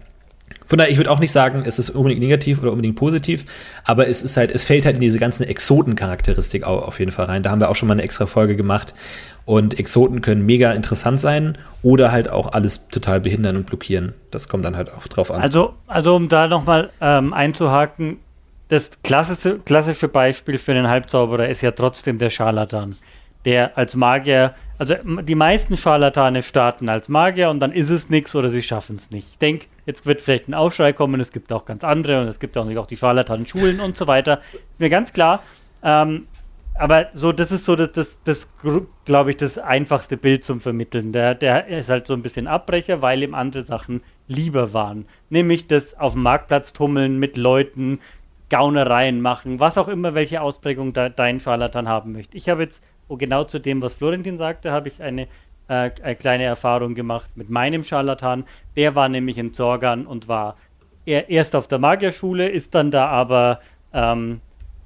Von 0.67 0.79
daher, 0.79 0.91
ich 0.91 0.97
würde 0.97 1.11
auch 1.11 1.21
nicht 1.21 1.33
sagen, 1.33 1.63
es 1.67 1.79
ist 1.79 1.91
unbedingt 1.91 2.21
negativ 2.21 2.61
oder 2.63 2.73
unbedingt 2.73 2.97
positiv, 2.97 3.45
aber 3.85 4.09
es 4.09 4.23
ist 4.23 4.37
halt, 4.37 4.53
es 4.53 4.65
fällt 4.65 4.85
halt 4.85 4.97
in 4.97 5.01
diese 5.01 5.19
ganzen 5.19 5.45
Exoten-Charakteristik 5.45 6.65
auf 6.65 6.99
jeden 6.99 7.13
Fall 7.13 7.27
rein. 7.27 7.43
Da 7.43 7.51
haben 7.51 7.61
wir 7.61 7.71
auch 7.71 7.77
schon 7.77 7.89
mal 7.89 7.95
eine 7.95 8.03
extra 8.03 8.27
Folge 8.27 8.57
gemacht. 8.57 8.95
Und 9.45 9.79
Exoten 9.79 10.21
können 10.21 10.47
mega 10.47 10.71
interessant 10.71 11.21
sein 11.21 11.59
oder 11.83 12.13
halt 12.13 12.29
auch 12.31 12.53
alles 12.53 12.89
total 12.89 13.21
behindern 13.21 13.57
und 13.57 13.67
blockieren. 13.67 14.15
Das 14.31 14.49
kommt 14.49 14.65
dann 14.65 14.77
halt 14.77 14.93
auch 14.93 15.07
drauf 15.09 15.33
an. 15.33 15.43
Also, 15.43 15.75
also 15.89 16.15
um 16.15 16.29
da 16.29 16.47
nochmal 16.47 16.91
ähm, 17.01 17.33
einzuhaken, 17.33 18.19
das 18.69 18.91
klassische, 19.03 19.59
klassische 19.59 20.09
Beispiel 20.09 20.57
für 20.59 20.73
den 20.73 20.89
Halbzauberer 20.89 21.49
ist 21.49 21.61
ja 21.61 21.73
trotzdem 21.73 22.19
der 22.19 22.31
Scharlatan, 22.31 22.97
der 23.45 23.77
als 23.77 23.97
Magier 23.97 24.55
also 24.83 24.97
die 25.23 25.37
meisten 25.37 25.77
Scharlatane 25.77 26.43
starten 26.43 26.89
als 26.89 27.09
Magier 27.09 27.51
und 27.51 27.61
dann 27.61 27.71
ist 27.71 27.89
es 27.89 28.11
nichts 28.11 28.35
oder 28.35 28.49
sie 28.49 28.65
schaffen 28.65 28.97
es 28.97 29.13
nicht. 29.13 29.29
Ich 29.31 29.39
denke, 29.39 29.67
jetzt 29.87 30.07
wird 30.07 30.21
vielleicht 30.21 30.49
ein 30.49 30.55
Aufschrei 30.55 30.93
kommen, 30.93 31.21
es 31.21 31.31
gibt 31.31 31.53
auch 31.53 31.67
ganz 31.67 31.85
andere 31.85 32.21
und 32.21 32.27
es 32.27 32.41
gibt 32.41 32.59
auch, 32.59 32.69
auch 32.69 32.87
die 32.89 32.97
Scharlatanen-Schulen 32.97 33.79
und 33.79 33.97
so 33.97 34.09
weiter. 34.09 34.41
Ist 34.73 34.81
mir 34.81 34.89
ganz 34.89 35.13
klar. 35.13 35.45
Ähm, 35.85 36.27
aber 36.75 37.11
so, 37.15 37.31
das 37.31 37.53
ist 37.53 37.65
so 37.65 37.77
das, 37.77 37.93
das, 37.93 38.21
das 38.25 38.53
glaube 39.05 39.31
ich, 39.31 39.37
das 39.37 39.57
einfachste 39.57 40.17
Bild 40.17 40.43
zum 40.43 40.59
Vermitteln. 40.59 41.13
Der, 41.13 41.37
der 41.37 41.69
ist 41.69 41.89
halt 41.89 42.09
so 42.09 42.15
ein 42.15 42.23
bisschen 42.23 42.49
Abbrecher, 42.49 43.03
weil 43.03 43.23
ihm 43.23 43.35
andere 43.35 43.63
Sachen 43.63 44.03
lieber 44.27 44.75
waren. 44.75 45.07
Nämlich 45.31 45.69
das 45.69 45.97
auf 45.97 46.15
dem 46.15 46.23
Marktplatz 46.23 46.73
tummeln 46.73 47.21
mit 47.21 47.37
Leuten, 47.37 48.01
Gaunereien 48.53 49.23
machen, 49.23 49.61
was 49.61 49.79
auch 49.79 49.89
immer, 49.89 50.15
welche 50.15 50.43
Ausprägung 50.43 50.93
da, 50.93 51.09
dein 51.09 51.41
Scharlatan 51.41 51.89
haben 51.89 52.13
möchte. 52.13 52.37
Ich 52.37 52.51
habe 52.51 52.65
jetzt, 52.65 52.83
oh, 53.13 53.17
genau 53.17 53.45
zu 53.45 53.59
dem, 53.59 53.83
was 53.83 53.95
Florentin 53.95 54.39
sagte, 54.39 54.73
habe 54.73 54.89
ich 54.89 55.03
eine, 55.03 55.23
äh, 55.69 55.91
eine 56.03 56.17
kleine 56.17 56.45
Erfahrung 56.45 56.95
gemacht 56.95 57.31
mit 57.35 57.51
meinem 57.51 57.85
Scharlatan. 57.85 58.45
Der 58.77 58.95
war 58.95 59.09
nämlich 59.09 59.39
in 59.39 59.53
Zorgan 59.53 60.07
und 60.07 60.29
war 60.29 60.57
er, 61.05 61.29
erst 61.29 61.57
auf 61.57 61.69
der 61.69 61.79
Magierschule, 61.79 62.49
ist 62.49 62.75
dann 62.75 62.91
da 62.91 63.07
aber 63.07 63.61
ähm, 63.93 64.41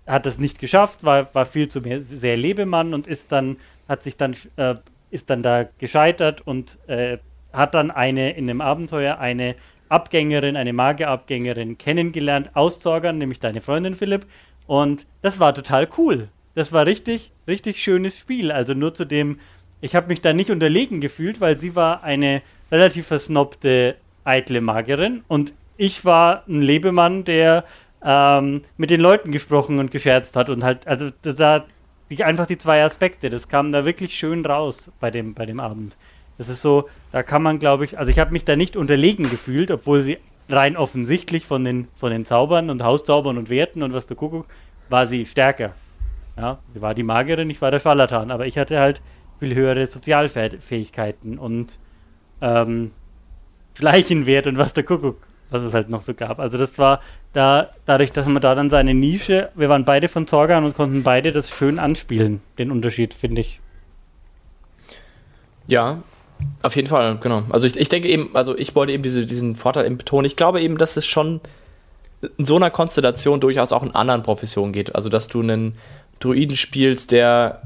hat 0.07 0.27
es 0.27 0.39
nicht 0.39 0.59
geschafft, 0.59 1.05
war, 1.05 1.35
war 1.35 1.45
viel 1.45 1.69
zu 1.69 1.81
sehr 2.07 2.37
Lebemann 2.37 2.95
und 2.95 3.07
ist 3.07 3.33
dann, 3.33 3.57
hat 3.89 4.03
sich 4.03 4.17
dann, 4.17 4.37
äh, 4.57 4.77
ist 5.11 5.31
dann 5.31 5.43
da 5.43 5.67
gescheitert 5.79 6.47
und 6.47 6.79
äh, 6.89 7.19
hat 7.53 7.75
dann 7.75 7.91
eine 7.91 8.33
in 8.33 8.47
dem 8.47 8.61
Abenteuer 8.61 9.19
eine 9.19 9.57
Abgängerin, 9.89 10.57
eine 10.57 10.73
Magierabgängerin 10.73 11.79
kennengelernt, 11.79 12.51
auszorgern, 12.55 13.19
nämlich 13.19 13.41
deine 13.41 13.61
Freundin 13.61 13.95
Philipp. 13.95 14.27
Und 14.67 15.07
das 15.23 15.39
war 15.39 15.55
total 15.55 15.89
cool. 15.97 16.29
Das 16.57 16.73
war 16.73 16.87
richtig, 16.87 17.33
richtig 17.47 17.83
schönes 17.83 18.19
Spiel. 18.19 18.51
Also 18.51 18.73
nur 18.73 18.95
zu 18.95 19.05
dem, 19.05 19.41
ich 19.83 19.95
habe 19.95 20.09
mich 20.09 20.23
da 20.23 20.33
nicht 20.33 20.51
unterlegen 20.51 21.03
gefühlt, 21.03 21.39
weil 21.43 21.59
sie 21.59 21.77
war 21.77 22.03
eine 22.03 22.41
relativ 22.73 23.09
versnobte, 23.09 23.97
eitle 24.25 24.63
Magierin 24.63 25.23
und 25.29 25.53
ich 25.77 26.07
war 26.07 26.45
ein 26.49 26.63
Lebemann, 26.63 27.25
der 27.25 27.65
ähm, 28.03 28.63
mit 28.79 28.89
den 28.89 29.03
Leuten 29.03 29.33
gesprochen 29.33 29.79
und 29.79 29.91
gescherzt 29.91 30.35
hat 30.35 30.49
und 30.49 30.65
halt, 30.65 30.87
also 30.87 31.11
da 31.23 31.67
die, 32.09 32.25
einfach 32.25 32.47
die 32.47 32.57
zwei 32.57 32.83
Aspekte, 32.83 33.29
das 33.29 33.49
kam 33.49 33.71
da 33.71 33.85
wirklich 33.85 34.15
schön 34.15 34.47
raus 34.47 34.91
bei 34.99 35.11
dem, 35.11 35.35
bei 35.35 35.45
dem 35.45 35.61
Abend. 35.61 35.99
Das 36.39 36.49
ist 36.49 36.63
so, 36.63 36.89
da 37.13 37.23
kann 37.23 37.43
man, 37.43 37.59
glaube 37.59 37.85
ich, 37.85 37.99
also 37.99 38.11
ich 38.11 38.19
habe 38.19 38.33
mich 38.33 38.47
da 38.47 38.57
nicht 38.57 38.79
unterlegen 38.79 39.29
gefühlt, 39.29 39.71
obwohl 39.71 40.01
sie 40.01 40.17
rein 40.49 40.79
offensichtlich 40.79 41.45
von 41.45 41.65
den, 41.65 41.89
von 41.93 42.11
den 42.11 42.25
Zaubern 42.25 42.71
und 42.71 42.83
Hauszaubern 42.83 43.37
und 43.37 43.51
Werten 43.51 43.83
und 43.83 43.93
was 43.93 44.07
der 44.07 44.17
Kuckuck, 44.17 44.47
war 44.89 45.07
sie 45.07 45.27
stärker. 45.27 45.75
Ja, 46.37 46.59
sie 46.75 46.83
war 46.83 46.95
die 46.95 47.03
Magerin, 47.03 47.51
ich 47.51 47.63
war 47.63 47.71
der 47.71 47.79
Scharlatan, 47.79 48.31
aber 48.31 48.47
ich 48.47 48.59
hatte 48.59 48.79
halt 48.79 49.01
viel 49.39 49.55
höhere 49.55 49.87
Sozialfähigkeiten 49.87 51.39
und 51.39 51.79
ähm, 52.41 52.91
Fleichenwert 53.75 54.47
und 54.47 54.59
was 54.59 54.75
der 54.75 54.85
Kuckuck 54.85 55.17
was 55.51 55.63
es 55.63 55.75
halt 55.75 55.89
noch 55.89 56.03
so 56.03 56.15
gab. 56.15 56.39
Also 56.39 56.59
das 56.59 56.79
war 56.79 57.01
da, 57.33 57.71
dadurch, 57.85 58.13
dass 58.13 58.27
man 58.27 58.43
da 58.43 58.55
dann 58.55 58.71
seine 58.71 58.95
Nische, 58.95 59.51
wir 59.55 59.69
waren 59.69 59.85
beide 59.85 60.09
von 60.09 60.27
Zorgan 60.27 60.65
und 60.65 60.75
konnten 60.75 61.03
beide 61.03 61.33
das 61.33 61.51
schön 61.51 61.79
anspielen, 61.79 62.41
den 62.59 62.71
Unterschied, 62.71 63.15
finde 63.15 63.43
ich. 63.43 63.61
Ja, 65.67 66.03
auf 66.63 66.77
jeden 66.77 66.89
Fall, 66.89 67.19
genau. 67.19 67.45
Also 67.51 67.67
ich, 67.67 67.77
ich 67.77 67.89
denke 67.89 68.09
eben, 68.09 68.31
also 68.35 68.57
ich 68.57 68.75
wollte 68.75 68.93
eben 68.93 69.03
diese, 69.03 69.27
diesen 69.27 69.57
Vorteil 69.57 69.87
eben 69.87 69.99
betonen. 69.99 70.27
Ich 70.27 70.37
glaube 70.37 70.61
eben, 70.61 70.79
dass 70.79 70.97
es 70.97 71.07
schon 71.07 71.41
in 72.39 72.47
so 72.47 72.57
einer 72.57 72.71
Konstellation 72.71 73.41
durchaus 73.41 73.73
auch 73.73 73.83
in 73.83 73.95
anderen 73.95 74.23
Professionen 74.23 74.73
geht. 74.73 74.95
Also 74.95 75.09
dass 75.09 75.29
du 75.29 75.41
einen 75.41 75.77
Druiden 76.21 76.57
spielst, 76.57 77.13
der 77.13 77.63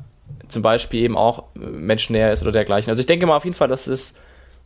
zum 0.48 0.62
Beispiel 0.62 1.02
eben 1.02 1.16
auch 1.16 1.44
menschennäher 1.54 2.32
ist 2.32 2.42
oder 2.42 2.52
dergleichen. 2.52 2.90
Also 2.90 3.00
ich 3.00 3.06
denke 3.06 3.26
mal 3.26 3.36
auf 3.36 3.44
jeden 3.44 3.56
Fall, 3.56 3.68
dass 3.68 3.86
es 3.86 4.14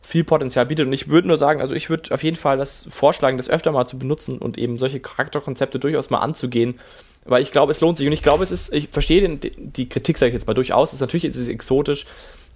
viel 0.05 0.23
Potenzial 0.23 0.65
bietet. 0.67 0.85
Und 0.85 0.93
ich 0.93 1.07
würde 1.07 1.27
nur 1.27 1.37
sagen, 1.37 1.61
also 1.61 1.73
ich 1.73 1.89
würde 1.89 2.13
auf 2.13 2.23
jeden 2.23 2.37
Fall 2.37 2.57
das 2.57 2.87
vorschlagen, 2.89 3.37
das 3.37 3.49
öfter 3.49 3.71
mal 3.71 3.85
zu 3.85 3.97
benutzen 3.97 4.37
und 4.37 4.57
eben 4.57 4.77
solche 4.77 4.99
Charakterkonzepte 4.99 5.79
durchaus 5.79 6.11
mal 6.11 6.19
anzugehen, 6.19 6.79
weil 7.25 7.41
ich 7.41 7.51
glaube, 7.51 7.71
es 7.71 7.81
lohnt 7.81 7.97
sich. 7.97 8.05
Und 8.05 8.13
ich 8.13 8.21
glaube, 8.21 8.43
es 8.43 8.51
ist, 8.51 8.71
ich 8.71 8.89
verstehe 8.89 9.21
den, 9.21 9.39
die 9.41 9.89
Kritik, 9.89 10.17
sage 10.17 10.29
ich 10.29 10.33
jetzt 10.33 10.47
mal 10.47 10.53
durchaus, 10.53 10.93
ist 10.93 11.01
natürlich 11.01 11.25
ist 11.25 11.37
es 11.37 11.47
exotisch 11.47 12.05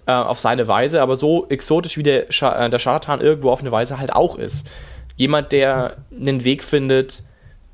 äh, 0.06 0.12
auf 0.12 0.38
seine 0.38 0.68
Weise, 0.68 1.02
aber 1.02 1.16
so 1.16 1.48
exotisch 1.48 1.96
wie 1.96 2.04
der, 2.04 2.26
Scha 2.30 2.66
äh, 2.66 2.70
der 2.70 2.78
Scharlatan 2.78 3.20
irgendwo 3.20 3.50
auf 3.50 3.60
eine 3.60 3.72
Weise 3.72 3.98
halt 3.98 4.12
auch 4.12 4.38
ist. 4.38 4.68
Jemand, 5.16 5.50
der 5.50 5.96
einen 6.12 6.44
Weg 6.44 6.62
findet, 6.62 7.24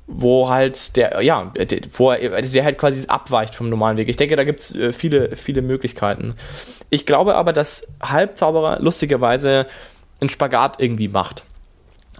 wo 0.07 0.49
halt 0.49 0.95
der, 0.95 1.21
ja, 1.21 1.51
wo 1.91 2.11
er, 2.11 2.41
der 2.41 2.63
halt 2.63 2.77
quasi 2.77 3.05
abweicht 3.07 3.53
vom 3.53 3.69
normalen 3.69 3.97
Weg. 3.97 4.07
Ich 4.07 4.15
denke, 4.15 4.37
da 4.37 4.45
gibt 4.45 4.61
es 4.61 4.75
äh, 4.75 4.93
viele, 4.93 5.35
viele 5.35 5.61
Möglichkeiten. 5.61 6.35
Ich 6.89 7.05
glaube 7.05 7.35
aber, 7.35 7.51
dass 7.51 7.87
Halbzauberer 8.01 8.79
lustigerweise 8.79 9.67
einen 10.21 10.29
Spagat 10.29 10.79
irgendwie 10.79 11.09
macht. 11.09 11.43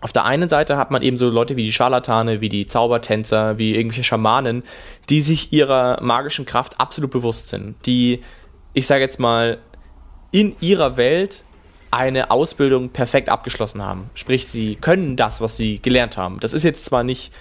Auf 0.02 0.14
der 0.14 0.26
einen 0.26 0.48
Seite 0.48 0.78
hat 0.78 0.92
man 0.92 1.02
eben 1.02 1.18
so 1.18 1.28
Leute 1.30 1.56
wie 1.56 1.64
die 1.64 1.72
Scharlatane, 1.72 2.40
wie 2.42 2.50
die 2.50 2.68
Zaubertänzer, 2.68 3.58
wie 3.58 3.74
irgendwelche 3.74 4.04
Schamanen, 4.04 4.64
die 5.10 5.22
sich 5.22 5.52
ihrer 5.54 6.04
magischen 6.04 6.46
Kraft 6.46 6.80
absolut 6.80 7.10
bewusst 7.10 7.50
sind. 7.50 7.76
Die, 7.86 8.22
ich 8.74 8.86
sage 8.86 9.02
jetzt 9.02 9.20
mal, 9.20 9.58
in 10.32 10.56
ihrer 10.60 10.98
Welt 10.98 11.44
eine 11.90 12.30
Ausbildung 12.30 12.90
perfekt 12.90 13.30
abgeschlossen 13.30 13.82
haben. 13.82 14.10
Sprich, 14.14 14.48
sie 14.48 14.76
können 14.76 15.16
das, 15.16 15.42
was 15.42 15.58
sie 15.58 15.82
gelernt 15.82 16.18
haben. 16.18 16.40
Das 16.42 16.54
ist 16.54 16.64
jetzt 16.64 16.86
zwar 16.86 17.04
nicht 17.04 17.32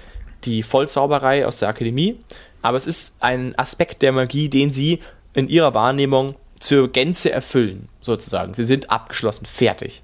die 0.45 0.63
Vollzauberei 0.63 1.47
aus 1.47 1.59
der 1.59 1.69
Akademie, 1.69 2.19
aber 2.63 2.77
es 2.77 2.87
ist 2.87 3.17
ein 3.21 3.57
Aspekt 3.59 4.03
der 4.03 4.13
Magie, 4.13 4.49
den 4.49 4.73
sie 4.73 5.01
in 5.35 5.49
ihrer 5.49 5.75
Wahrnehmung 5.75 6.35
zur 6.59 6.89
Gänze 6.89 7.31
erfüllen, 7.31 7.89
sozusagen. 8.01 8.55
Sie 8.55 8.65
sind 8.65 8.91
abgeschlossen, 8.91 9.47
fertig. 9.47 10.03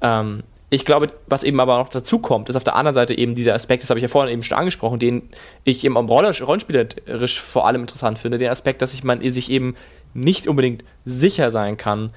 Ähm, 0.00 0.44
ich 0.70 0.84
glaube, 0.84 1.12
was 1.26 1.44
eben 1.44 1.58
aber 1.60 1.78
noch 1.78 1.88
dazu 1.88 2.18
kommt, 2.18 2.48
ist 2.50 2.56
auf 2.56 2.64
der 2.64 2.76
anderen 2.76 2.94
Seite 2.94 3.16
eben 3.16 3.34
dieser 3.34 3.54
Aspekt, 3.54 3.82
das 3.82 3.90
habe 3.90 3.98
ich 3.98 4.02
ja 4.02 4.08
vorhin 4.08 4.32
eben 4.32 4.42
schon 4.42 4.58
angesprochen, 4.58 4.98
den 4.98 5.30
ich 5.64 5.84
eben 5.84 5.96
Rollenspielerisch 5.96 7.40
vor 7.40 7.66
allem 7.66 7.82
interessant 7.82 8.18
finde, 8.18 8.36
den 8.36 8.50
Aspekt, 8.50 8.82
dass 8.82 8.92
ich 8.92 9.02
man 9.02 9.20
sich 9.30 9.50
eben 9.50 9.76
nicht 10.12 10.46
unbedingt 10.46 10.84
sicher 11.06 11.50
sein 11.50 11.78
kann, 11.78 12.10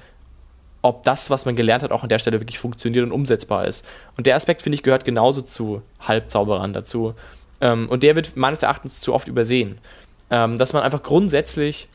ob 0.82 1.04
das, 1.04 1.30
was 1.30 1.46
man 1.46 1.56
gelernt 1.56 1.82
hat, 1.82 1.92
auch 1.92 2.02
an 2.02 2.08
der 2.08 2.18
Stelle 2.18 2.40
wirklich 2.40 2.58
funktioniert 2.58 3.04
und 3.04 3.12
umsetzbar 3.12 3.66
ist. 3.66 3.86
Und 4.16 4.26
der 4.26 4.36
Aspekt, 4.36 4.62
finde 4.62 4.74
ich, 4.74 4.82
gehört 4.82 5.04
genauso 5.04 5.40
zu 5.40 5.82
Halbzauberern 6.00 6.72
dazu. 6.72 7.14
Ähm, 7.62 7.88
und 7.88 8.02
der 8.02 8.16
wird 8.16 8.36
meines 8.36 8.62
Erachtens 8.62 9.00
zu 9.00 9.14
oft 9.14 9.28
übersehen. 9.28 9.78
Ähm, 10.30 10.58
dass 10.58 10.74
man 10.74 10.82
einfach 10.82 11.02
grundsätzlich, 11.02 11.88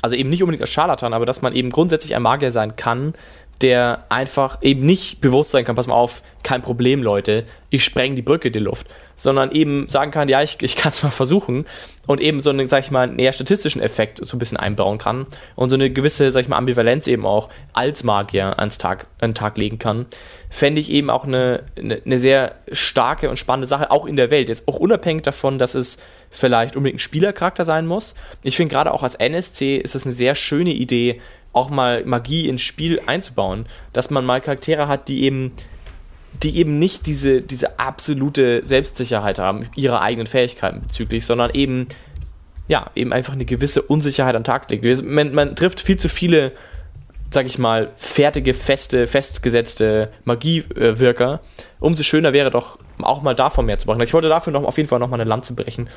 also 0.00 0.16
eben 0.16 0.30
nicht 0.30 0.42
unbedingt 0.42 0.62
als 0.62 0.70
Scharlatan, 0.70 1.12
aber 1.12 1.26
dass 1.26 1.42
man 1.42 1.54
eben 1.54 1.70
grundsätzlich 1.70 2.16
ein 2.16 2.22
Magier 2.22 2.52
sein 2.52 2.76
kann, 2.76 3.14
der 3.62 4.04
einfach 4.10 4.58
eben 4.62 4.84
nicht 4.84 5.20
bewusst 5.20 5.50
sein 5.50 5.64
kann, 5.64 5.76
pass 5.76 5.86
mal 5.86 5.94
auf, 5.94 6.22
kein 6.42 6.62
Problem, 6.62 7.02
Leute, 7.02 7.44
ich 7.70 7.84
spreng 7.84 8.14
die 8.14 8.22
Brücke 8.22 8.48
in 8.48 8.52
die 8.52 8.60
Luft, 8.60 8.86
sondern 9.16 9.50
eben 9.50 9.88
sagen 9.88 10.10
kann, 10.10 10.28
ja, 10.28 10.42
ich, 10.42 10.62
ich 10.62 10.76
kann 10.76 10.90
es 10.90 11.02
mal 11.02 11.10
versuchen 11.10 11.66
und 12.06 12.20
eben 12.20 12.42
so 12.42 12.50
einen, 12.50 12.68
sag 12.68 12.84
ich 12.84 12.90
mal, 12.90 13.08
einen 13.08 13.18
eher 13.18 13.32
statistischen 13.32 13.82
Effekt 13.82 14.24
so 14.24 14.36
ein 14.36 14.38
bisschen 14.38 14.58
einbauen 14.58 14.98
kann 14.98 15.26
und 15.56 15.70
so 15.70 15.74
eine 15.74 15.90
gewisse, 15.90 16.30
sag 16.30 16.42
ich 16.42 16.48
mal, 16.48 16.58
Ambivalenz 16.58 17.08
eben 17.08 17.26
auch 17.26 17.48
als 17.72 18.04
Magier 18.04 18.58
ans 18.58 18.78
Tag, 18.78 19.06
an 19.18 19.30
den 19.30 19.34
Tag 19.34 19.56
legen 19.56 19.78
kann, 19.78 20.06
fände 20.50 20.80
ich 20.80 20.90
eben 20.90 21.10
auch 21.10 21.24
eine, 21.24 21.64
eine, 21.76 22.18
sehr 22.18 22.56
starke 22.70 23.30
und 23.30 23.38
spannende 23.38 23.66
Sache, 23.66 23.90
auch 23.90 24.06
in 24.06 24.16
der 24.16 24.30
Welt, 24.30 24.48
jetzt 24.48 24.68
auch 24.68 24.78
unabhängig 24.78 25.24
davon, 25.24 25.58
dass 25.58 25.74
es 25.74 25.98
vielleicht 26.30 26.76
unbedingt 26.76 26.96
ein 26.96 27.00
Spielercharakter 27.00 27.64
sein 27.64 27.86
muss. 27.86 28.14
Ich 28.42 28.56
finde 28.56 28.72
gerade 28.72 28.92
auch 28.92 29.02
als 29.02 29.14
NSC 29.14 29.76
ist 29.76 29.94
das 29.94 30.04
eine 30.04 30.12
sehr 30.12 30.34
schöne 30.34 30.72
Idee, 30.72 31.20
auch 31.56 31.70
mal 31.70 32.04
Magie 32.04 32.48
ins 32.48 32.62
Spiel 32.62 33.00
einzubauen, 33.06 33.66
dass 33.92 34.10
man 34.10 34.24
mal 34.24 34.40
Charaktere 34.40 34.88
hat, 34.88 35.08
die 35.08 35.24
eben 35.24 35.52
die 36.42 36.58
eben 36.58 36.78
nicht 36.78 37.06
diese, 37.06 37.40
diese 37.40 37.78
absolute 37.78 38.64
Selbstsicherheit 38.64 39.38
haben, 39.38 39.70
ihre 39.74 40.00
eigenen 40.00 40.26
Fähigkeiten 40.26 40.82
bezüglich, 40.82 41.24
sondern 41.24 41.50
eben, 41.52 41.88
ja, 42.68 42.90
eben 42.94 43.12
einfach 43.12 43.32
eine 43.32 43.46
gewisse 43.46 43.80
Unsicherheit 43.80 44.34
an 44.34 44.44
Tag 44.44 44.70
legt. 44.70 44.84
Man, 45.02 45.32
man 45.32 45.56
trifft 45.56 45.80
viel 45.80 45.96
zu 45.96 46.10
viele, 46.10 46.52
sag 47.30 47.46
ich 47.46 47.58
mal, 47.58 47.90
fertige, 47.96 48.52
feste, 48.52 49.06
festgesetzte 49.06 50.12
Magiewirker. 50.24 51.40
Umso 51.80 52.02
schöner 52.02 52.34
wäre 52.34 52.50
doch 52.50 52.78
auch 53.00 53.22
mal 53.22 53.34
davon 53.34 53.66
mehr 53.66 53.78
zu 53.78 53.86
machen. 53.86 54.00
Ich 54.02 54.12
wollte 54.12 54.28
dafür 54.28 54.52
noch 54.52 54.64
auf 54.64 54.76
jeden 54.76 54.88
Fall 54.88 54.98
noch 54.98 55.08
mal 55.08 55.20
eine 55.20 55.28
Lanze 55.28 55.54
brechen, 55.54 55.88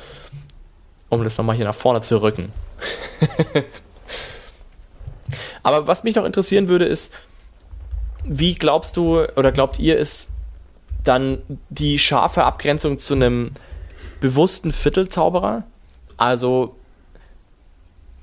um 1.10 1.22
das 1.22 1.36
nochmal 1.36 1.56
hier 1.56 1.66
nach 1.66 1.74
vorne 1.74 2.00
zu 2.00 2.22
rücken. 2.22 2.50
Aber 5.62 5.86
was 5.86 6.04
mich 6.04 6.14
noch 6.14 6.24
interessieren 6.24 6.68
würde, 6.68 6.84
ist, 6.84 7.14
wie 8.24 8.54
glaubst 8.54 8.96
du 8.96 9.24
oder 9.36 9.52
glaubt 9.52 9.78
ihr, 9.78 9.98
ist 9.98 10.32
dann 11.04 11.38
die 11.70 11.98
scharfe 11.98 12.44
Abgrenzung 12.44 12.98
zu 12.98 13.14
einem 13.14 13.52
bewussten 14.20 14.72
Viertelzauberer? 14.72 15.64
Also 16.16 16.76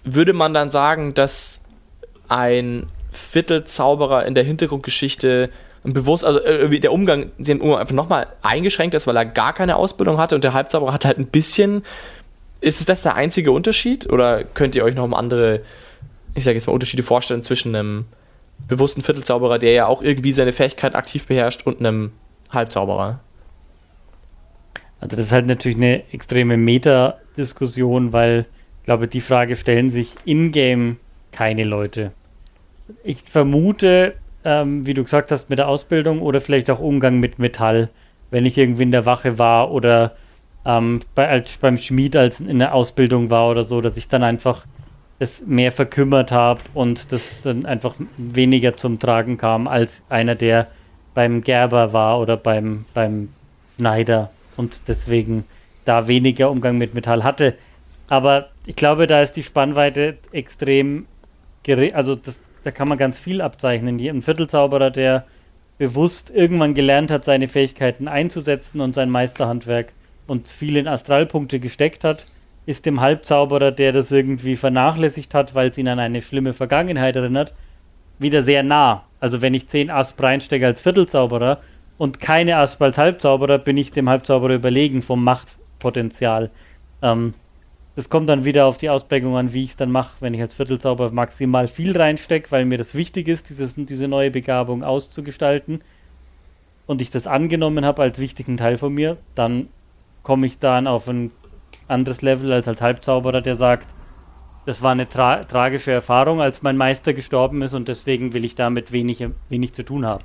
würde 0.03 0.33
man 0.33 0.53
dann 0.53 0.71
sagen, 0.71 1.13
dass 1.13 1.63
ein 2.29 2.87
Viertelzauberer 3.11 4.25
in 4.25 4.35
der 4.35 4.43
Hintergrundgeschichte 4.43 5.49
bewusst, 5.83 6.25
also 6.25 6.39
äh, 6.41 6.79
der 6.79 6.91
Umgang 6.91 7.31
den 7.37 7.61
Umgang 7.61 7.79
einfach 7.79 7.95
nochmal 7.95 8.27
eingeschränkt 8.41 8.95
ist, 8.95 9.07
weil 9.07 9.15
er 9.15 9.25
gar 9.25 9.53
keine 9.53 9.77
Ausbildung 9.77 10.17
hatte 10.17 10.35
und 10.35 10.43
der 10.43 10.53
Halbzauberer 10.53 10.93
hat 10.93 11.05
halt 11.05 11.17
ein 11.17 11.27
bisschen. 11.27 11.83
Ist 12.59 12.89
das 12.89 13.03
der 13.03 13.15
einzige 13.15 13.51
Unterschied 13.51 14.11
oder 14.11 14.43
könnt 14.43 14.75
ihr 14.75 14.83
euch 14.83 14.95
noch 14.95 15.07
mal 15.07 15.19
andere 15.19 15.61
ich 16.37 16.43
sage 16.43 16.55
jetzt 16.55 16.67
mal, 16.67 16.73
Unterschiede 16.73 17.03
vorstellen 17.03 17.43
zwischen 17.43 17.75
einem 17.75 18.05
bewussten 18.67 19.01
Viertelzauberer, 19.01 19.59
der 19.59 19.73
ja 19.73 19.87
auch 19.87 20.01
irgendwie 20.01 20.33
seine 20.33 20.51
Fähigkeit 20.51 20.95
aktiv 20.95 21.27
beherrscht, 21.27 21.65
und 21.65 21.79
einem 21.79 22.11
Halbzauberer? 22.51 23.19
Also 24.99 25.15
das 25.15 25.27
ist 25.27 25.31
halt 25.31 25.45
natürlich 25.45 25.77
eine 25.77 26.03
extreme 26.11 26.57
Meta-Diskussion, 26.57 28.13
weil 28.13 28.45
glaube, 28.87 29.07
die 29.07 29.21
Frage 29.21 29.55
stellen 29.55 29.89
sich 29.89 30.15
in-game 30.25 30.97
keine 31.31 31.65
Leute. 31.65 32.13
Ich 33.03 33.21
vermute, 33.21 34.15
ähm, 34.45 34.87
wie 34.87 34.93
du 34.93 35.03
gesagt 35.03 35.31
hast, 35.31 35.49
mit 35.49 35.59
der 35.59 35.67
Ausbildung 35.67 36.21
oder 36.21 36.39
vielleicht 36.39 36.69
auch 36.71 36.79
Umgang 36.79 37.19
mit 37.19 37.37
Metall, 37.37 37.89
wenn 38.31 38.45
ich 38.45 38.57
irgendwie 38.57 38.83
in 38.83 38.91
der 38.91 39.05
Wache 39.05 39.37
war 39.37 39.71
oder 39.71 40.15
ähm, 40.65 41.01
bei, 41.15 41.27
als 41.27 41.57
beim 41.57 41.75
Schmied 41.75 42.15
als 42.15 42.39
in 42.39 42.59
der 42.59 42.73
Ausbildung 42.73 43.29
war 43.29 43.49
oder 43.49 43.63
so, 43.63 43.81
dass 43.81 43.97
ich 43.97 44.07
dann 44.07 44.23
einfach 44.23 44.65
es 45.19 45.41
mehr 45.45 45.71
verkümmert 45.71 46.31
habe 46.31 46.61
und 46.73 47.11
das 47.11 47.41
dann 47.41 47.65
einfach 47.65 47.95
weniger 48.17 48.77
zum 48.77 48.99
Tragen 48.99 49.37
kam 49.37 49.67
als 49.67 50.01
einer, 50.09 50.35
der 50.35 50.67
beim 51.13 51.41
Gerber 51.41 51.93
war 51.93 52.19
oder 52.19 52.37
beim, 52.37 52.85
beim 52.93 53.29
Schneider 53.77 54.29
und 54.55 54.87
deswegen 54.87 55.45
da 55.85 56.07
weniger 56.07 56.51
Umgang 56.51 56.77
mit 56.77 56.93
Metall 56.93 57.23
hatte. 57.23 57.55
Aber 58.07 58.49
ich 58.65 58.75
glaube, 58.75 59.07
da 59.07 59.21
ist 59.21 59.33
die 59.33 59.43
Spannweite 59.43 60.17
extrem 60.31 61.07
gering. 61.63 61.93
Also 61.93 62.15
das, 62.15 62.41
da 62.63 62.71
kann 62.71 62.87
man 62.87 62.97
ganz 62.97 63.19
viel 63.19 63.41
abzeichnen. 63.41 63.99
Ein 63.99 64.21
Viertelzauberer, 64.21 64.91
der 64.91 65.25
bewusst 65.77 66.29
irgendwann 66.29 66.73
gelernt 66.73 67.11
hat, 67.11 67.25
seine 67.25 67.47
Fähigkeiten 67.47 68.07
einzusetzen 68.07 68.81
und 68.81 68.95
sein 68.95 69.09
Meisterhandwerk 69.09 69.93
und 70.27 70.47
viel 70.47 70.77
in 70.77 70.87
Astralpunkte 70.87 71.59
gesteckt 71.59 72.03
hat, 72.03 72.25
ist 72.67 72.85
dem 72.85 72.99
Halbzauberer, 72.99 73.71
der 73.71 73.93
das 73.93 74.11
irgendwie 74.11 74.57
vernachlässigt 74.57 75.33
hat, 75.33 75.55
weil 75.55 75.69
es 75.69 75.77
ihn 75.77 75.87
an 75.87 75.99
eine 75.99 76.21
schlimme 76.21 76.53
Vergangenheit 76.53 77.15
erinnert, 77.15 77.53
wieder 78.19 78.43
sehr 78.43 78.61
nah. 78.61 79.05
Also 79.21 79.41
wenn 79.41 79.53
ich 79.53 79.69
10 79.69 79.89
Asp 79.89 80.21
reinstecke 80.21 80.65
als 80.65 80.81
Viertelzauberer 80.81 81.61
und 81.97 82.19
keine 82.19 82.57
Asp 82.57 82.81
als 82.81 82.97
Halbzauberer, 82.97 83.57
bin 83.57 83.77
ich 83.77 83.91
dem 83.91 84.09
Halbzauberer 84.09 84.55
überlegen 84.55 85.01
vom 85.01 85.23
Machtpotenzial. 85.23 86.51
Ähm, 87.01 87.33
das 87.95 88.09
kommt 88.09 88.27
dann 88.27 88.43
wieder 88.43 88.65
auf 88.65 88.77
die 88.77 88.89
Ausprägung 88.89 89.37
an, 89.37 89.53
wie 89.53 89.63
ich 89.63 89.71
es 89.71 89.75
dann 89.77 89.89
mache, 89.89 90.17
wenn 90.19 90.33
ich 90.33 90.41
als 90.41 90.53
Viertelzauber 90.53 91.09
maximal 91.11 91.69
viel 91.69 91.97
reinstecke, 91.97 92.51
weil 92.51 92.65
mir 92.65 92.77
das 92.77 92.95
wichtig 92.95 93.29
ist, 93.29 93.49
dieses, 93.49 93.75
diese 93.75 94.09
neue 94.09 94.29
Begabung 94.29 94.83
auszugestalten 94.83 95.81
und 96.85 97.01
ich 97.01 97.11
das 97.11 97.27
angenommen 97.27 97.85
habe 97.85 98.01
als 98.01 98.19
wichtigen 98.19 98.57
Teil 98.57 98.75
von 98.75 98.93
mir, 98.93 99.15
dann 99.35 99.69
komme 100.21 100.45
ich 100.45 100.59
dann 100.59 100.85
auf 100.85 101.07
ein 101.07 101.31
anderes 101.87 102.21
Level 102.21 102.51
als 102.51 102.67
als 102.67 102.81
Halbzauberer, 102.81 103.41
der 103.41 103.55
sagt, 103.55 103.87
das 104.65 104.81
war 104.81 104.91
eine 104.91 105.07
tra 105.07 105.43
tragische 105.45 105.91
Erfahrung, 105.91 106.41
als 106.41 106.61
mein 106.61 106.77
Meister 106.77 107.13
gestorben 107.13 107.61
ist 107.61 107.73
und 107.73 107.87
deswegen 107.87 108.33
will 108.33 108.43
ich 108.43 108.55
damit 108.55 108.91
wenig, 108.91 109.25
wenig 109.49 109.73
zu 109.73 109.83
tun 109.83 110.05
haben. 110.05 110.23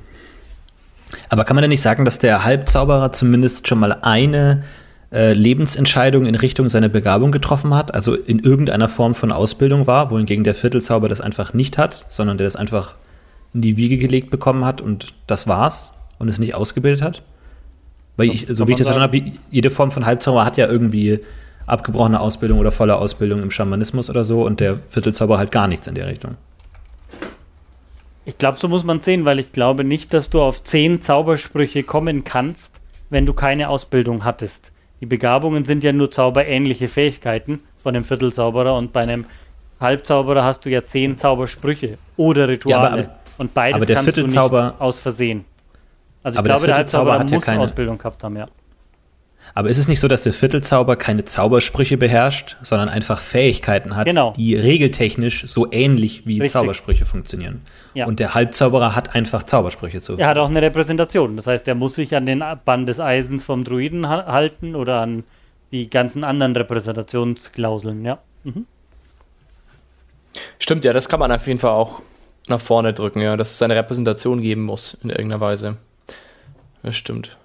Aber 1.28 1.44
kann 1.44 1.54
man 1.54 1.62
denn 1.62 1.70
nicht 1.70 1.82
sagen, 1.82 2.04
dass 2.04 2.18
der 2.18 2.44
Halbzauberer 2.44 3.12
zumindest 3.12 3.68
schon 3.68 3.78
mal 3.78 3.98
eine 4.02 4.64
äh, 5.12 5.34
Lebensentscheidung 5.34 6.26
in 6.26 6.34
Richtung 6.34 6.68
seiner 6.68 6.88
Begabung 6.88 7.32
getroffen 7.32 7.74
hat, 7.74 7.94
also 7.94 8.14
in 8.14 8.38
irgendeiner 8.38 8.88
Form 8.88 9.14
von 9.14 9.30
Ausbildung 9.30 9.86
war, 9.86 10.10
wohingegen 10.10 10.42
der 10.42 10.54
Viertelzauber 10.54 11.08
das 11.08 11.20
einfach 11.20 11.52
nicht 11.52 11.78
hat, 11.78 12.04
sondern 12.08 12.38
der 12.38 12.46
das 12.46 12.56
einfach 12.56 12.96
in 13.54 13.60
die 13.60 13.76
Wiege 13.76 13.98
gelegt 13.98 14.30
bekommen 14.30 14.64
hat 14.64 14.80
und 14.80 15.14
das 15.26 15.46
war's 15.46 15.92
und 16.18 16.28
es 16.28 16.38
nicht 16.38 16.54
ausgebildet 16.54 17.02
hat? 17.02 17.22
Weil 18.16 18.28
ich, 18.28 18.46
so 18.48 18.66
wie 18.66 18.72
ich 18.72 18.78
das 18.78 18.86
verstanden 18.86 19.24
habe, 19.24 19.32
jede 19.50 19.70
Form 19.70 19.90
von 19.90 20.04
Halbzauber 20.04 20.44
hat 20.44 20.56
ja 20.56 20.66
irgendwie 20.66 21.20
abgebrochene 21.66 22.20
Ausbildung 22.20 22.58
oder 22.58 22.72
volle 22.72 22.96
Ausbildung 22.96 23.42
im 23.42 23.50
Schamanismus 23.50 24.10
oder 24.10 24.24
so 24.24 24.44
und 24.44 24.60
der 24.60 24.78
Viertelzauber 24.88 25.38
halt 25.38 25.52
gar 25.52 25.68
nichts 25.68 25.86
in 25.86 25.94
der 25.94 26.06
Richtung. 26.06 26.36
Ich 28.24 28.38
glaube, 28.38 28.56
so 28.58 28.68
muss 28.68 28.84
man 28.84 29.00
sehen, 29.00 29.24
weil 29.24 29.40
ich 29.40 29.52
glaube 29.52 29.84
nicht, 29.84 30.14
dass 30.14 30.30
du 30.30 30.42
auf 30.42 30.62
zehn 30.62 31.00
Zaubersprüche 31.00 31.82
kommen 31.82 32.22
kannst, 32.24 32.80
wenn 33.10 33.26
du 33.26 33.32
keine 33.32 33.68
Ausbildung 33.68 34.24
hattest. 34.24 34.70
Die 35.00 35.06
Begabungen 35.06 35.64
sind 35.64 35.82
ja 35.82 35.92
nur 35.92 36.10
zauberähnliche 36.10 36.86
Fähigkeiten 36.86 37.60
von 37.76 37.94
dem 37.94 38.04
Viertelzauberer 38.04 38.76
und 38.76 38.92
bei 38.92 39.00
einem 39.00 39.26
Halbzauberer 39.80 40.44
hast 40.44 40.64
du 40.64 40.70
ja 40.70 40.84
zehn 40.84 41.18
Zaubersprüche 41.18 41.98
oder 42.16 42.48
Rituale. 42.48 42.82
Ja, 42.82 42.92
aber, 42.92 43.02
aber, 43.02 43.18
und 43.38 43.54
beides 43.54 43.76
aber 43.76 43.86
der 43.86 43.96
kannst 43.96 44.14
Viertelzauber, 44.14 44.60
du 44.60 44.66
nicht 44.66 44.80
aus 44.80 45.00
Versehen. 45.00 45.44
Also 46.22 46.38
ich 46.38 46.44
glaube, 46.44 46.60
der, 46.60 46.66
der 46.68 46.76
Halbzauberer 46.76 47.22
muss 47.22 47.30
ja 47.32 47.40
keine, 47.40 47.60
Ausbildung 47.60 47.98
gehabt 47.98 48.22
haben, 48.22 48.36
ja. 48.36 48.46
Aber 49.54 49.68
ist 49.68 49.78
es 49.78 49.86
nicht 49.88 50.00
so, 50.00 50.08
dass 50.08 50.22
der 50.22 50.32
Viertelzauber 50.32 50.96
keine 50.96 51.24
Zaubersprüche 51.24 51.98
beherrscht, 51.98 52.56
sondern 52.62 52.88
einfach 52.88 53.20
Fähigkeiten 53.20 53.96
hat, 53.96 54.06
genau. 54.06 54.32
die 54.36 54.56
regeltechnisch 54.56 55.44
so 55.46 55.70
ähnlich 55.70 56.26
wie 56.26 56.34
Richtig. 56.34 56.52
Zaubersprüche 56.52 57.04
funktionieren? 57.04 57.60
Ja. 57.94 58.06
Und 58.06 58.18
der 58.18 58.34
Halbzauberer 58.34 58.96
hat 58.96 59.14
einfach 59.14 59.42
Zaubersprüche 59.42 60.00
zu. 60.00 60.16
Er 60.16 60.28
hat 60.28 60.38
auch 60.38 60.48
eine 60.48 60.62
Repräsentation. 60.62 61.36
Das 61.36 61.46
heißt, 61.46 61.68
er 61.68 61.74
muss 61.74 61.94
sich 61.94 62.16
an 62.16 62.24
den 62.24 62.42
Bann 62.64 62.86
des 62.86 62.98
Eisens 62.98 63.44
vom 63.44 63.64
Druiden 63.64 64.08
halten 64.08 64.74
oder 64.74 65.00
an 65.00 65.24
die 65.70 65.90
ganzen 65.90 66.24
anderen 66.24 66.56
Repräsentationsklauseln, 66.56 68.04
ja. 68.04 68.18
Mhm. 68.44 68.66
Stimmt, 70.58 70.84
ja, 70.84 70.92
das 70.92 71.08
kann 71.08 71.20
man 71.20 71.30
auf 71.30 71.46
jeden 71.46 71.58
Fall 71.58 71.72
auch 71.72 72.00
nach 72.48 72.60
vorne 72.60 72.92
drücken, 72.92 73.20
ja, 73.20 73.36
dass 73.36 73.50
es 73.52 73.62
eine 73.62 73.76
Repräsentation 73.76 74.40
geben 74.40 74.62
muss 74.62 74.94
in 75.02 75.10
irgendeiner 75.10 75.40
Weise. 75.40 75.76
Das 76.82 76.96
stimmt. 76.96 77.36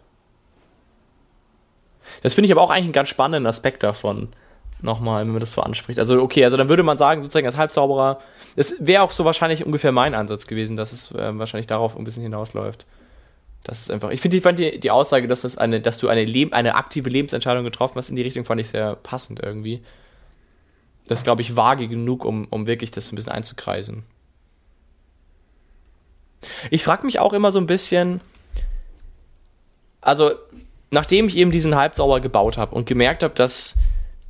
Das 2.24 2.34
finde 2.34 2.48
ich 2.48 2.52
aber 2.52 2.62
auch 2.62 2.70
eigentlich 2.70 2.86
einen 2.86 2.94
ganz 2.94 3.10
spannenden 3.10 3.46
Aspekt 3.46 3.84
davon. 3.84 4.30
Nochmal, 4.82 5.26
wenn 5.26 5.32
man 5.32 5.40
das 5.40 5.54
so 5.54 5.62
anspricht. 5.62 5.98
Also, 5.98 6.22
okay, 6.22 6.44
also 6.44 6.56
dann 6.56 6.70
würde 6.70 6.84
man 6.84 6.98
sagen, 6.98 7.24
sozusagen 7.24 7.48
als 7.48 7.58
Halbzauberer, 7.58 8.20
das 8.56 8.76
wäre 8.80 9.02
auch 9.02 9.12
so 9.12 9.26
wahrscheinlich 9.26 9.66
ungefähr 9.66 9.92
mein 9.92 10.14
Ansatz 10.14 10.46
gewesen, 10.46 10.78
dass 10.78 10.92
es 10.94 11.12
äh, 11.14 11.38
wahrscheinlich 11.38 11.66
darauf 11.66 11.98
ein 11.98 12.04
bisschen 12.04 12.22
hinausläuft. 12.22 12.86
Das 13.64 13.80
ist 13.80 13.92
einfach. 13.92 14.12
Ich 14.12 14.22
finde, 14.22 14.38
ich 14.38 14.44
fand 14.44 14.60
die, 14.60 14.80
die 14.80 14.92
Aussage, 14.92 15.28
dass, 15.28 15.42
das 15.42 15.58
eine, 15.58 15.82
dass 15.82 15.98
du 15.98 16.08
eine, 16.10 16.26
Leb 16.26 16.54
eine 16.54 16.76
aktive 16.76 17.10
Lebensentscheidung 17.10 17.64
getroffen 17.64 17.96
hast 17.96 18.10
in 18.10 18.16
die 18.16 18.22
Richtung, 18.22 18.46
fand 18.46 18.62
ich 18.62 18.70
sehr 18.70 18.96
passend 18.96 19.42
irgendwie. 19.42 19.82
Das 21.08 21.20
ist, 21.20 21.24
glaube 21.24 21.42
ich, 21.42 21.56
vage 21.56 21.88
genug, 21.88 22.24
um, 22.24 22.48
um 22.50 22.68
wirklich 22.68 22.92
das 22.92 23.12
ein 23.12 23.16
bisschen 23.16 23.32
einzukreisen. 23.32 24.04
Ich 26.70 26.84
frage 26.84 27.06
mich 27.06 27.20
auch 27.20 27.34
immer 27.34 27.52
so 27.52 27.60
ein 27.60 27.68
bisschen, 27.68 28.22
also 30.02 30.32
nachdem 30.92 31.28
ich 31.28 31.38
eben 31.38 31.52
diesen 31.52 31.76
Halbzauber 31.76 32.20
gebaut 32.20 32.58
habe 32.58 32.76
und 32.76 32.86
gemerkt 32.86 33.24
habe, 33.24 33.34
dass 33.34 33.76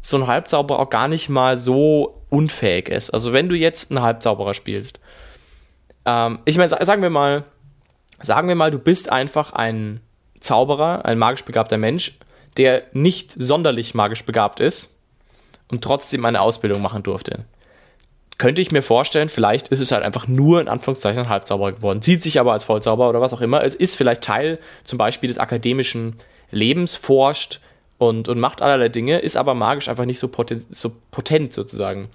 so 0.01 0.17
ein 0.17 0.27
Halbzauberer 0.27 0.79
auch 0.79 0.89
gar 0.89 1.07
nicht 1.07 1.29
mal 1.29 1.57
so 1.57 2.21
unfähig 2.29 2.89
ist. 2.89 3.09
Also 3.09 3.33
wenn 3.33 3.49
du 3.49 3.55
jetzt 3.55 3.91
einen 3.91 4.01
Halbzauberer 4.01 4.53
spielst, 4.53 4.99
ähm, 6.05 6.39
ich 6.45 6.57
meine, 6.57 6.69
sagen 6.69 7.01
wir 7.01 7.09
mal, 7.09 7.43
sagen 8.21 8.47
wir 8.47 8.55
mal, 8.55 8.71
du 8.71 8.79
bist 8.79 9.11
einfach 9.11 9.53
ein 9.53 10.01
Zauberer, 10.39 11.05
ein 11.05 11.17
magisch 11.17 11.43
begabter 11.43 11.77
Mensch, 11.77 12.19
der 12.57 12.83
nicht 12.93 13.33
sonderlich 13.37 13.93
magisch 13.93 14.25
begabt 14.25 14.59
ist 14.59 14.95
und 15.69 15.83
trotzdem 15.83 16.25
eine 16.25 16.41
Ausbildung 16.41 16.81
machen 16.81 17.03
durfte 17.03 17.45
könnte 18.37 18.61
ich 18.61 18.71
mir 18.71 18.81
vorstellen, 18.81 19.29
vielleicht 19.29 19.69
ist 19.69 19.79
es 19.79 19.91
halt 19.91 20.03
einfach 20.03 20.27
nur 20.27 20.61
in 20.61 20.67
Anführungszeichen 20.67 21.23
ein 21.23 21.29
Halbzauberer 21.29 21.71
geworden, 21.73 22.01
sieht 22.01 22.21
sich 22.21 22.39
aber 22.39 22.53
als 22.53 22.63
Vollzauber 22.63 23.09
oder 23.09 23.21
was 23.21 23.33
auch 23.33 23.41
immer. 23.41 23.63
Es 23.63 23.75
ist 23.75 23.95
vielleicht 23.95 24.23
Teil 24.23 24.59
zum 24.83 24.97
Beispiel 24.97 25.27
des 25.27 25.39
akademischen 25.39 26.17
Lebens, 26.51 26.95
forscht 26.95 27.59
und, 27.97 28.27
und 28.27 28.39
macht 28.39 28.61
allerlei 28.61 28.89
Dinge, 28.89 29.19
ist 29.19 29.35
aber 29.35 29.53
magisch 29.53 29.89
einfach 29.89 30.05
nicht 30.05 30.19
so 30.19 30.27
potent, 30.27 30.75
so 30.75 30.91
potent 31.11 31.53
sozusagen. 31.53 32.09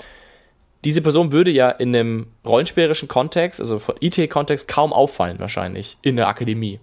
Diese 0.84 1.02
Person 1.02 1.32
würde 1.32 1.50
ja 1.50 1.70
in 1.70 1.94
einem 1.94 2.26
rollenspielerischen 2.44 3.08
Kontext, 3.08 3.60
also 3.60 3.80
IT-Kontext, 4.00 4.66
kaum 4.66 4.92
auffallen 4.92 5.38
wahrscheinlich 5.38 5.96
in 6.02 6.16
der 6.16 6.28
Akademie. 6.28 6.80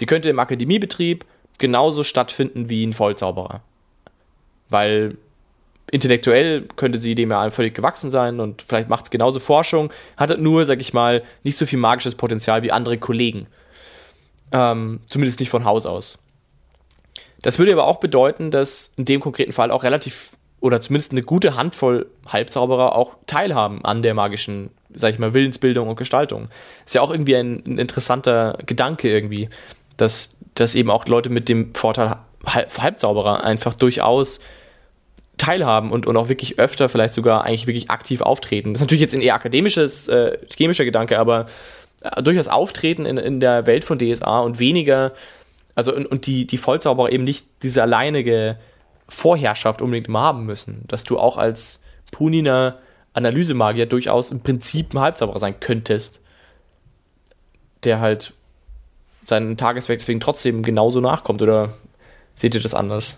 Die 0.00 0.06
könnte 0.06 0.30
im 0.30 0.38
Akademiebetrieb 0.38 1.24
genauso 1.58 2.04
stattfinden 2.04 2.68
wie 2.68 2.86
ein 2.86 2.92
Vollzauberer. 2.92 3.62
Weil 4.70 5.18
intellektuell 5.90 6.66
könnte 6.76 6.98
sie 6.98 7.14
dem 7.14 7.30
ja 7.30 7.50
völlig 7.50 7.74
gewachsen 7.74 8.10
sein 8.10 8.40
und 8.40 8.62
vielleicht 8.62 8.88
macht 8.88 9.04
es 9.04 9.10
genauso 9.10 9.40
Forschung, 9.40 9.92
hat 10.16 10.30
halt 10.30 10.40
nur, 10.40 10.66
sag 10.66 10.80
ich 10.80 10.92
mal, 10.92 11.22
nicht 11.42 11.58
so 11.58 11.66
viel 11.66 11.78
magisches 11.78 12.14
Potenzial 12.14 12.62
wie 12.62 12.72
andere 12.72 12.98
Kollegen. 12.98 13.46
Ähm, 14.52 15.00
zumindest 15.06 15.40
nicht 15.40 15.50
von 15.50 15.64
Haus 15.64 15.86
aus. 15.86 16.22
Das 17.42 17.58
würde 17.58 17.72
aber 17.72 17.86
auch 17.86 18.00
bedeuten, 18.00 18.50
dass 18.50 18.92
in 18.96 19.04
dem 19.04 19.20
konkreten 19.20 19.52
Fall 19.52 19.70
auch 19.70 19.84
relativ 19.84 20.32
oder 20.60 20.80
zumindest 20.80 21.12
eine 21.12 21.22
gute 21.22 21.56
Handvoll 21.56 22.06
Halbzauberer 22.26 22.96
auch 22.96 23.16
teilhaben 23.26 23.84
an 23.84 24.02
der 24.02 24.14
magischen, 24.14 24.70
sag 24.92 25.12
ich 25.12 25.18
mal, 25.18 25.34
Willensbildung 25.34 25.88
und 25.88 25.96
Gestaltung. 25.96 26.48
Ist 26.84 26.94
ja 26.94 27.00
auch 27.00 27.10
irgendwie 27.10 27.36
ein, 27.36 27.62
ein 27.64 27.78
interessanter 27.78 28.58
Gedanke 28.66 29.08
irgendwie, 29.08 29.48
dass, 29.96 30.36
dass 30.54 30.74
eben 30.74 30.90
auch 30.90 31.06
Leute 31.06 31.30
mit 31.30 31.48
dem 31.48 31.74
Vorteil 31.74 32.16
Halbzauberer 32.44 33.44
einfach 33.44 33.74
durchaus 33.74 34.40
teilhaben 35.36 35.92
und, 35.92 36.06
und 36.06 36.16
auch 36.16 36.28
wirklich 36.28 36.58
öfter 36.58 36.88
vielleicht 36.88 37.14
sogar 37.14 37.44
eigentlich 37.44 37.66
wirklich 37.66 37.90
aktiv 37.90 38.22
auftreten. 38.22 38.72
Das 38.72 38.80
ist 38.80 38.86
natürlich 38.86 39.02
jetzt 39.02 39.14
ein 39.14 39.20
eher 39.20 39.34
akademisches, 39.34 40.08
äh, 40.08 40.38
chemischer 40.52 40.84
Gedanke, 40.84 41.18
aber 41.18 41.46
äh, 42.00 42.22
durchaus 42.22 42.48
auftreten 42.48 43.06
in, 43.06 43.16
in 43.18 43.38
der 43.38 43.66
Welt 43.66 43.84
von 43.84 43.98
DSA 43.98 44.40
und 44.40 44.58
weniger, 44.58 45.12
also 45.78 45.94
und, 45.94 46.06
und 46.06 46.26
die, 46.26 46.44
die 46.44 46.58
Vollzauberer 46.58 47.12
eben 47.12 47.22
nicht 47.22 47.46
diese 47.62 47.82
alleinige 47.82 48.58
Vorherrschaft 49.08 49.80
unbedingt 49.80 50.08
immer 50.08 50.22
haben 50.22 50.44
müssen, 50.44 50.82
dass 50.88 51.04
du 51.04 51.20
auch 51.20 51.38
als 51.38 51.84
Puniner 52.10 52.78
Analysemagier 53.12 53.86
durchaus 53.86 54.32
im 54.32 54.40
Prinzip 54.40 54.92
ein 54.92 54.98
Halbzauberer 54.98 55.38
sein 55.38 55.60
könntest, 55.60 56.20
der 57.84 58.00
halt 58.00 58.34
seinen 59.22 59.56
Tageswerk 59.56 60.00
deswegen 60.00 60.18
trotzdem 60.18 60.64
genauso 60.64 61.00
nachkommt, 61.00 61.42
oder 61.42 61.74
seht 62.34 62.56
ihr 62.56 62.60
das 62.60 62.74
anders? 62.74 63.14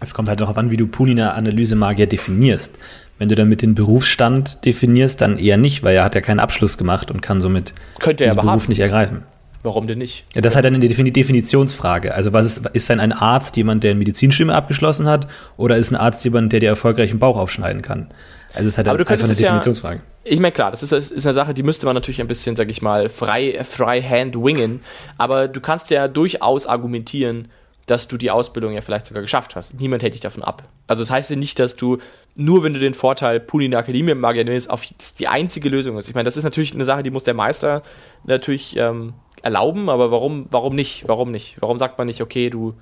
Es 0.00 0.14
kommt 0.14 0.30
halt 0.30 0.40
darauf 0.40 0.56
an, 0.56 0.70
wie 0.70 0.78
du 0.78 0.86
Punina 0.86 1.32
Analysemagier 1.32 2.06
definierst. 2.06 2.78
Wenn 3.18 3.28
du 3.28 3.34
dann 3.34 3.50
mit 3.50 3.60
dem 3.60 3.74
Berufsstand 3.74 4.64
definierst, 4.64 5.20
dann 5.20 5.36
eher 5.36 5.58
nicht, 5.58 5.82
weil 5.82 5.94
er 5.94 6.04
hat 6.04 6.14
ja 6.14 6.22
keinen 6.22 6.40
Abschluss 6.40 6.78
gemacht 6.78 7.10
und 7.10 7.20
kann 7.20 7.42
somit 7.42 7.74
Könnte 7.98 8.24
diesen 8.24 8.36
Beruf 8.36 8.62
haben. 8.62 8.68
nicht 8.68 8.80
ergreifen. 8.80 9.24
Warum 9.62 9.86
denn 9.86 9.98
nicht? 9.98 10.24
Ja, 10.34 10.40
das 10.40 10.52
ist 10.52 10.54
halt 10.56 10.66
dann 10.66 10.74
eine 10.74 10.88
Definitionsfrage. 10.88 12.14
Also 12.14 12.32
was 12.32 12.46
ist, 12.46 12.66
ist 12.74 12.90
dann 12.90 13.00
ein 13.00 13.12
Arzt 13.12 13.56
jemand, 13.56 13.82
der 13.82 13.92
ein 13.92 13.98
Medizinstimme 13.98 14.54
abgeschlossen 14.54 15.08
hat 15.08 15.26
oder 15.56 15.76
ist 15.76 15.90
ein 15.90 15.96
Arzt 15.96 16.24
jemand, 16.24 16.52
der 16.52 16.60
dir 16.60 16.68
erfolgreich 16.68 17.10
einen 17.10 17.18
Bauch 17.18 17.36
aufschneiden 17.36 17.82
kann? 17.82 18.08
Also 18.54 18.62
es 18.62 18.68
ist 18.68 18.78
halt 18.78 18.88
einfach 18.88 19.24
eine 19.24 19.34
Definitionsfrage. 19.34 20.00
Ja, 20.24 20.32
ich 20.32 20.40
meine, 20.40 20.52
klar, 20.52 20.70
das 20.70 20.82
ist, 20.82 20.92
ist, 20.92 21.26
eine 21.26 21.34
Sache, 21.34 21.54
die 21.54 21.62
müsste 21.62 21.86
man 21.86 21.94
natürlich 21.94 22.20
ein 22.20 22.28
bisschen, 22.28 22.56
sag 22.56 22.70
ich 22.70 22.82
mal, 22.82 23.08
frei, 23.08 23.62
frei 23.64 24.00
hand 24.00 24.36
wingen, 24.36 24.80
aber 25.16 25.48
du 25.48 25.60
kannst 25.60 25.90
ja 25.90 26.08
durchaus 26.08 26.66
argumentieren, 26.66 27.48
dass 27.86 28.06
du 28.06 28.16
die 28.16 28.30
Ausbildung 28.30 28.72
ja 28.72 28.80
vielleicht 28.80 29.06
sogar 29.06 29.22
geschafft 29.22 29.56
hast. 29.56 29.80
Niemand 29.80 30.02
hält 30.02 30.14
dich 30.14 30.20
davon 30.20 30.42
ab. 30.42 30.62
Also 30.86 31.02
das 31.02 31.10
heißt 31.10 31.30
ja 31.30 31.36
nicht, 31.36 31.58
dass 31.58 31.76
du 31.76 31.98
nur, 32.34 32.62
wenn 32.62 32.74
du 32.74 32.80
den 32.80 32.94
Vorteil 32.94 33.40
Puni 33.40 33.64
in 33.64 33.70
der 33.70 33.80
Akademie 33.80 34.14
Magier 34.14 34.46
auf 34.68 34.86
die 35.18 35.28
einzige 35.28 35.68
Lösung 35.68 35.96
ist. 35.96 36.08
Ich 36.08 36.14
meine, 36.14 36.24
das 36.24 36.36
ist 36.36 36.44
natürlich 36.44 36.74
eine 36.74 36.84
Sache, 36.84 37.02
die 37.02 37.10
muss 37.10 37.24
der 37.24 37.34
Meister 37.34 37.82
natürlich 38.24 38.76
ähm, 38.76 39.14
erlauben, 39.42 39.88
aber 39.88 40.10
warum, 40.10 40.46
warum 40.50 40.74
nicht? 40.74 41.06
Warum 41.06 41.30
nicht? 41.30 41.56
Warum 41.60 41.78
sagt 41.78 41.98
man 41.98 42.06
nicht, 42.06 42.20
okay, 42.20 42.50
du 42.50 42.74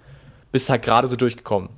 bist 0.53 0.71
halt 0.71 0.83
gerade 0.83 1.09
so 1.09 1.17
durchgekommen? 1.17 1.69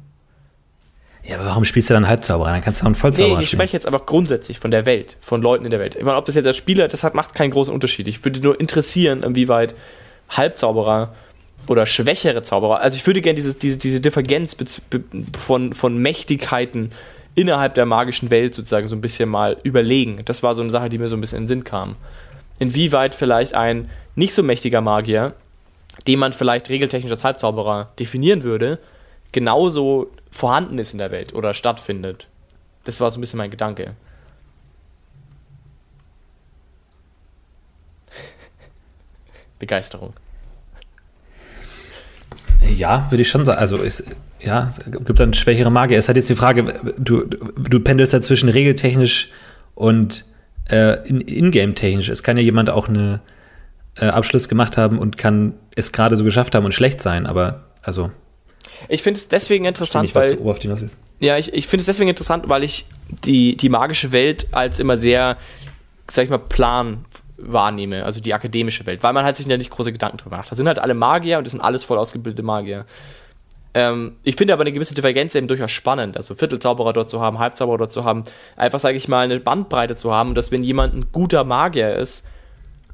Ja, 1.25 1.37
aber 1.37 1.47
warum 1.47 1.65
spielst 1.65 1.91
du 1.91 1.95
dann 1.95 2.09
Halbzauberer? 2.09 2.53
Dann 2.53 2.63
kannst 2.63 2.81
du 2.81 2.85
auch 2.85 2.87
einen 2.87 2.95
Vollzauberer 2.95 3.39
nee, 3.39 3.45
ich 3.45 3.51
spreche 3.51 3.77
jetzt 3.77 3.87
einfach 3.87 4.07
grundsätzlich 4.07 4.59
von 4.59 4.71
der 4.71 4.87
Welt, 4.87 5.17
von 5.21 5.43
Leuten 5.43 5.65
in 5.65 5.71
der 5.71 5.81
Welt. 5.81 5.95
Ich 5.95 6.03
meine, 6.03 6.17
ob 6.17 6.25
das 6.25 6.35
jetzt 6.35 6.47
als 6.47 6.57
Spieler, 6.57 6.89
das 6.89 7.05
hat, 7.05 7.15
macht 7.15 7.35
keinen 7.35 7.51
großen 7.51 7.73
Unterschied. 7.73 8.09
Ich 8.09 8.25
würde 8.25 8.41
nur 8.41 8.59
interessieren, 8.59 9.23
inwieweit 9.23 9.75
Halbzauberer 10.31 11.15
oder 11.67 11.85
schwächere 11.85 12.43
Zauberer. 12.43 12.81
Also 12.81 12.97
ich 12.97 13.07
würde 13.07 13.21
gerne 13.21 13.35
diese, 13.35 13.55
diese, 13.55 13.77
diese 13.77 14.01
Divergenz 14.01 14.57
von, 15.39 15.75
von 15.75 15.99
Mächtigkeiten 15.99 16.91
innerhalb 17.35 17.75
der 17.75 17.87
magischen 17.87 18.31
Welt 18.31 18.55
sozusagen 18.55 18.87
so 18.87 18.97
ein 18.97 19.01
bisschen 19.01 19.29
mal 19.29 19.59
überlegen. 19.63 20.23
Das 20.25 20.43
war 20.43 20.55
so 20.55 20.63
eine 20.63 20.71
Sache, 20.71 20.89
die 20.89 20.99
mir 20.99 21.09
so 21.09 21.17
ein 21.17 21.21
bisschen 21.21 21.39
in 21.39 21.45
den 21.45 21.49
Sinn 21.49 21.65
kam. 21.65 21.97
Inwieweit 22.59 23.15
vielleicht 23.15 23.55
ein 23.55 23.89
nicht 24.15 24.35
so 24.35 24.43
mächtiger 24.43 24.81
Magier, 24.81 25.35
den 26.07 26.19
man 26.19 26.33
vielleicht 26.33 26.71
regeltechnisch 26.71 27.13
als 27.13 27.25
Halbzauberer 27.25 27.93
definieren 27.99 28.43
würde, 28.43 28.79
genauso 29.33 30.11
vorhanden 30.31 30.79
ist 30.79 30.93
in 30.93 30.99
der 30.99 31.11
Welt 31.11 31.35
oder 31.35 31.55
stattfindet. 31.55 32.29
Das 32.85 33.01
war 33.01 33.11
so 33.11 33.19
ein 33.19 33.21
bisschen 33.21 33.39
mein 33.39 33.51
Gedanke. 33.51 33.95
Begeisterung. 39.59 40.15
Ja, 42.77 43.11
würde 43.11 43.23
ich 43.23 43.29
schon 43.29 43.45
sagen. 43.45 43.59
Also 43.59 43.79
ist, 43.79 44.05
ja, 44.41 44.69
es 44.69 44.81
gibt 44.85 45.21
dann 45.21 45.35
schwächere 45.35 45.71
Magier. 45.71 45.99
Es 45.99 46.09
hat 46.09 46.17
jetzt 46.17 46.29
die 46.29 46.35
Frage, 46.35 46.95
du, 46.99 47.25
du 47.25 47.81
pendelst 47.81 48.13
ja 48.13 48.21
zwischen 48.21 48.49
regeltechnisch 48.49 49.31
und 49.75 50.25
äh, 50.71 51.09
in-game-technisch. 51.09 52.09
es 52.09 52.23
kann 52.23 52.37
ja 52.37 52.43
jemand 52.43 52.71
auch 52.71 52.89
einen 52.89 53.21
äh, 53.97 54.07
Abschluss 54.07 54.49
gemacht 54.49 54.77
haben 54.77 54.99
und 54.99 55.17
kann 55.17 55.55
es 55.75 55.93
gerade 55.93 56.17
so 56.17 56.25
geschafft 56.25 56.55
haben 56.55 56.65
und 56.65 56.73
schlecht 56.73 57.01
sein, 57.01 57.27
aber 57.27 57.65
also. 57.83 58.11
Ich 58.89 59.03
finde 59.03 59.19
es 59.19 59.29
deswegen 59.29 59.65
interessant, 59.65 60.05
nicht, 60.05 60.15
weil. 60.15 60.37
Ja, 61.21 61.37
ich, 61.37 61.53
ich 61.53 61.67
finde 61.67 61.81
es 61.81 61.87
deswegen 61.87 62.09
interessant, 62.09 62.49
weil 62.49 62.63
ich 62.63 62.87
die, 63.25 63.57
die 63.57 63.69
magische 63.69 64.13
Welt 64.13 64.49
als 64.53 64.79
immer 64.79 64.97
sehr, 64.97 65.37
sag 66.11 66.25
ich 66.25 66.31
mal, 66.31 66.39
plan 66.39 67.05
wahrnehme, 67.39 68.05
also 68.05 68.21
die 68.21 68.35
akademische 68.35 68.85
Welt, 68.87 69.03
weil 69.03 69.13
man 69.13 69.25
halt 69.25 69.37
sich 69.37 69.47
ja 69.47 69.57
nicht 69.57 69.71
große 69.71 69.93
Gedanken 69.93 70.19
drüber 70.19 70.37
macht. 70.37 70.51
Da 70.51 70.57
sind 70.57 70.67
halt 70.67 70.79
alle 70.79 70.95
Magier 70.95 71.39
und 71.39 71.45
das 71.45 71.53
sind 71.53 71.61
alles 71.61 71.85
voll 71.85 71.99
ausgebildete 71.99 72.43
Magier. 72.43 72.85
Ähm, 73.75 74.17
ich 74.23 74.37
finde 74.37 74.53
aber 74.53 74.63
eine 74.63 74.73
gewisse 74.73 74.95
Divergenz 74.95 75.35
eben 75.35 75.49
durchaus 75.49 75.71
spannend, 75.71 76.17
also 76.17 76.35
Viertelzauberer 76.35 76.93
dort 76.93 77.11
zu 77.11 77.21
haben, 77.21 77.39
Halbzauberer 77.39 77.79
dort 77.79 77.93
zu 77.93 78.05
haben, 78.05 78.25
einfach, 78.57 78.79
sage 78.79 78.97
ich 78.97 79.09
mal, 79.09 79.25
eine 79.25 79.41
Bandbreite 79.41 79.97
zu 79.97 80.13
haben, 80.13 80.35
dass 80.35 80.51
wenn 80.51 80.65
jemand 80.65 80.95
ein 80.95 81.07
guter 81.13 81.45
Magier 81.45 81.97
ist, 81.97 82.27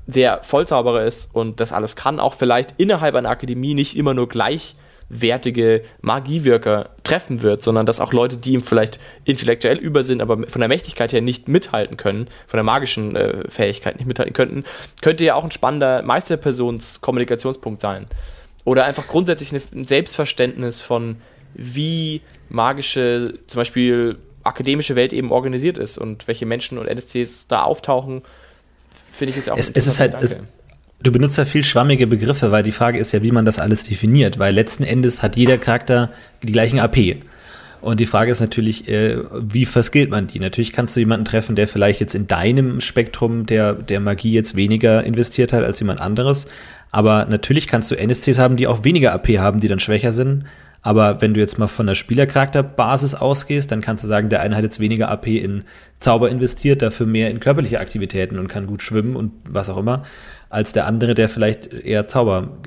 der 0.06 0.42
Vollzauberer 0.42 1.04
ist 1.04 1.34
und 1.34 1.60
das 1.60 1.72
alles 1.72 1.96
kann, 1.96 2.20
auch 2.20 2.34
vielleicht 2.34 2.74
innerhalb 2.76 3.14
einer 3.14 3.30
Akademie 3.30 3.74
nicht 3.74 3.96
immer 3.96 4.14
nur 4.14 4.28
gleich 4.28 4.76
wertige 5.08 5.82
Magiewirker 6.00 6.90
treffen 7.04 7.42
wird, 7.42 7.62
sondern 7.62 7.86
dass 7.86 8.00
auch 8.00 8.12
Leute, 8.12 8.36
die 8.36 8.54
ihm 8.54 8.62
vielleicht 8.62 9.00
intellektuell 9.24 9.78
über 9.78 10.02
sind, 10.02 10.20
aber 10.20 10.46
von 10.46 10.60
der 10.60 10.68
Mächtigkeit 10.68 11.12
her 11.12 11.20
nicht 11.20 11.46
mithalten 11.46 11.96
können, 11.96 12.26
von 12.46 12.56
der 12.56 12.64
magischen 12.64 13.14
äh, 13.14 13.48
Fähigkeit 13.50 13.96
nicht 13.96 14.06
mithalten 14.06 14.32
könnten, 14.32 14.64
könnte 15.02 15.24
ja 15.24 15.34
auch 15.34 15.44
ein 15.44 15.50
spannender 15.50 16.02
Meisterpersons-Kommunikationspunkt 16.02 17.80
sein. 17.80 18.06
Oder 18.64 18.84
einfach 18.84 19.06
grundsätzlich 19.06 19.52
ein 19.52 19.84
Selbstverständnis 19.84 20.80
von, 20.80 21.16
wie 21.54 22.22
magische, 22.48 23.38
zum 23.46 23.60
Beispiel 23.60 24.16
akademische 24.42 24.96
Welt 24.96 25.12
eben 25.12 25.32
organisiert 25.32 25.78
ist 25.78 25.98
und 25.98 26.26
welche 26.28 26.46
Menschen 26.46 26.78
und 26.78 26.86
NSCs 26.86 27.46
da 27.48 27.62
auftauchen, 27.62 28.22
finde 29.12 29.32
ich 29.32 29.38
ist 29.38 29.50
auch 29.50 29.56
es, 29.56 29.70
es 29.70 29.86
ist 29.86 30.00
halt, 30.00 30.14
es, 30.20 30.36
Du 31.02 31.12
benutzt 31.12 31.36
ja 31.36 31.44
viel 31.44 31.64
schwammige 31.64 32.06
Begriffe, 32.06 32.50
weil 32.50 32.62
die 32.62 32.72
Frage 32.72 32.98
ist 32.98 33.12
ja, 33.12 33.22
wie 33.22 33.30
man 33.30 33.44
das 33.44 33.58
alles 33.58 33.82
definiert, 33.82 34.38
weil 34.38 34.54
letzten 34.54 34.84
Endes 34.84 35.22
hat 35.22 35.36
jeder 35.36 35.58
Charakter 35.58 36.10
die 36.42 36.52
gleichen 36.52 36.78
AP. 36.78 37.18
Und 37.82 38.00
die 38.00 38.06
Frage 38.06 38.32
ist 38.32 38.40
natürlich, 38.40 38.88
äh, 38.88 39.18
wie 39.38 39.66
verskillt 39.66 40.10
man 40.10 40.28
die? 40.28 40.40
Natürlich 40.40 40.72
kannst 40.72 40.96
du 40.96 41.00
jemanden 41.00 41.26
treffen, 41.26 41.56
der 41.56 41.68
vielleicht 41.68 42.00
jetzt 42.00 42.14
in 42.14 42.26
deinem 42.26 42.80
Spektrum 42.80 43.44
der, 43.44 43.74
der 43.74 44.00
Magie 44.00 44.32
jetzt 44.32 44.56
weniger 44.56 45.04
investiert 45.04 45.52
hat 45.52 45.62
als 45.64 45.80
jemand 45.80 46.00
anderes. 46.00 46.46
Aber 46.94 47.26
natürlich 47.28 47.66
kannst 47.66 47.90
du 47.90 47.96
NSCs 47.96 48.38
haben, 48.38 48.54
die 48.54 48.68
auch 48.68 48.84
weniger 48.84 49.12
AP 49.12 49.30
haben, 49.30 49.58
die 49.58 49.66
dann 49.66 49.80
schwächer 49.80 50.12
sind. 50.12 50.44
Aber 50.80 51.20
wenn 51.20 51.34
du 51.34 51.40
jetzt 51.40 51.58
mal 51.58 51.66
von 51.66 51.88
der 51.88 51.96
Spielercharakterbasis 51.96 53.16
ausgehst, 53.16 53.72
dann 53.72 53.80
kannst 53.80 54.04
du 54.04 54.08
sagen, 54.08 54.28
der 54.28 54.42
eine 54.42 54.54
hat 54.54 54.62
jetzt 54.62 54.78
weniger 54.78 55.08
AP 55.08 55.26
in 55.26 55.64
Zauber 55.98 56.30
investiert, 56.30 56.82
dafür 56.82 57.06
mehr 57.06 57.30
in 57.30 57.40
körperliche 57.40 57.80
Aktivitäten 57.80 58.38
und 58.38 58.46
kann 58.46 58.68
gut 58.68 58.80
schwimmen 58.80 59.16
und 59.16 59.32
was 59.44 59.70
auch 59.70 59.76
immer 59.76 60.04
als 60.50 60.72
der 60.72 60.86
andere, 60.86 61.14
der 61.14 61.28
vielleicht 61.28 61.74
eher 61.74 62.06
Zauber 62.06 62.58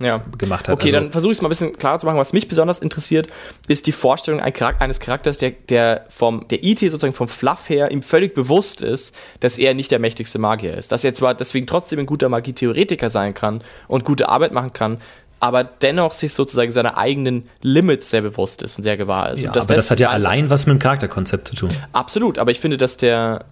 ja. 0.00 0.22
gemacht 0.38 0.68
hat. 0.68 0.74
Okay, 0.74 0.88
also, 0.88 1.00
dann 1.00 1.12
versuche 1.12 1.32
ich 1.32 1.38
es 1.38 1.42
mal 1.42 1.48
ein 1.48 1.50
bisschen 1.50 1.76
klarer 1.76 1.98
zu 1.98 2.06
machen. 2.06 2.18
Was 2.18 2.32
mich 2.32 2.48
besonders 2.48 2.80
interessiert, 2.80 3.28
ist 3.68 3.86
die 3.86 3.92
Vorstellung 3.92 4.40
eines 4.40 5.00
Charakters, 5.00 5.38
der, 5.38 5.50
der 5.50 6.04
vom 6.08 6.46
der 6.48 6.64
IT 6.64 6.80
sozusagen 6.80 7.14
vom 7.14 7.28
Fluff 7.28 7.68
her 7.68 7.90
ihm 7.90 8.02
völlig 8.02 8.34
bewusst 8.34 8.80
ist, 8.80 9.14
dass 9.40 9.58
er 9.58 9.74
nicht 9.74 9.90
der 9.90 9.98
mächtigste 9.98 10.38
Magier 10.38 10.76
ist. 10.76 10.92
Dass 10.92 11.04
er 11.04 11.14
zwar 11.14 11.34
deswegen 11.34 11.66
trotzdem 11.66 11.98
ein 12.00 12.06
guter 12.06 12.28
Magietheoretiker 12.28 13.10
sein 13.10 13.34
kann 13.34 13.62
und 13.88 14.04
gute 14.04 14.28
Arbeit 14.28 14.52
machen 14.52 14.72
kann, 14.72 14.98
aber 15.40 15.62
dennoch 15.62 16.14
sich 16.14 16.32
sozusagen 16.32 16.70
seiner 16.70 16.96
eigenen 16.96 17.48
Limits 17.60 18.08
sehr 18.08 18.22
bewusst 18.22 18.62
ist 18.62 18.78
und 18.78 18.82
sehr 18.82 18.96
gewahr 18.96 19.32
ist. 19.32 19.42
Ja, 19.42 19.50
aber 19.50 19.74
das 19.74 19.90
hat 19.90 20.00
ja 20.00 20.08
allein 20.08 20.48
was 20.48 20.66
mit 20.66 20.74
dem 20.74 20.78
Charakterkonzept 20.78 21.48
zu 21.48 21.56
tun. 21.56 21.70
Absolut, 21.92 22.38
aber 22.38 22.50
ich 22.50 22.60
finde, 22.60 22.78
dass 22.78 22.96
der 22.96 23.44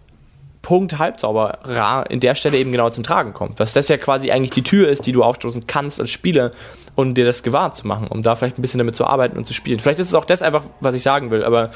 Punkt 0.62 0.98
Halbzauberer 0.98 2.08
in 2.08 2.20
der 2.20 2.34
Stelle 2.36 2.56
eben 2.56 2.72
genau 2.72 2.88
zum 2.90 3.02
Tragen 3.02 3.32
kommt. 3.32 3.58
Dass 3.60 3.72
das 3.72 3.88
ja 3.88 3.96
quasi 3.98 4.30
eigentlich 4.30 4.52
die 4.52 4.62
Tür 4.62 4.88
ist, 4.88 5.06
die 5.06 5.12
du 5.12 5.24
aufstoßen 5.24 5.66
kannst 5.66 6.00
als 6.00 6.10
Spieler 6.10 6.52
und 6.94 7.14
dir 7.14 7.24
das 7.24 7.42
gewahr 7.42 7.72
zu 7.72 7.86
machen, 7.86 8.06
um 8.06 8.22
da 8.22 8.36
vielleicht 8.36 8.58
ein 8.58 8.62
bisschen 8.62 8.78
damit 8.78 8.96
zu 8.96 9.06
arbeiten 9.06 9.36
und 9.36 9.44
zu 9.44 9.54
spielen. 9.54 9.80
Vielleicht 9.80 9.98
ist 9.98 10.08
es 10.08 10.14
auch 10.14 10.24
das 10.24 10.40
einfach, 10.40 10.64
was 10.80 10.94
ich 10.94 11.02
sagen 11.02 11.30
will, 11.30 11.44
aber 11.44 11.70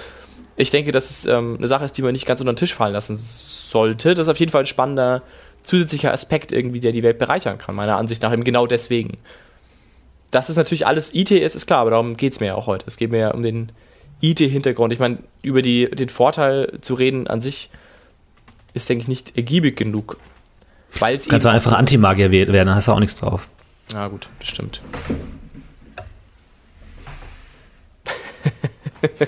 ich 0.56 0.70
denke, 0.70 0.92
dass 0.92 1.10
es 1.10 1.26
ähm, 1.26 1.56
eine 1.58 1.68
Sache 1.68 1.84
ist, 1.84 1.98
die 1.98 2.02
man 2.02 2.12
nicht 2.12 2.26
ganz 2.26 2.40
unter 2.40 2.52
den 2.52 2.56
Tisch 2.56 2.74
fallen 2.74 2.94
lassen 2.94 3.16
sollte. 3.16 4.14
Das 4.14 4.26
ist 4.26 4.30
auf 4.30 4.38
jeden 4.38 4.52
Fall 4.52 4.62
ein 4.62 4.66
spannender 4.66 5.22
zusätzlicher 5.64 6.12
Aspekt 6.12 6.52
irgendwie, 6.52 6.80
der 6.80 6.92
die 6.92 7.02
Welt 7.02 7.18
bereichern 7.18 7.58
kann, 7.58 7.74
meiner 7.74 7.96
Ansicht 7.96 8.22
nach 8.22 8.32
eben 8.32 8.44
genau 8.44 8.66
deswegen. 8.66 9.18
Das 10.30 10.48
ist 10.48 10.56
natürlich 10.56 10.86
alles 10.86 11.14
IT 11.14 11.30
ist, 11.30 11.56
ist 11.56 11.66
klar, 11.66 11.80
aber 11.80 11.90
darum 11.90 12.16
geht 12.16 12.32
es 12.32 12.40
mir 12.40 12.46
ja 12.46 12.54
auch 12.54 12.66
heute. 12.66 12.84
Es 12.86 12.96
geht 12.96 13.10
mir 13.10 13.18
ja 13.18 13.30
um 13.32 13.42
den 13.42 13.72
IT-Hintergrund. 14.20 14.92
Ich 14.92 14.98
meine, 14.98 15.18
über 15.42 15.62
die, 15.62 15.90
den 15.90 16.08
Vorteil 16.08 16.78
zu 16.80 16.94
reden 16.94 17.26
an 17.26 17.40
sich, 17.40 17.70
ist, 18.76 18.88
denke 18.88 19.02
ich, 19.02 19.08
nicht 19.08 19.36
ergiebig 19.36 19.76
genug. 19.76 20.18
Weil's 20.98 21.26
Kannst 21.28 21.44
du 21.44 21.48
einfach 21.48 21.72
Anti-Magier 21.72 22.30
werden, 22.30 22.54
dann 22.54 22.74
hast 22.74 22.86
du 22.88 22.92
auch 22.92 23.00
nichts 23.00 23.16
drauf. 23.16 23.48
Ja, 23.92 24.06
gut, 24.08 24.28
das 24.38 24.48
stimmt. 24.48 24.80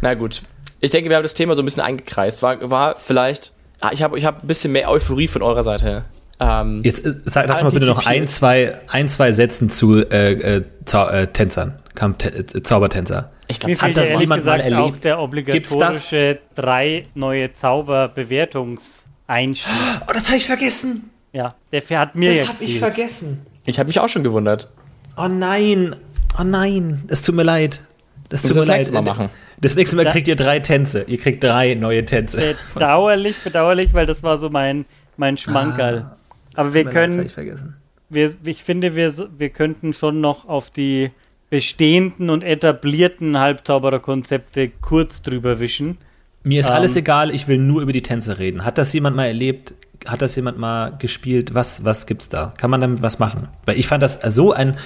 Na 0.00 0.14
gut. 0.14 0.42
Ich 0.80 0.90
denke, 0.90 1.08
wir 1.08 1.16
haben 1.16 1.22
das 1.22 1.34
Thema 1.34 1.54
so 1.54 1.62
ein 1.62 1.64
bisschen 1.64 1.82
eingekreist. 1.82 2.42
War, 2.42 2.70
war 2.70 2.98
vielleicht. 2.98 3.52
Ah, 3.80 3.90
ich 3.92 4.02
habe 4.02 4.18
ich 4.18 4.24
hab 4.24 4.42
ein 4.42 4.46
bisschen 4.46 4.72
mehr 4.72 4.90
Euphorie 4.90 5.28
von 5.28 5.42
eurer 5.42 5.64
Seite. 5.64 6.04
Ähm, 6.38 6.80
Jetzt 6.84 7.06
äh, 7.06 7.14
sag, 7.24 7.48
sag 7.48 7.62
mal 7.62 7.70
bitte 7.70 7.86
noch 7.86 8.04
ein 8.06 8.28
zwei, 8.28 8.78
ein, 8.88 9.08
zwei 9.08 9.32
Sätzen 9.32 9.70
zu 9.70 10.06
äh, 10.06 10.32
äh, 10.32 10.62
äh 10.92 11.26
Tänzern, 11.28 11.78
Kampf 11.96 12.24
äh, 12.24 12.62
Zaubertänzer. 12.62 13.32
Ich 13.48 13.58
glaube, 13.58 13.76
hat 13.76 13.96
das 13.96 14.20
jemand 14.20 14.44
mal 14.44 14.60
erlebt? 14.60 14.80
Auch 14.80 14.96
der 14.98 15.18
obligatorische 15.18 16.38
drei 16.54 17.02
neue 17.14 17.52
Zauberbewertungseinstieg. 17.52 19.72
Oh, 20.08 20.12
das 20.12 20.28
habe 20.28 20.38
ich 20.38 20.46
vergessen. 20.46 21.10
Ja, 21.32 21.56
der 21.72 21.82
hat 21.98 22.14
mir 22.14 22.32
Das 22.34 22.46
habe 22.48 22.62
ich 22.62 22.78
vergessen. 22.78 23.44
Ich 23.64 23.78
habe 23.78 23.86
mich 23.88 23.98
auch 24.00 24.08
schon 24.08 24.22
gewundert. 24.22 24.68
Oh 25.16 25.28
nein, 25.28 25.96
oh 26.38 26.44
nein, 26.44 27.04
es 27.08 27.22
tut 27.22 27.34
mir 27.34 27.42
leid. 27.42 27.82
Das 28.28 28.42
tut 28.42 28.50
mir 28.50 28.56
das 28.60 28.68
leid. 28.68 28.76
Nächste 28.78 28.94
Mal 28.94 29.02
machen. 29.02 29.28
Das 29.60 29.74
nächste 29.76 29.96
Mal 29.96 30.06
kriegt 30.06 30.28
ihr 30.28 30.36
drei 30.36 30.60
Tänze. 30.60 31.04
Ihr 31.06 31.18
kriegt 31.18 31.42
drei 31.42 31.74
neue 31.74 32.04
Tänze. 32.04 32.56
Bedauerlich, 32.74 33.36
bedauerlich, 33.42 33.94
weil 33.94 34.04
das 34.06 34.22
war 34.22 34.36
so 34.38 34.50
mein, 34.50 34.84
mein 35.16 35.38
Schmankerl. 35.38 36.10
Ah, 36.54 36.60
Aber 36.60 36.74
wir 36.74 36.84
können. 36.84 37.16
Leid, 37.16 37.26
ich, 37.26 37.32
vergessen. 37.32 37.76
Wir, 38.08 38.32
ich 38.44 38.62
finde, 38.62 38.94
wir, 38.94 39.12
wir 39.38 39.48
könnten 39.50 39.92
schon 39.92 40.20
noch 40.20 40.48
auf 40.48 40.70
die 40.70 41.10
bestehenden 41.50 42.30
und 42.30 42.42
etablierten 42.42 43.38
Halbzaubererkonzepte 43.38 44.68
kurz 44.80 45.22
drüber 45.22 45.60
wischen. 45.60 45.98
Mir 46.42 46.60
ist 46.60 46.68
ähm, 46.68 46.74
alles 46.74 46.96
egal, 46.96 47.34
ich 47.34 47.48
will 47.48 47.58
nur 47.58 47.82
über 47.82 47.92
die 47.92 48.02
Tänze 48.02 48.38
reden. 48.38 48.64
Hat 48.64 48.78
das 48.78 48.92
jemand 48.92 49.16
mal 49.16 49.26
erlebt? 49.26 49.74
Hat 50.06 50.22
das 50.22 50.36
jemand 50.36 50.58
mal 50.58 50.96
gespielt? 50.98 51.54
Was, 51.54 51.84
was 51.84 52.06
gibt's 52.06 52.28
da? 52.28 52.52
Kann 52.56 52.70
man 52.70 52.80
damit 52.80 53.02
was 53.02 53.18
machen? 53.18 53.48
Weil 53.64 53.78
ich 53.78 53.88
fand 53.88 54.02
das 54.02 54.20
so 54.28 54.52
ein, 54.52 54.76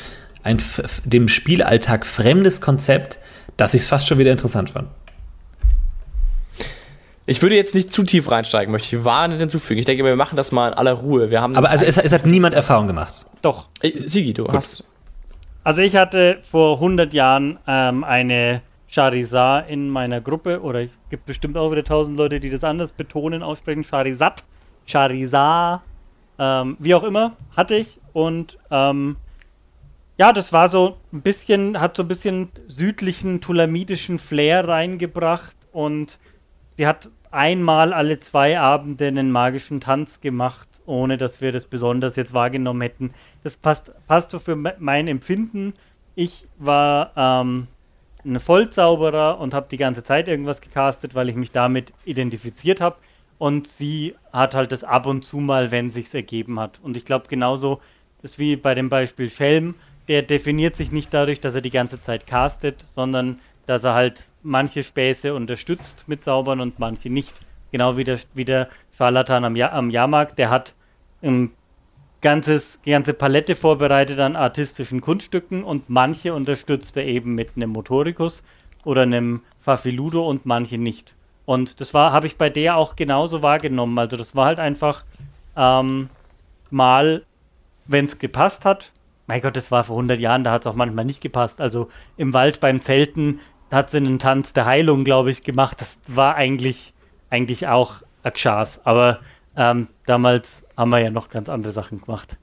ein 0.43 0.59
dem 1.05 1.29
Spielalltag 1.29 2.07
fremdes 2.07 2.61
Konzept, 2.61 3.19
dass 3.57 3.75
ich 3.75 3.83
es 3.83 3.89
fast 3.89 4.09
schon 4.09 4.19
wieder 4.19 4.33
interessant 4.33 4.71
fand. 4.71 4.89
Ich 7.27 7.43
würde 7.43 7.55
jetzt 7.55 7.75
nicht 7.75 7.93
zu 7.93 8.03
tief 8.03 8.31
reinsteigen, 8.31 8.73
möchte 8.73 8.97
ich 8.97 9.05
warnen 9.05 9.39
hinzufügen. 9.39 9.79
Ich 9.79 9.87
denke, 9.87 10.05
wir 10.05 10.17
machen 10.17 10.37
das 10.37 10.51
mal 10.51 10.69
in 10.69 10.75
aller 10.75 10.95
Ruhe. 10.95 11.31
Wir 11.31 11.41
haben 11.41 11.55
Aber 11.55 11.71
also 11.71 11.85
es, 11.85 11.97
es 11.97 12.13
hat 12.13 12.27
niemand 12.27 12.55
Erfahrung 12.55 12.87
gemacht. 12.87 13.15
Doch. 13.43 13.69
Sigi, 14.07 14.33
du 14.33 14.45
Gut. 14.45 14.55
hast. 14.55 14.85
Also 15.71 15.83
ich 15.83 15.95
hatte 15.95 16.41
vor 16.43 16.79
100 16.79 17.15
Jahren 17.15 17.61
ähm, 17.65 18.03
eine 18.03 18.61
Charizard 18.89 19.71
in 19.71 19.89
meiner 19.89 20.21
Gruppe, 20.21 20.63
oder 20.63 20.83
es 20.83 20.91
gibt 21.11 21.27
bestimmt 21.27 21.57
auch 21.57 21.71
wieder 21.71 21.85
tausend 21.85 22.19
Leute, 22.19 22.41
die 22.41 22.51
das 22.51 22.65
anders 22.65 22.91
betonen, 22.91 23.45
aussprechen, 23.45 23.85
Charizard, 23.85 24.43
Charizard, 24.85 25.83
ähm, 26.41 26.77
wie 26.81 26.93
auch 26.93 27.05
immer, 27.05 27.37
hatte 27.57 27.77
ich. 27.77 28.01
Und 28.13 28.59
ähm, 28.73 29.15
ja, 30.19 30.33
das 30.33 30.53
war 30.53 30.69
so 30.69 30.97
ein 31.13 31.23
bisschen, 31.23 31.79
hat 31.79 31.97
so 31.97 32.03
ein 32.03 32.09
bisschen 32.09 32.49
südlichen, 32.67 33.41
tulamidischen 33.41 34.19
Flair 34.19 34.67
reingebracht. 34.67 35.55
Und 35.71 36.19
sie 36.79 36.89
hat 36.89 37.11
einmal 37.31 37.93
alle 37.93 38.19
zwei 38.19 38.59
Abende 38.59 39.07
einen 39.07 39.31
magischen 39.31 39.81
Tanz 39.81 40.21
gemacht, 40.21 40.69
ohne 40.91 41.17
dass 41.17 41.41
wir 41.41 41.53
das 41.53 41.67
besonders 41.67 42.17
jetzt 42.17 42.35
wahrgenommen 42.35 42.83
hätten. 42.83 43.15
Das 43.43 43.57
passt, 43.57 43.93
passt 44.07 44.31
so 44.31 44.39
für 44.39 44.57
mein 44.57 45.09
Empfinden. 45.09 45.75
Ich 46.15 46.47
war 46.59 47.13
ähm, 47.17 47.69
ein 48.25 48.41
Vollzauberer 48.41 49.39
und 49.39 49.55
habe 49.55 49.69
die 49.71 49.77
ganze 49.77 50.03
Zeit 50.03 50.29
irgendwas 50.29 50.61
gecastet, 50.61 51.15
weil 51.15 51.29
ich 51.29 51.37
mich 51.37 51.53
damit 51.53 51.93
identifiziert 52.05 52.81
habe. 52.81 52.97
Und 53.39 53.67
sie 53.67 54.15
hat 54.33 54.55
halt 54.55 54.73
das 54.73 54.85
ab 54.85 55.07
und 55.07 55.25
zu 55.25 55.39
mal, 55.39 55.71
wenn 55.71 55.91
sich's 55.91 56.13
ergeben 56.13 56.61
hat. 56.61 56.79
Und 56.83 56.97
ich 56.97 57.07
glaube 57.07 57.29
genauso 57.29 57.81
ist 58.23 58.39
wie 58.39 58.57
bei 58.57 58.75
dem 58.75 58.91
Beispiel 58.91 59.31
Schelm, 59.31 59.75
der 60.09 60.23
definiert 60.23 60.77
sich 60.77 60.93
nicht 60.93 61.15
dadurch, 61.15 61.41
dass 61.41 61.55
er 61.55 61.63
die 61.63 61.71
ganze 61.71 62.03
Zeit 62.03 62.27
castet, 62.27 62.85
sondern 62.87 63.39
dass 63.67 63.85
er 63.85 63.95
halt 63.95 64.29
manche 64.43 64.83
Späße 64.83 65.33
unterstützt 65.33 66.05
mit 66.09 66.25
Zaubern 66.25 66.61
und 66.61 66.79
manche 66.79 67.09
nicht. 67.09 67.35
Genau 67.73 67.97
wie 67.97 68.05
der, 68.05 68.19
wie 68.35 68.45
der 68.45 68.69
Scharlatan 68.97 69.45
am, 69.45 69.57
ja 69.57 69.73
am 69.73 69.91
Jahrmarkt, 69.91 70.39
der 70.39 70.51
hat 70.51 70.75
ein 71.23 71.51
ganzes, 72.21 72.79
ganze 72.85 73.15
Palette 73.15 73.57
vorbereitet 73.57 74.21
an 74.21 74.37
artistischen 74.37 75.01
Kunststücken 75.01 75.65
und 75.65 75.89
manche 75.89 76.35
unterstützt 76.35 76.97
er 76.97 77.07
eben 77.07 77.35
mit 77.35 77.51
einem 77.57 77.71
Motoricus 77.71 78.43
oder 78.85 79.03
einem 79.03 79.43
Fafiludo 79.61 80.29
und 80.29 80.47
manche 80.47 80.79
nicht. 80.79 81.15
Und 81.47 81.81
das 81.81 81.95
war, 81.95 82.13
habe 82.13 82.27
ich 82.27 82.37
bei 82.37 82.51
der 82.51 82.77
auch 82.77 82.97
genauso 82.97 83.43
wahrgenommen. 83.43 83.99
Also 83.99 84.17
das 84.17 84.37
war 84.37 84.47
halt 84.47 84.59
einfach 84.59 85.05
ähm, 85.57 86.09
mal, 86.71 87.25
wenn 87.87 88.05
es 88.05 88.19
gepasst 88.19 88.65
hat. 88.65 88.93
Mein 89.27 89.41
Gott, 89.41 89.57
das 89.57 89.71
war 89.71 89.85
vor 89.85 89.97
100 89.97 90.21
Jahren, 90.21 90.45
da 90.45 90.53
hat 90.53 90.63
es 90.63 90.67
auch 90.67 90.75
manchmal 90.75 91.05
nicht 91.05 91.21
gepasst. 91.21 91.61
Also 91.61 91.89
im 92.17 92.35
Wald 92.35 92.61
beim 92.61 92.81
Zelten 92.81 93.41
hat 93.71 93.91
sie 93.91 93.99
einen 93.99 94.19
Tanz 94.19 94.53
der 94.53 94.67
Heilung, 94.67 95.05
glaube 95.05 95.31
ich, 95.31 95.45
gemacht. 95.45 95.81
Das 95.81 95.99
war 96.07 96.35
eigentlich, 96.35 96.93
eigentlich 97.31 97.69
auch 97.69 98.03
Akshas. 98.23 98.85
Aber 98.85 99.21
ähm, 99.57 99.89
damals 100.07 100.63
haben 100.81 100.91
wir 100.91 101.01
ja 101.01 101.11
noch 101.11 101.29
ganz 101.29 101.51
andere 101.51 101.75
Sachen 101.75 102.01
gemacht. 102.01 102.39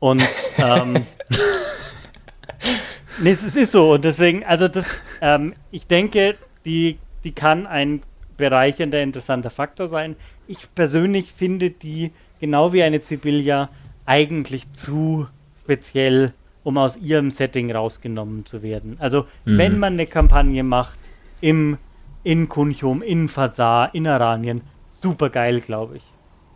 Und 0.00 0.22
ähm, 0.58 1.06
nee, 3.22 3.30
es 3.30 3.56
ist 3.56 3.70
so. 3.70 3.92
Und 3.92 4.04
deswegen, 4.04 4.44
also 4.44 4.66
das, 4.66 4.86
ähm, 5.20 5.54
ich 5.70 5.86
denke, 5.86 6.34
die, 6.64 6.98
die 7.22 7.30
kann 7.30 7.66
ein 7.66 8.02
bereichernder, 8.36 9.00
interessanter 9.00 9.50
Faktor 9.50 9.86
sein. 9.86 10.16
Ich 10.48 10.74
persönlich 10.74 11.32
finde 11.32 11.70
die, 11.70 12.10
genau 12.40 12.72
wie 12.72 12.82
eine 12.82 12.98
Sibylla, 12.98 13.68
eigentlich 14.04 14.72
zu 14.72 15.28
speziell, 15.60 16.34
um 16.64 16.76
aus 16.78 16.96
ihrem 16.96 17.30
Setting 17.30 17.70
rausgenommen 17.70 18.46
zu 18.46 18.64
werden. 18.64 18.96
Also, 18.98 19.26
mhm. 19.44 19.58
wenn 19.58 19.78
man 19.78 19.92
eine 19.92 20.06
Kampagne 20.06 20.64
macht 20.64 20.98
im 21.40 21.78
in 22.24 22.48
Kunchum, 22.48 23.02
in 23.02 23.28
Fasar, 23.28 23.94
in 23.94 24.08
Aranien, 24.08 24.62
super 25.00 25.30
geil, 25.30 25.60
glaube 25.60 25.98
ich. 25.98 26.02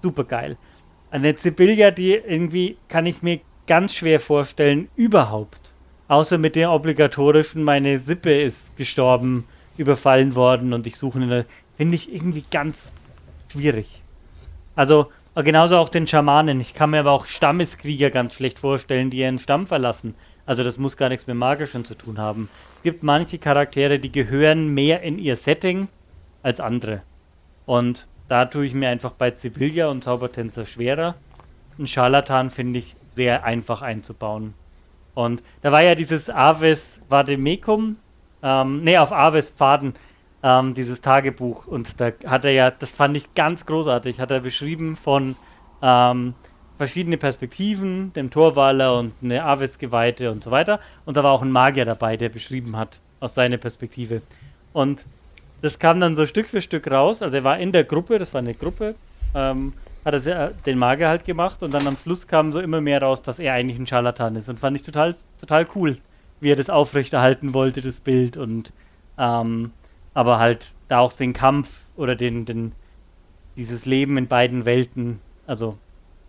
Super 0.03 0.24
geil. 0.24 0.57
Eine 1.11 1.36
Sibylla, 1.36 1.90
die 1.90 2.12
irgendwie, 2.12 2.76
kann 2.88 3.06
ich 3.06 3.22
mir 3.22 3.40
ganz 3.66 3.94
schwer 3.94 4.20
vorstellen, 4.20 4.88
überhaupt. 4.96 5.72
Außer 6.08 6.38
mit 6.38 6.56
der 6.56 6.72
obligatorischen, 6.72 7.64
meine 7.64 7.98
Sippe 7.98 8.40
ist 8.40 8.76
gestorben, 8.76 9.44
überfallen 9.76 10.34
worden 10.34 10.72
und 10.72 10.86
ich 10.86 10.96
suche 10.96 11.20
eine, 11.20 11.46
finde 11.76 11.96
ich 11.96 12.12
irgendwie 12.12 12.44
ganz 12.50 12.92
schwierig. 13.50 14.02
Also, 14.76 15.08
genauso 15.34 15.76
auch 15.76 15.88
den 15.88 16.06
Schamanen. 16.06 16.61
Ich 16.61 16.74
kann 16.74 16.90
mir 16.90 17.00
aber 17.00 17.12
auch 17.12 17.26
Stammeskrieger 17.26 18.11
ganz 18.11 18.34
schlecht 18.34 18.58
vorstellen, 18.58 19.11
die 19.11 19.18
ihren 19.18 19.38
Stamm 19.38 19.66
verlassen. 19.66 20.14
Also 20.46 20.64
das 20.64 20.78
muss 20.78 20.96
gar 20.96 21.08
nichts 21.08 21.26
mit 21.26 21.36
Magischem 21.36 21.84
zu 21.84 21.94
tun 21.94 22.18
haben. 22.18 22.48
Es 22.76 22.82
gibt 22.82 23.02
manche 23.02 23.38
Charaktere, 23.38 23.98
die 23.98 24.11
gehören 24.11 24.68
mehr 24.74 25.02
in 25.02 25.18
ihr 25.18 25.36
Setting 25.36 25.88
als 26.42 26.61
andere. 26.61 27.02
Und 27.66 28.08
da 28.31 28.45
tue 28.45 28.64
ich 28.64 28.74
mir 28.74 28.89
einfach 28.89 29.11
bei 29.11 29.33
Sibylla 29.33 29.89
und 29.89 30.05
Zaubertänzer 30.05 30.64
schwerer. 30.64 31.16
Ein 31.81 31.89
Scharlatan 31.89 32.49
finde 32.49 32.78
ich 32.78 32.95
sehr 33.16 33.43
einfach 33.43 33.83
einzubauen. 33.83 34.55
Und 35.14 35.43
da 35.62 35.72
war 35.72 35.83
ja 35.83 35.97
dieses 35.97 36.31
Aves 36.31 37.01
Vademecum, 37.09 37.97
ähm, 38.45 38.83
nee, 38.85 38.97
auf 38.99 39.11
Aves 39.11 39.51
Pfaden, 39.51 39.95
ähm, 40.45 40.74
dieses 40.74 41.01
Tagebuch. 41.01 41.66
Und 41.66 42.01
da 42.01 42.12
hat 42.24 42.45
er 42.45 42.53
ja, 42.53 42.70
das 42.70 42.93
fand 42.93 43.16
ich 43.16 43.35
ganz 43.35 43.66
großartig, 43.66 44.20
hat 44.20 44.31
er 44.31 44.39
beschrieben 44.39 44.95
von 44.95 45.35
ähm, 45.83 46.35
verschiedene 46.78 47.16
Perspektiven, 47.16 48.12
dem 48.12 48.31
Torwaler 48.31 48.97
und 48.97 49.12
eine 49.24 49.43
Aves-Geweihte 49.43 50.31
und 50.31 50.45
so 50.45 50.53
weiter. 50.53 50.78
Und 51.05 51.16
da 51.16 51.24
war 51.24 51.33
auch 51.33 51.43
ein 51.43 51.51
Magier 51.51 51.85
dabei, 51.85 52.16
der 52.16 52.28
beschrieben 52.28 52.76
hat, 52.76 53.01
aus 53.18 53.35
seiner 53.35 53.57
Perspektive. 53.57 54.22
Und 54.72 55.05
das 55.62 55.78
kam 55.78 56.00
dann 56.00 56.16
so 56.16 56.26
Stück 56.26 56.48
für 56.48 56.61
Stück 56.61 56.90
raus. 56.90 57.22
Also 57.22 57.36
er 57.36 57.44
war 57.44 57.58
in 57.58 57.72
der 57.72 57.84
Gruppe, 57.84 58.18
das 58.18 58.32
war 58.32 58.40
eine 58.40 58.54
Gruppe, 58.54 58.94
ähm, 59.34 59.72
hat 60.04 60.26
er 60.26 60.52
den 60.66 60.78
Magier 60.78 61.08
halt 61.08 61.24
gemacht 61.24 61.62
und 61.62 61.72
dann 61.72 61.86
am 61.86 61.96
Schluss 61.96 62.26
kam 62.26 62.52
so 62.52 62.61
immer 62.61 62.80
mehr 62.80 63.02
raus, 63.02 63.22
dass 63.22 63.38
er 63.38 63.54
eigentlich 63.54 63.78
ein 63.78 63.86
Scharlatan 63.86 64.36
ist. 64.36 64.48
Und 64.48 64.61
fand 64.61 64.76
ich 64.76 64.82
total, 64.82 65.14
total 65.40 65.66
cool, 65.74 65.98
wie 66.40 66.50
er 66.50 66.56
das 66.56 66.70
aufrechterhalten 66.70 67.52
wollte, 67.52 67.80
das 67.80 68.00
Bild. 68.00 68.36
Und 68.36 68.72
ähm, 69.18 69.72
aber 70.14 70.38
halt 70.38 70.72
da 70.88 70.98
auch 70.98 71.12
den 71.12 71.32
Kampf 71.32 71.84
oder 71.96 72.16
den, 72.16 72.44
den, 72.44 72.72
dieses 73.56 73.86
Leben 73.86 74.16
in 74.16 74.26
beiden 74.26 74.64
Welten, 74.64 75.20
also 75.46 75.78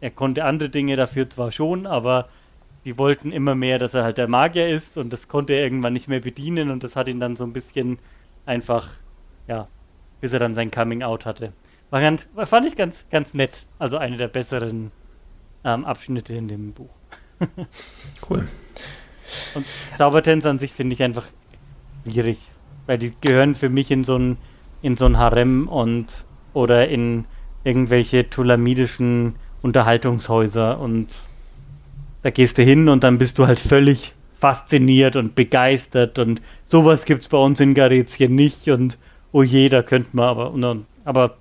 er 0.02 0.12
konnte 0.12 0.46
andere 0.46 0.70
Dinge 0.70 0.96
dafür 0.96 1.30
zwar 1.30 1.52
schon, 1.52 1.86
aber 1.86 2.28
die 2.86 2.98
wollten 2.98 3.32
immer 3.32 3.56
mehr, 3.56 3.80
dass 3.80 3.94
er 3.94 4.04
halt 4.04 4.18
der 4.18 4.28
Magier 4.28 4.68
ist 4.68 4.98
und 4.98 5.14
das 5.14 5.28
konnte 5.28 5.54
er 5.54 5.64
irgendwann 5.64 5.94
nicht 5.94 6.08
mehr 6.08 6.20
bedienen 6.20 6.72
und 6.72 6.84
das 6.84 6.96
hat 6.96 7.08
ihn 7.08 7.20
dann 7.20 7.36
so 7.36 7.44
ein 7.44 7.54
bisschen 7.54 8.00
einfach 8.46 8.90
ja, 9.48 9.68
bis 10.20 10.34
er 10.34 10.40
dann 10.40 10.54
sein 10.54 10.72
Coming 10.72 11.04
Out 11.04 11.26
hatte. 11.26 11.54
War 11.90 12.02
ganz, 12.02 12.28
fand 12.46 12.66
ich 12.66 12.76
ganz, 12.76 13.04
ganz 13.10 13.34
nett. 13.34 13.66
Also 13.80 13.98
eine 13.98 14.18
der 14.18 14.28
besseren 14.28 14.92
ähm, 15.64 15.86
Abschnitte 15.86 16.36
in 16.36 16.48
dem 16.48 16.74
Buch. 16.74 16.90
cool. 18.30 18.48
Und 19.56 19.66
Zaubertänzer 19.98 20.50
an 20.50 20.60
sich 20.60 20.74
finde 20.74 20.94
ich 20.94 21.04
einfach 21.04 21.26
schwierig, 22.04 22.50
weil 22.86 22.98
die 22.98 23.14
gehören 23.22 23.56
für 23.56 23.70
mich 23.70 23.92
in 23.92 24.04
so 24.04 24.18
ein 24.18 24.38
in 24.82 24.98
so 24.98 25.06
ein 25.06 25.18
Harem 25.18 25.68
und 25.68 26.08
oder 26.54 26.88
in 26.88 27.26
irgendwelche 27.64 28.30
tulamidischen 28.30 29.36
Unterhaltungshäuser 29.62 30.80
und 30.80 31.08
da 32.24 32.30
gehst 32.32 32.58
du 32.58 32.64
hin 32.64 32.90
und 32.90 33.04
dann 33.04 33.18
bist 33.18 33.38
du 33.38 33.48
halt 33.48 33.60
völlig 33.60 34.14
fasziniert 34.34 35.16
und 35.16 35.36
begeistert 35.36 36.18
und 36.18 36.42
sowas 36.66 37.06
gibt's 37.06 37.28
bei 37.28 37.38
uns 37.38 37.60
in 37.60 37.76
Garizien 37.76 38.34
nicht 38.34 38.70
und 38.70 38.98
oh 39.32 39.44
je, 39.44 39.70
da 39.70 39.82
könnte 39.84 40.10
man 40.14 40.26
aber, 40.26 40.54
aber 41.06 41.36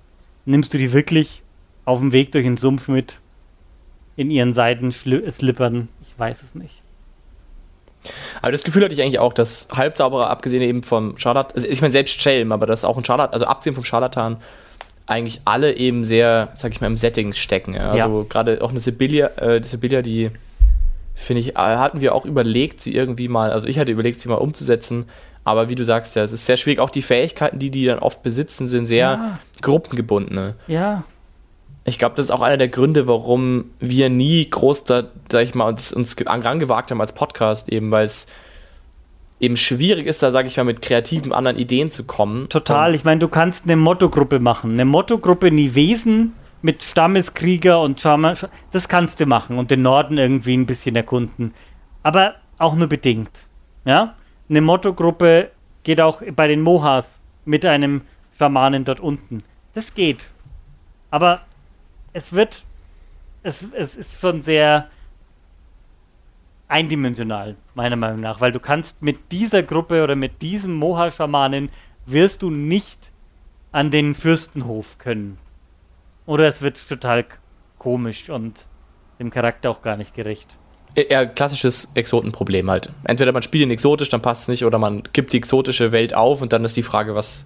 nimmst 0.45 0.73
du 0.73 0.77
die 0.77 0.93
wirklich 0.93 1.41
auf 1.85 1.99
dem 1.99 2.11
Weg 2.11 2.31
durch 2.31 2.45
den 2.45 2.57
Sumpf 2.57 2.87
mit 2.87 3.17
in 4.15 4.31
ihren 4.31 4.53
Seitenslippern? 4.53 5.87
Ich 6.01 6.17
weiß 6.17 6.43
es 6.43 6.55
nicht. 6.55 6.81
Aber 8.41 8.51
das 8.51 8.63
Gefühl 8.63 8.83
hatte 8.83 8.93
ich 8.93 9.01
eigentlich 9.01 9.19
auch, 9.19 9.33
dass 9.33 9.67
Halbzauberer, 9.71 10.29
abgesehen 10.29 10.63
eben 10.63 10.83
vom 10.83 11.17
Charlatan, 11.17 11.55
also 11.55 11.67
ich 11.67 11.81
meine 11.81 11.91
selbst 11.91 12.21
Schelm, 12.21 12.51
aber 12.51 12.65
dass 12.65 12.83
auch 12.83 12.97
ein 12.97 13.05
Charlatan, 13.05 13.33
also 13.33 13.45
abgesehen 13.45 13.75
vom 13.75 13.83
Charlatan, 13.83 14.37
eigentlich 15.05 15.41
alle 15.45 15.75
eben 15.75 16.05
sehr, 16.05 16.49
sag 16.55 16.71
ich 16.71 16.81
mal, 16.81 16.87
im 16.87 16.97
Setting 16.97 17.33
stecken. 17.33 17.73
Ja? 17.73 17.91
Also 17.91 18.21
ja. 18.21 18.25
gerade 18.27 18.61
auch 18.61 18.71
eine 18.71 18.79
Sibylla, 18.79 19.27
äh, 19.37 19.61
die 19.61 19.67
Sibylla, 19.67 20.01
die 20.01 20.31
finde 21.15 21.41
ich, 21.41 21.49
äh, 21.51 21.59
hatten 21.59 22.01
wir 22.01 22.15
auch 22.15 22.25
überlegt, 22.25 22.79
sie 22.79 22.95
irgendwie 22.95 23.27
mal, 23.27 23.51
also 23.51 23.67
ich 23.67 23.77
hatte 23.77 23.91
überlegt, 23.91 24.19
sie 24.19 24.29
mal 24.29 24.35
umzusetzen, 24.35 25.05
aber 25.43 25.69
wie 25.69 25.75
du 25.75 25.83
sagst 25.83 26.15
ja, 26.15 26.23
es 26.23 26.31
ist 26.31 26.45
sehr 26.45 26.57
schwierig. 26.57 26.79
Auch 26.79 26.89
die 26.89 27.01
Fähigkeiten, 27.01 27.59
die 27.59 27.71
die 27.71 27.85
dann 27.85 27.99
oft 27.99 28.23
besitzen, 28.23 28.67
sind 28.67 28.85
sehr 28.85 28.97
ja. 28.97 29.39
gruppengebundene. 29.61 30.55
Ja. 30.67 31.03
Ich 31.83 31.97
glaube, 31.97 32.15
das 32.15 32.25
ist 32.25 32.31
auch 32.31 32.41
einer 32.41 32.57
der 32.57 32.67
Gründe, 32.67 33.07
warum 33.07 33.71
wir 33.79 34.09
nie 34.09 34.47
groß 34.47 34.83
da, 34.83 35.03
sag 35.31 35.43
ich 35.43 35.55
mal, 35.55 35.67
uns, 35.67 35.91
uns 35.93 36.15
angewagt 36.27 36.91
haben 36.91 37.01
als 37.01 37.13
Podcast, 37.13 37.69
eben 37.69 37.89
weil 37.89 38.05
es 38.05 38.27
eben 39.39 39.57
schwierig 39.57 40.05
ist, 40.05 40.21
da 40.21 40.29
sage 40.29 40.47
ich 40.47 40.57
mal, 40.57 40.63
mit 40.63 40.83
kreativen 40.83 41.33
anderen 41.33 41.57
Ideen 41.57 41.89
zu 41.89 42.03
kommen. 42.03 42.47
Total. 42.49 42.93
Ich 42.93 43.03
meine, 43.03 43.19
du 43.19 43.27
kannst 43.27 43.63
eine 43.65 43.75
Motto-Gruppe 43.75 44.39
machen. 44.39 44.73
Eine 44.73 44.85
Motto-Gruppe 44.85 45.49
Nivesen 45.49 46.33
mit 46.61 46.83
Stammeskrieger 46.83 47.81
und 47.81 47.99
Schama, 47.99 48.33
das 48.71 48.87
kannst 48.87 49.19
du 49.19 49.25
machen 49.25 49.57
und 49.57 49.71
den 49.71 49.81
Norden 49.81 50.19
irgendwie 50.19 50.55
ein 50.55 50.67
bisschen 50.67 50.95
erkunden. 50.95 51.55
Aber 52.03 52.35
auch 52.59 52.75
nur 52.75 52.87
bedingt. 52.87 53.31
Ja? 53.83 54.15
Eine 54.51 54.59
Motto-Gruppe 54.59 55.49
geht 55.83 56.01
auch 56.01 56.21
bei 56.35 56.49
den 56.49 56.59
Mohas 56.61 57.21
mit 57.45 57.65
einem 57.65 58.01
Schamanen 58.37 58.83
dort 58.83 58.99
unten. 58.99 59.43
Das 59.73 59.93
geht. 59.93 60.27
Aber 61.09 61.39
es 62.11 62.33
wird, 62.33 62.65
es, 63.43 63.65
es 63.71 63.95
ist 63.95 64.19
schon 64.19 64.41
sehr 64.41 64.89
eindimensional, 66.67 67.55
meiner 67.75 67.95
Meinung 67.95 68.19
nach, 68.19 68.41
weil 68.41 68.51
du 68.51 68.59
kannst 68.59 69.01
mit 69.01 69.31
dieser 69.31 69.63
Gruppe 69.63 70.03
oder 70.03 70.17
mit 70.17 70.41
diesem 70.41 70.75
Moha-Schamanen 70.75 71.69
wirst 72.05 72.41
du 72.41 72.49
nicht 72.49 73.13
an 73.71 73.89
den 73.89 74.13
Fürstenhof 74.13 74.97
können. 74.97 75.37
Oder 76.25 76.49
es 76.49 76.61
wird 76.61 76.89
total 76.89 77.23
komisch 77.77 78.29
und 78.29 78.67
dem 79.17 79.29
Charakter 79.29 79.69
auch 79.69 79.81
gar 79.81 79.95
nicht 79.95 80.13
gerecht. 80.13 80.57
Eher 80.95 81.25
klassisches 81.25 81.91
Exotenproblem 81.93 82.69
halt. 82.69 82.89
Entweder 83.03 83.31
man 83.31 83.43
spielt 83.43 83.63
ihn 83.63 83.71
exotisch, 83.71 84.09
dann 84.09 84.21
passt 84.21 84.43
es 84.43 84.47
nicht, 84.49 84.65
oder 84.65 84.77
man 84.77 85.03
gibt 85.13 85.33
die 85.33 85.37
exotische 85.37 85.91
Welt 85.91 86.13
auf 86.13 86.41
und 86.41 86.51
dann 86.51 86.65
ist 86.65 86.75
die 86.75 86.83
Frage, 86.83 87.15
was 87.15 87.45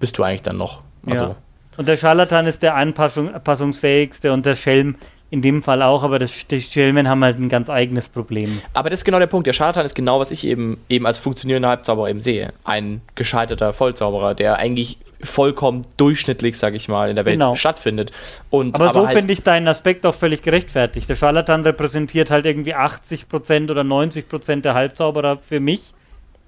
bist 0.00 0.18
du 0.18 0.24
eigentlich 0.24 0.42
dann 0.42 0.56
noch? 0.56 0.82
Also, 1.06 1.24
ja. 1.24 1.36
Und 1.76 1.88
der 1.88 1.96
Scharlatan 1.96 2.46
ist 2.46 2.62
der 2.62 2.74
anpassungsfähigste 2.74 4.32
und 4.32 4.46
der 4.46 4.54
Schelm 4.54 4.96
in 5.32 5.40
dem 5.40 5.62
Fall 5.62 5.80
auch, 5.80 6.02
aber 6.02 6.18
das, 6.18 6.46
die 6.46 6.60
Schelmen 6.60 7.08
haben 7.08 7.24
halt 7.24 7.38
ein 7.38 7.48
ganz 7.48 7.70
eigenes 7.70 8.06
Problem. 8.06 8.60
Aber 8.74 8.90
das 8.90 9.00
ist 9.00 9.04
genau 9.06 9.18
der 9.18 9.28
Punkt. 9.28 9.46
Der 9.46 9.54
Scharlatan 9.54 9.86
ist 9.86 9.94
genau, 9.94 10.20
was 10.20 10.30
ich 10.30 10.46
eben, 10.46 10.76
eben 10.90 11.06
als 11.06 11.16
funktionierender 11.16 11.70
Halbzauberer 11.70 12.10
eben 12.10 12.20
sehe. 12.20 12.52
Ein 12.64 13.00
gescheiterter 13.14 13.72
Vollzauberer, 13.72 14.34
der 14.34 14.58
eigentlich 14.58 14.98
vollkommen 15.22 15.86
durchschnittlich, 15.96 16.58
sag 16.58 16.74
ich 16.74 16.86
mal, 16.86 17.08
in 17.08 17.16
der 17.16 17.24
Welt 17.24 17.36
genau. 17.36 17.54
stattfindet. 17.54 18.12
Und, 18.50 18.74
aber, 18.74 18.90
aber 18.90 19.00
so 19.00 19.06
halt 19.06 19.16
finde 19.16 19.32
ich 19.32 19.42
deinen 19.42 19.66
Aspekt 19.68 20.04
auch 20.04 20.14
völlig 20.14 20.42
gerechtfertigt. 20.42 21.08
Der 21.08 21.14
Scharlatan 21.14 21.62
repräsentiert 21.62 22.30
halt 22.30 22.44
irgendwie 22.44 22.74
80% 22.74 23.70
oder 23.70 23.80
90% 23.80 24.60
der 24.60 24.74
Halbzauberer 24.74 25.38
für 25.38 25.60
mich. 25.60 25.94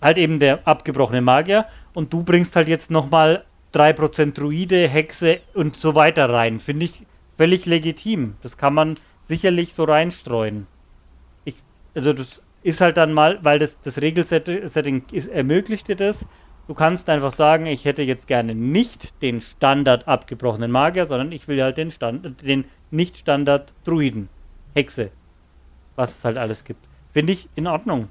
Halt 0.02 0.18
eben 0.18 0.40
der 0.40 0.60
abgebrochene 0.68 1.22
Magier. 1.22 1.64
Und 1.94 2.12
du 2.12 2.22
bringst 2.22 2.54
halt 2.54 2.68
jetzt 2.68 2.90
nochmal 2.90 3.44
3% 3.72 4.34
Druide, 4.34 4.86
Hexe 4.86 5.38
und 5.54 5.74
so 5.74 5.94
weiter 5.94 6.28
rein. 6.28 6.60
Finde 6.60 6.84
ich 6.84 7.00
völlig 7.36 7.66
legitim. 7.66 8.34
Das 8.42 8.56
kann 8.56 8.74
man 8.74 8.94
sicherlich 9.26 9.74
so 9.74 9.84
reinstreuen. 9.84 10.66
Ich, 11.44 11.54
also 11.94 12.12
das 12.12 12.42
ist 12.62 12.80
halt 12.80 12.96
dann 12.96 13.12
mal, 13.12 13.38
weil 13.42 13.58
das, 13.58 13.80
das 13.82 14.00
Regelsetting 14.00 15.04
ist, 15.12 15.26
ermöglicht 15.26 15.88
dir 15.88 15.96
das. 15.96 16.26
Du 16.66 16.72
kannst 16.72 17.10
einfach 17.10 17.32
sagen, 17.32 17.66
ich 17.66 17.84
hätte 17.84 18.02
jetzt 18.02 18.26
gerne 18.26 18.54
nicht 18.54 19.20
den 19.20 19.40
Standard 19.42 20.08
abgebrochenen 20.08 20.70
Magier, 20.70 21.04
sondern 21.04 21.30
ich 21.30 21.46
will 21.46 21.62
halt 21.62 21.76
den, 21.76 21.90
Stand, 21.90 22.40
den 22.42 22.64
Nicht-Standard 22.90 23.72
Druiden, 23.84 24.30
Hexe, 24.72 25.10
was 25.94 26.16
es 26.16 26.24
halt 26.24 26.38
alles 26.38 26.64
gibt. 26.64 26.80
Finde 27.12 27.34
ich 27.34 27.50
in 27.54 27.66
Ordnung. 27.66 28.08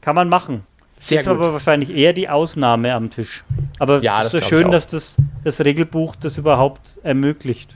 Kann 0.00 0.16
man 0.16 0.30
machen. 0.30 0.62
Sehr 0.98 1.20
ist 1.20 1.26
gut. 1.26 1.36
aber 1.36 1.52
wahrscheinlich 1.52 1.90
eher 1.90 2.14
die 2.14 2.30
Ausnahme 2.30 2.94
am 2.94 3.10
Tisch. 3.10 3.44
Aber 3.78 4.02
ja, 4.02 4.24
es 4.24 4.32
ist 4.32 4.44
so 4.44 4.56
schön, 4.56 4.70
dass 4.70 4.86
das, 4.86 5.16
das 5.44 5.62
Regelbuch 5.62 6.16
das 6.16 6.38
überhaupt 6.38 6.98
ermöglicht. 7.02 7.75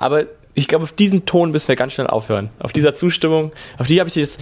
Aber 0.00 0.24
ich 0.54 0.66
glaube, 0.66 0.84
auf 0.84 0.92
diesen 0.92 1.26
Ton 1.26 1.50
müssen 1.50 1.68
wir 1.68 1.76
ganz 1.76 1.92
schnell 1.92 2.06
aufhören. 2.06 2.48
Auf 2.58 2.72
dieser 2.72 2.94
Zustimmung, 2.94 3.52
auf 3.76 3.86
die 3.86 4.00
habe 4.00 4.08
ich 4.08 4.16
jetzt 4.16 4.40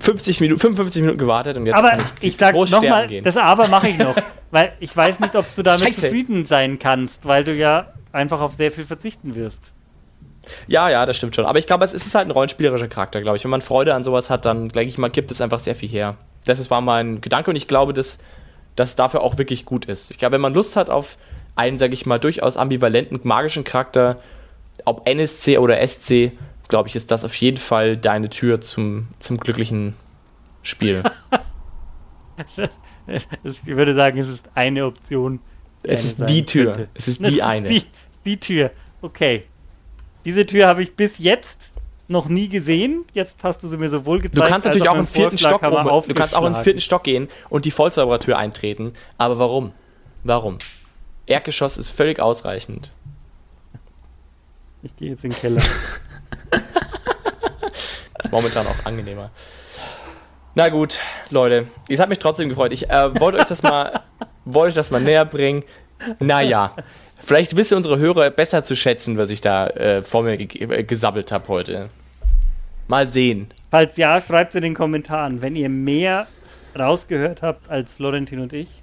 50 0.00 0.42
Minuten, 0.42 0.60
55 0.60 1.00
Minuten 1.00 1.18
gewartet 1.18 1.56
und 1.56 1.64
jetzt 1.64 1.78
aber 1.78 1.88
kann 1.88 2.04
ich, 2.20 2.28
ich 2.28 2.36
sag 2.36 2.54
nochmal, 2.54 3.08
das 3.22 3.36
Aber 3.38 3.68
mache 3.68 3.88
ich 3.88 3.96
noch, 3.96 4.14
weil 4.50 4.74
ich 4.80 4.94
weiß 4.94 5.20
nicht, 5.20 5.34
ob 5.36 5.46
du 5.56 5.62
damit 5.62 5.86
Scheiße. 5.86 6.02
zufrieden 6.02 6.44
sein 6.44 6.78
kannst, 6.78 7.24
weil 7.24 7.44
du 7.44 7.54
ja 7.54 7.94
einfach 8.12 8.42
auf 8.42 8.54
sehr 8.54 8.70
viel 8.70 8.84
verzichten 8.84 9.34
wirst. 9.34 9.72
Ja, 10.66 10.90
ja, 10.90 11.06
das 11.06 11.16
stimmt 11.16 11.34
schon. 11.34 11.46
Aber 11.46 11.58
ich 11.58 11.66
glaube, 11.66 11.86
es 11.86 11.94
ist 11.94 12.14
halt 12.14 12.28
ein 12.28 12.30
rollenspielerischer 12.30 12.88
Charakter, 12.88 13.22
glaube 13.22 13.38
ich. 13.38 13.44
Wenn 13.44 13.50
man 13.50 13.62
Freude 13.62 13.94
an 13.94 14.04
sowas 14.04 14.28
hat, 14.28 14.44
dann, 14.44 14.68
denke 14.68 14.90
ich 14.90 14.98
mal, 14.98 15.08
gibt 15.08 15.30
es 15.30 15.40
einfach 15.40 15.60
sehr 15.60 15.74
viel 15.74 15.88
her. 15.88 16.16
Das 16.44 16.70
war 16.70 16.82
mein 16.82 17.22
Gedanke 17.22 17.48
und 17.48 17.56
ich 17.56 17.66
glaube, 17.66 17.94
dass 17.94 18.18
das 18.76 18.96
dafür 18.96 19.22
auch 19.22 19.38
wirklich 19.38 19.64
gut 19.64 19.86
ist. 19.86 20.10
Ich 20.10 20.18
glaube, 20.18 20.34
wenn 20.34 20.42
man 20.42 20.52
Lust 20.52 20.76
hat 20.76 20.90
auf 20.90 21.16
einen, 21.56 21.78
sage 21.78 21.94
ich 21.94 22.04
mal, 22.04 22.18
durchaus 22.18 22.58
ambivalenten 22.58 23.20
magischen 23.22 23.64
Charakter, 23.64 24.18
ob 24.84 25.06
NSC 25.08 25.58
oder 25.58 25.86
SC, 25.86 26.32
glaube 26.68 26.88
ich, 26.88 26.96
ist 26.96 27.10
das 27.10 27.24
auf 27.24 27.34
jeden 27.36 27.58
Fall 27.58 27.96
deine 27.96 28.30
Tür 28.30 28.60
zum, 28.60 29.08
zum 29.18 29.38
glücklichen 29.38 29.94
Spiel. 30.62 31.02
ich 33.44 33.66
würde 33.66 33.94
sagen, 33.94 34.18
es 34.18 34.28
ist 34.28 34.44
eine 34.54 34.86
Option. 34.86 35.40
Es 35.82 36.04
ist 36.04 36.28
die 36.28 36.44
Tür. 36.44 36.72
Könnte. 36.72 36.88
Es 36.94 37.08
ist 37.08 37.26
die 37.26 37.42
eine. 37.42 37.68
Die, 37.68 37.84
die 38.24 38.38
Tür. 38.38 38.70
Okay. 39.02 39.44
Diese 40.24 40.46
Tür 40.46 40.66
habe 40.66 40.82
ich 40.82 40.96
bis 40.96 41.18
jetzt 41.18 41.58
noch 42.08 42.28
nie 42.28 42.48
gesehen. 42.48 43.04
Jetzt 43.12 43.42
hast 43.44 43.62
du 43.62 43.68
sie 43.68 43.76
mir 43.76 43.88
sowohl 43.88 44.20
gezeigt. 44.20 44.36
Du 44.36 44.50
kannst 44.50 44.66
natürlich 44.66 44.88
auch 44.88 44.96
im 44.96 45.06
vierten 45.06 45.38
Stock 45.38 45.62
um, 45.62 46.02
Du 46.06 46.14
kannst 46.14 46.34
auch 46.34 46.46
in 46.46 46.54
den 46.54 46.62
vierten 46.62 46.80
Stock 46.80 47.04
gehen 47.04 47.28
und 47.48 47.64
die 47.64 47.70
Vollzauberertür 47.70 48.38
eintreten. 48.38 48.92
Aber 49.18 49.38
warum? 49.38 49.72
Warum? 50.22 50.58
Erdgeschoss 51.26 51.78
ist 51.78 51.90
völlig 51.90 52.20
ausreichend. 52.20 52.92
Ich 54.84 54.94
gehe 54.96 55.10
jetzt 55.10 55.24
in 55.24 55.30
den 55.30 55.38
Keller. 55.38 55.62
ist 58.18 58.30
momentan 58.30 58.66
auch 58.66 58.84
angenehmer. 58.84 59.30
Na 60.54 60.68
gut, 60.68 61.00
Leute, 61.30 61.66
es 61.88 61.98
hat 61.98 62.10
mich 62.10 62.18
trotzdem 62.18 62.50
gefreut. 62.50 62.72
Ich 62.72 62.90
äh, 62.90 63.18
wollte 63.18 63.38
euch 63.38 63.46
das 63.46 63.62
mal, 63.62 64.02
wollte 64.44 64.68
euch 64.68 64.74
das 64.74 64.90
mal 64.90 65.00
näher 65.00 65.24
bringen. 65.24 65.64
Naja, 66.20 66.76
vielleicht 67.16 67.56
wissen 67.56 67.76
unsere 67.76 67.98
Hörer 67.98 68.30
besser 68.30 68.62
zu 68.62 68.76
schätzen, 68.76 69.16
was 69.16 69.30
ich 69.30 69.40
da 69.40 69.68
äh, 69.68 70.02
vor 70.02 70.22
mir 70.22 70.36
ge 70.36 70.82
gesabbelt 70.82 71.32
habe 71.32 71.48
heute. 71.48 71.88
Mal 72.86 73.06
sehen. 73.06 73.48
Falls 73.70 73.96
ja, 73.96 74.20
schreibt 74.20 74.50
es 74.50 74.56
in 74.56 74.62
den 74.62 74.74
Kommentaren. 74.74 75.40
Wenn 75.40 75.56
ihr 75.56 75.70
mehr 75.70 76.26
rausgehört 76.78 77.40
habt 77.40 77.70
als 77.70 77.94
Florentin 77.94 78.40
und 78.40 78.52
ich. 78.52 78.82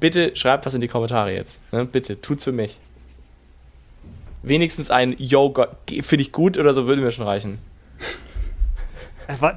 Bitte 0.00 0.34
schreibt 0.34 0.64
was 0.64 0.72
in 0.72 0.80
die 0.80 0.88
Kommentare 0.88 1.34
jetzt. 1.34 1.70
Ne? 1.74 1.84
Bitte, 1.84 2.22
tut's 2.22 2.44
für 2.44 2.52
mich 2.52 2.78
wenigstens 4.42 4.90
ein 4.90 5.14
Yo, 5.18 5.54
finde 5.88 6.22
ich 6.22 6.32
gut 6.32 6.58
oder 6.58 6.74
so 6.74 6.86
würde 6.86 7.02
mir 7.02 7.10
schon 7.10 7.26
reichen. 7.26 7.58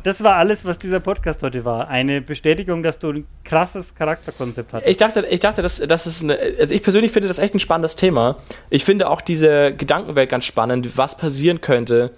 Das 0.04 0.24
war 0.24 0.36
alles, 0.36 0.64
was 0.64 0.78
dieser 0.78 1.00
Podcast 1.00 1.42
heute 1.42 1.66
war. 1.66 1.88
Eine 1.88 2.22
Bestätigung, 2.22 2.84
dass 2.84 3.00
du 3.00 3.12
ein 3.12 3.28
krasses 3.44 3.96
Charakterkonzept 3.96 4.74
hast. 4.74 4.86
Ich 4.86 4.98
dachte, 4.98 5.26
ich 5.30 5.40
dachte, 5.40 5.62
das, 5.62 5.80
das 5.80 6.08
ist 6.08 6.24
eine, 6.24 6.38
also 6.60 6.74
ich 6.74 6.84
persönlich 6.84 7.12
finde 7.12 7.28
das 7.28 7.40
echt 7.40 7.56
ein 7.56 7.60
spannendes 7.60 7.96
Thema. 7.96 8.38
Ich 8.70 8.86
finde 8.86 9.10
auch 9.10 9.22
diese 9.22 9.74
Gedankenwelt 9.74 10.30
ganz 10.30 10.46
spannend, 10.46 10.98
was 10.98 11.18
passieren 11.18 11.62
könnte, 11.62 12.12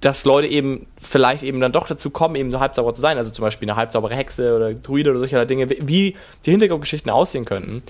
dass 0.00 0.24
Leute 0.24 0.48
eben 0.48 0.86
vielleicht 1.00 1.42
eben 1.42 1.60
dann 1.60 1.72
doch 1.72 1.86
dazu 1.86 2.10
kommen, 2.10 2.36
eben 2.36 2.50
so 2.50 2.60
halbsauber 2.60 2.94
zu 2.94 3.00
sein. 3.00 3.18
Also 3.18 3.30
zum 3.30 3.42
Beispiel 3.42 3.68
eine 3.68 3.76
halbsaubere 3.76 4.14
Hexe 4.14 4.54
oder 4.54 4.74
Druide 4.74 5.10
oder 5.10 5.18
solche 5.20 5.44
Dinge, 5.46 5.68
wie 5.70 6.16
die 6.44 6.50
Hintergrundgeschichten 6.50 7.10
aussehen 7.10 7.44
könnten. 7.44 7.82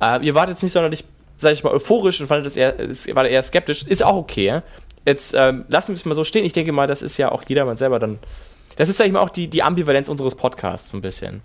Äh, 0.00 0.24
ihr 0.24 0.34
wart 0.34 0.50
jetzt 0.50 0.62
nicht 0.62 0.72
sonderlich 0.72 1.04
sag 1.38 1.52
ich 1.52 1.64
mal, 1.64 1.72
euphorisch 1.72 2.20
und 2.20 2.26
fand 2.26 2.44
das 2.44 2.56
eher, 2.56 2.74
war 3.14 3.26
eher 3.26 3.42
skeptisch. 3.42 3.84
Ist 3.84 4.04
auch 4.04 4.16
okay. 4.16 4.60
Jetzt 5.06 5.34
ähm, 5.34 5.64
lassen 5.68 5.88
wir 5.88 5.94
es 5.94 6.04
mal 6.04 6.14
so 6.14 6.24
stehen. 6.24 6.44
Ich 6.44 6.52
denke 6.52 6.72
mal, 6.72 6.86
das 6.86 7.00
ist 7.00 7.16
ja 7.16 7.32
auch 7.32 7.42
jedermann 7.46 7.76
selber 7.76 7.98
dann. 7.98 8.18
Das 8.76 8.88
ist, 8.88 8.98
sag 8.98 9.06
ich 9.06 9.12
mal, 9.12 9.20
auch 9.20 9.30
die, 9.30 9.48
die 9.48 9.62
Ambivalenz 9.62 10.08
unseres 10.08 10.34
Podcasts 10.34 10.90
so 10.90 10.96
ein 10.96 11.00
bisschen. 11.00 11.40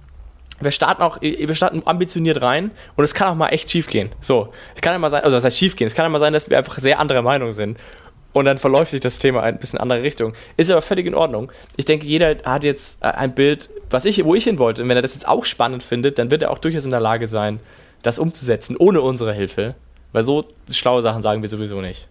Wir 0.60 0.72
starten 0.72 1.02
auch, 1.02 1.20
wir 1.22 1.56
starten 1.56 1.82
ambitioniert 1.86 2.42
rein 2.42 2.72
und 2.96 3.04
es 3.04 3.14
kann 3.14 3.30
auch 3.30 3.36
mal 3.36 3.50
echt 3.50 3.72
schief 3.72 3.88
gehen. 3.88 4.10
So, 4.22 4.50
es 4.76 4.82
kann 4.82 4.94
ja 4.94 5.00
mal 5.00 5.10
sein, 5.10 5.24
also 5.24 5.36
das 5.36 5.44
heißt 5.44 5.58
schief 5.58 5.76
gehen, 5.76 5.88
es 5.88 5.96
kann 5.96 6.06
ja 6.06 6.10
mal 6.10 6.20
sein, 6.20 6.32
dass 6.32 6.50
wir 6.50 6.58
einfach 6.58 6.78
sehr 6.78 7.00
anderer 7.00 7.22
Meinung 7.22 7.54
sind. 7.54 7.80
Und 8.34 8.46
dann 8.46 8.58
verläuft 8.58 8.92
sich 8.92 9.00
das 9.00 9.20
Thema 9.20 9.44
ein 9.44 9.60
bisschen 9.60 9.78
in 9.78 9.84
andere 9.84 10.02
Richtung. 10.02 10.34
Ist 10.58 10.72
aber 10.72 10.82
völlig 10.82 11.06
in 11.06 11.14
Ordnung. 11.14 11.52
Ich 11.78 11.86
denke, 11.86 12.06
jeder 12.06 12.36
hat 12.46 12.64
jetzt 12.64 13.04
ein 13.04 13.36
Bild, 13.36 13.70
was 13.90 14.06
ich, 14.06 14.24
wo 14.26 14.34
ich 14.34 14.44
hin 14.44 14.58
wollte. 14.58 14.82
Und 14.82 14.90
wenn 14.90 14.98
er 14.98 15.04
das 15.04 15.14
jetzt 15.14 15.28
auch 15.28 15.46
spannend 15.46 15.84
findet, 15.84 16.18
dann 16.18 16.32
wird 16.32 16.42
er 16.42 16.50
auch 16.50 16.58
durchaus 16.58 16.86
in 16.86 16.92
der 16.92 17.00
Lage 17.00 17.28
sein, 17.28 17.60
das 18.04 18.20
umzusetzen, 18.20 18.78
ohne 18.78 19.02
unsere 19.02 19.34
Hilfe. 19.34 19.76
Weil 20.12 20.24
so 20.24 20.46
schlaue 20.70 21.02
Sachen 21.02 21.24
sagen 21.24 21.42
wir 21.42 21.50
sowieso 21.50 21.82
nicht. 21.82 22.08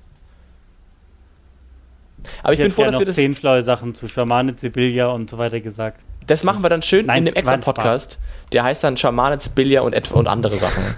Aber 2.42 2.52
ich, 2.52 2.58
ich 2.58 2.64
bin 2.64 2.72
froh, 2.72 2.84
dass 2.84 2.98
wir 2.98 3.06
das. 3.06 3.14
zehn 3.16 3.34
schlaue 3.34 3.62
Sachen 3.62 3.94
zu 3.94 4.08
Schamane, 4.08 4.54
Sibylla 4.56 5.08
und 5.08 5.30
so 5.30 5.38
weiter 5.38 5.60
gesagt. 5.60 6.02
Das 6.26 6.44
machen 6.44 6.62
wir 6.62 6.68
dann 6.68 6.82
schön 6.82 7.06
Nein, 7.06 7.18
in 7.18 7.24
dem 7.26 7.34
extra 7.34 7.56
Podcast. 7.56 8.18
Der 8.52 8.64
heißt 8.64 8.84
dann 8.84 8.96
Schamane, 8.96 9.40
Sibylla 9.40 9.80
und, 9.82 10.12
und 10.12 10.26
andere 10.28 10.56
Sachen. 10.56 10.82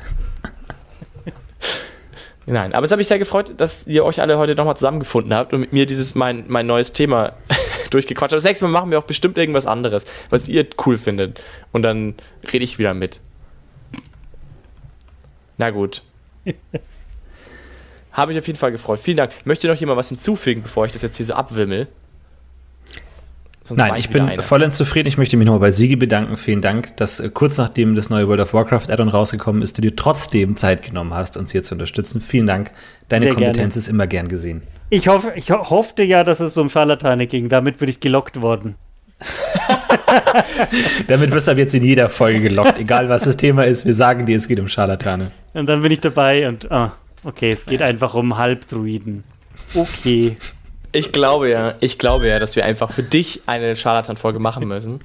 Nein, 2.46 2.74
aber 2.74 2.84
es 2.84 2.90
hat 2.92 2.98
mich 2.98 3.08
sehr 3.08 3.18
gefreut, 3.18 3.54
dass 3.56 3.86
ihr 3.86 4.04
euch 4.04 4.20
alle 4.20 4.36
heute 4.36 4.54
nochmal 4.54 4.76
zusammengefunden 4.76 5.32
habt 5.32 5.54
und 5.54 5.60
mit 5.60 5.72
mir 5.72 5.86
dieses 5.86 6.14
mein, 6.14 6.44
mein 6.48 6.66
neues 6.66 6.92
Thema 6.92 7.32
durchgequatscht 7.90 8.32
habt. 8.32 8.38
Das 8.38 8.44
nächste 8.44 8.66
Mal 8.66 8.70
machen 8.70 8.90
wir 8.90 8.98
auch 8.98 9.04
bestimmt 9.04 9.38
irgendwas 9.38 9.66
anderes, 9.66 10.04
was 10.28 10.46
ihr 10.48 10.66
cool 10.84 10.98
findet. 10.98 11.40
Und 11.72 11.82
dann 11.82 12.14
rede 12.52 12.64
ich 12.64 12.78
wieder 12.78 12.92
mit. 12.92 13.20
Na 15.58 15.70
gut. 15.70 16.02
Habe 18.12 18.32
ich 18.32 18.38
auf 18.38 18.46
jeden 18.46 18.58
Fall 18.58 18.70
gefreut. 18.70 19.00
Vielen 19.02 19.16
Dank. 19.16 19.32
Möchte 19.44 19.66
noch 19.66 19.74
jemand 19.74 19.98
was 19.98 20.08
hinzufügen, 20.08 20.62
bevor 20.62 20.86
ich 20.86 20.92
das 20.92 21.02
jetzt 21.02 21.16
hier 21.16 21.26
so 21.26 21.34
abwimmel? 21.34 21.88
Sonst 23.64 23.78
Nein, 23.78 23.94
ich 23.96 24.10
bin 24.10 24.22
eine. 24.22 24.42
vollends 24.42 24.76
zufrieden. 24.76 25.08
Ich 25.08 25.16
möchte 25.16 25.38
mich 25.38 25.46
nochmal 25.46 25.60
bei 25.60 25.70
Sigi 25.70 25.96
bedanken. 25.96 26.36
Vielen 26.36 26.60
Dank, 26.60 26.96
dass 26.98 27.18
äh, 27.18 27.30
kurz 27.32 27.56
nachdem 27.56 27.94
das 27.94 28.10
neue 28.10 28.28
World 28.28 28.40
of 28.40 28.52
Warcraft 28.52 28.90
Add-on 28.90 29.08
rausgekommen 29.08 29.62
ist, 29.62 29.78
du 29.78 29.82
dir 29.82 29.96
trotzdem 29.96 30.54
Zeit 30.56 30.82
genommen 30.82 31.14
hast, 31.14 31.38
uns 31.38 31.50
hier 31.50 31.62
zu 31.62 31.74
unterstützen. 31.74 32.20
Vielen 32.20 32.46
Dank. 32.46 32.72
Deine 33.08 33.24
Sehr 33.24 33.34
Kompetenz 33.34 33.56
gerne. 33.56 33.78
ist 33.78 33.88
immer 33.88 34.06
gern 34.06 34.28
gesehen. 34.28 34.62
Ich, 34.90 35.08
hoffe, 35.08 35.32
ich 35.34 35.50
hoffte 35.50 36.02
ja, 36.02 36.24
dass 36.24 36.40
es 36.40 36.58
um 36.58 36.68
Scharlatane 36.68 37.26
ging. 37.26 37.48
Damit 37.48 37.78
bin 37.78 37.88
ich 37.88 38.00
gelockt 38.00 38.42
worden. 38.42 38.74
Damit 41.08 41.32
wirst 41.32 41.48
du 41.48 41.52
ab 41.52 41.58
jetzt 41.58 41.74
in 41.74 41.82
jeder 41.82 42.08
Folge 42.08 42.40
gelockt, 42.40 42.78
egal 42.78 43.08
was 43.08 43.24
das 43.24 43.36
Thema 43.36 43.64
ist. 43.64 43.86
Wir 43.86 43.94
sagen 43.94 44.26
dir, 44.26 44.36
es 44.36 44.48
geht 44.48 44.60
um 44.60 44.68
Scharlatane. 44.68 45.30
Und 45.52 45.66
dann 45.66 45.82
bin 45.82 45.92
ich 45.92 46.00
dabei 46.00 46.48
und, 46.48 46.70
ah, 46.70 46.92
okay, 47.24 47.50
es 47.50 47.64
geht 47.66 47.82
einfach 47.82 48.14
um 48.14 48.36
Halbdruiden. 48.36 49.24
Okay. 49.74 50.36
Ich 50.92 51.10
glaube 51.12 51.50
ja, 51.50 51.74
ich 51.80 51.98
glaube 51.98 52.28
ja, 52.28 52.38
dass 52.38 52.54
wir 52.54 52.64
einfach 52.64 52.90
für 52.90 53.02
dich 53.02 53.42
eine 53.46 53.74
Scharlatan-Folge 53.74 54.38
machen 54.38 54.68
müssen. 54.68 55.00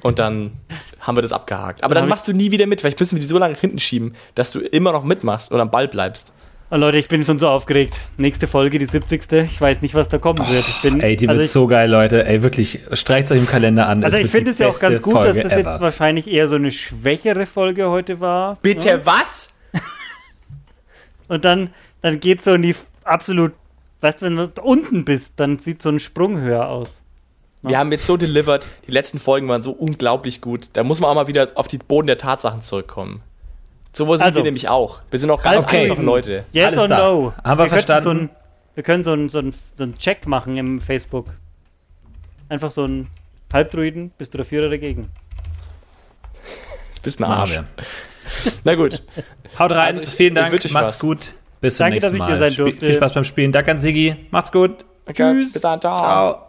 Und 0.00 0.18
dann 0.18 0.52
haben 1.00 1.16
wir 1.16 1.22
das 1.22 1.32
abgehakt. 1.32 1.82
Aber 1.84 1.94
dann 1.94 2.08
machst 2.08 2.28
du 2.28 2.32
nie 2.32 2.50
wieder 2.50 2.66
mit. 2.66 2.80
Vielleicht 2.80 3.00
müssen 3.00 3.16
wir 3.16 3.20
die 3.20 3.26
so 3.26 3.38
lange 3.38 3.56
hinten 3.56 3.78
schieben, 3.78 4.14
dass 4.34 4.52
du 4.52 4.60
immer 4.60 4.92
noch 4.92 5.04
mitmachst 5.04 5.52
oder 5.52 5.62
am 5.62 5.70
Ball 5.70 5.88
bleibst. 5.88 6.32
Oh 6.70 6.76
Leute, 6.76 6.98
ich 6.98 7.08
bin 7.08 7.22
schon 7.22 7.38
so 7.38 7.48
aufgeregt. 7.48 8.00
Nächste 8.16 8.46
Folge, 8.46 8.78
die 8.78 8.86
70. 8.86 9.32
Ich 9.44 9.60
weiß 9.60 9.82
nicht, 9.82 9.94
was 9.94 10.08
da 10.08 10.18
kommen 10.18 10.40
oh, 10.40 10.50
wird. 10.50 10.64
Bin, 10.82 11.00
ey, 11.00 11.16
die 11.16 11.28
also 11.28 11.38
wird 11.38 11.46
ich, 11.46 11.52
so 11.52 11.66
geil, 11.68 11.88
Leute. 11.88 12.26
Ey, 12.26 12.42
wirklich, 12.42 12.80
streicht 12.92 13.30
euch 13.30 13.38
im 13.38 13.46
Kalender 13.46 13.88
an. 13.88 14.02
Also 14.02 14.18
ich 14.18 14.30
finde 14.30 14.50
es 14.50 14.58
ja 14.58 14.68
auch 14.68 14.78
ganz 14.80 15.00
gut, 15.00 15.14
Folge 15.14 15.28
dass 15.28 15.42
das 15.42 15.52
ever. 15.52 15.70
jetzt 15.70 15.80
wahrscheinlich 15.80 16.28
eher 16.28 16.48
so 16.48 16.56
eine 16.56 16.72
schwächere 16.72 17.46
Folge 17.46 17.88
heute 17.88 18.20
war. 18.20 18.58
Bitte 18.62 18.88
ja? 18.88 19.06
was? 19.06 19.50
Und 21.28 21.44
dann, 21.44 21.70
dann 22.02 22.18
geht 22.18 22.42
so 22.42 22.54
in 22.54 22.62
die 22.62 22.74
absolut 23.04 23.52
Weißt 24.00 24.20
du, 24.20 24.26
wenn 24.26 24.36
du 24.36 24.62
unten 24.62 25.04
bist, 25.04 25.34
dann 25.36 25.58
sieht 25.58 25.82
so 25.82 25.88
ein 25.88 25.98
Sprung 25.98 26.38
höher 26.38 26.68
aus. 26.68 27.00
Ja. 27.62 27.70
Wir 27.70 27.78
haben 27.78 27.92
jetzt 27.92 28.06
so 28.06 28.16
delivered, 28.16 28.66
die 28.86 28.92
letzten 28.92 29.18
Folgen 29.18 29.48
waren 29.48 29.62
so 29.62 29.72
unglaublich 29.72 30.40
gut. 30.40 30.68
Da 30.74 30.84
muss 30.84 31.00
man 31.00 31.10
auch 31.10 31.14
mal 31.14 31.26
wieder 31.26 31.50
auf 31.54 31.66
die 31.66 31.78
Boden 31.78 32.06
der 32.06 32.18
Tatsachen 32.18 32.62
zurückkommen. 32.62 33.22
So 33.96 34.04
sind 34.14 34.26
also, 34.26 34.40
wir 34.40 34.44
nämlich 34.44 34.68
auch. 34.68 35.00
Wir 35.10 35.18
sind 35.18 35.30
auch 35.30 35.42
ganz 35.42 35.62
okay. 35.62 35.84
einfache 35.84 36.02
Leute. 36.02 36.44
Yes 36.52 36.66
Alles 36.66 36.80
or 36.80 36.88
da. 36.88 37.08
no? 37.08 37.32
Haben 37.42 37.58
wir, 37.58 37.64
wir 37.64 37.70
verstanden? 37.70 38.04
So 38.04 38.10
ein, 38.10 38.30
wir 38.74 38.82
können 38.82 39.04
so 39.04 39.12
einen 39.12 39.30
so 39.30 39.40
so 39.78 39.84
ein 39.84 39.96
Check 39.96 40.26
machen 40.26 40.58
im 40.58 40.82
Facebook. 40.82 41.28
Einfach 42.50 42.70
so 42.70 42.84
ein 42.84 43.06
Halbdruiden, 43.50 44.12
bist 44.18 44.34
du 44.34 44.38
dafür 44.38 44.60
oder 44.60 44.70
dagegen? 44.70 45.08
Du 46.96 47.02
bist 47.02 47.20
ein 47.20 47.24
Arsch. 47.24 47.58
Na 48.64 48.74
gut. 48.74 49.02
Haut 49.58 49.72
rein, 49.72 49.86
also 49.86 50.02
ich, 50.02 50.10
vielen 50.10 50.34
Dank, 50.34 50.70
macht's 50.72 50.98
gut. 50.98 51.34
Bis 51.62 51.76
zum 51.76 51.84
Danke, 51.84 52.00
nächsten 52.00 52.18
Mal. 52.18 52.50
Spiel, 52.50 52.72
viel 52.72 52.92
Spaß 52.92 53.14
beim 53.14 53.24
Spielen. 53.24 53.50
Danke 53.50 53.70
an 53.70 53.80
Sigi. 53.80 54.14
Macht's 54.30 54.52
gut. 54.52 54.84
Okay, 55.06 55.32
Tschüss. 55.32 55.54
Bis 55.54 55.62
dann. 55.62 55.80
Ciao. 55.80 55.98
Ciao. 55.98 56.45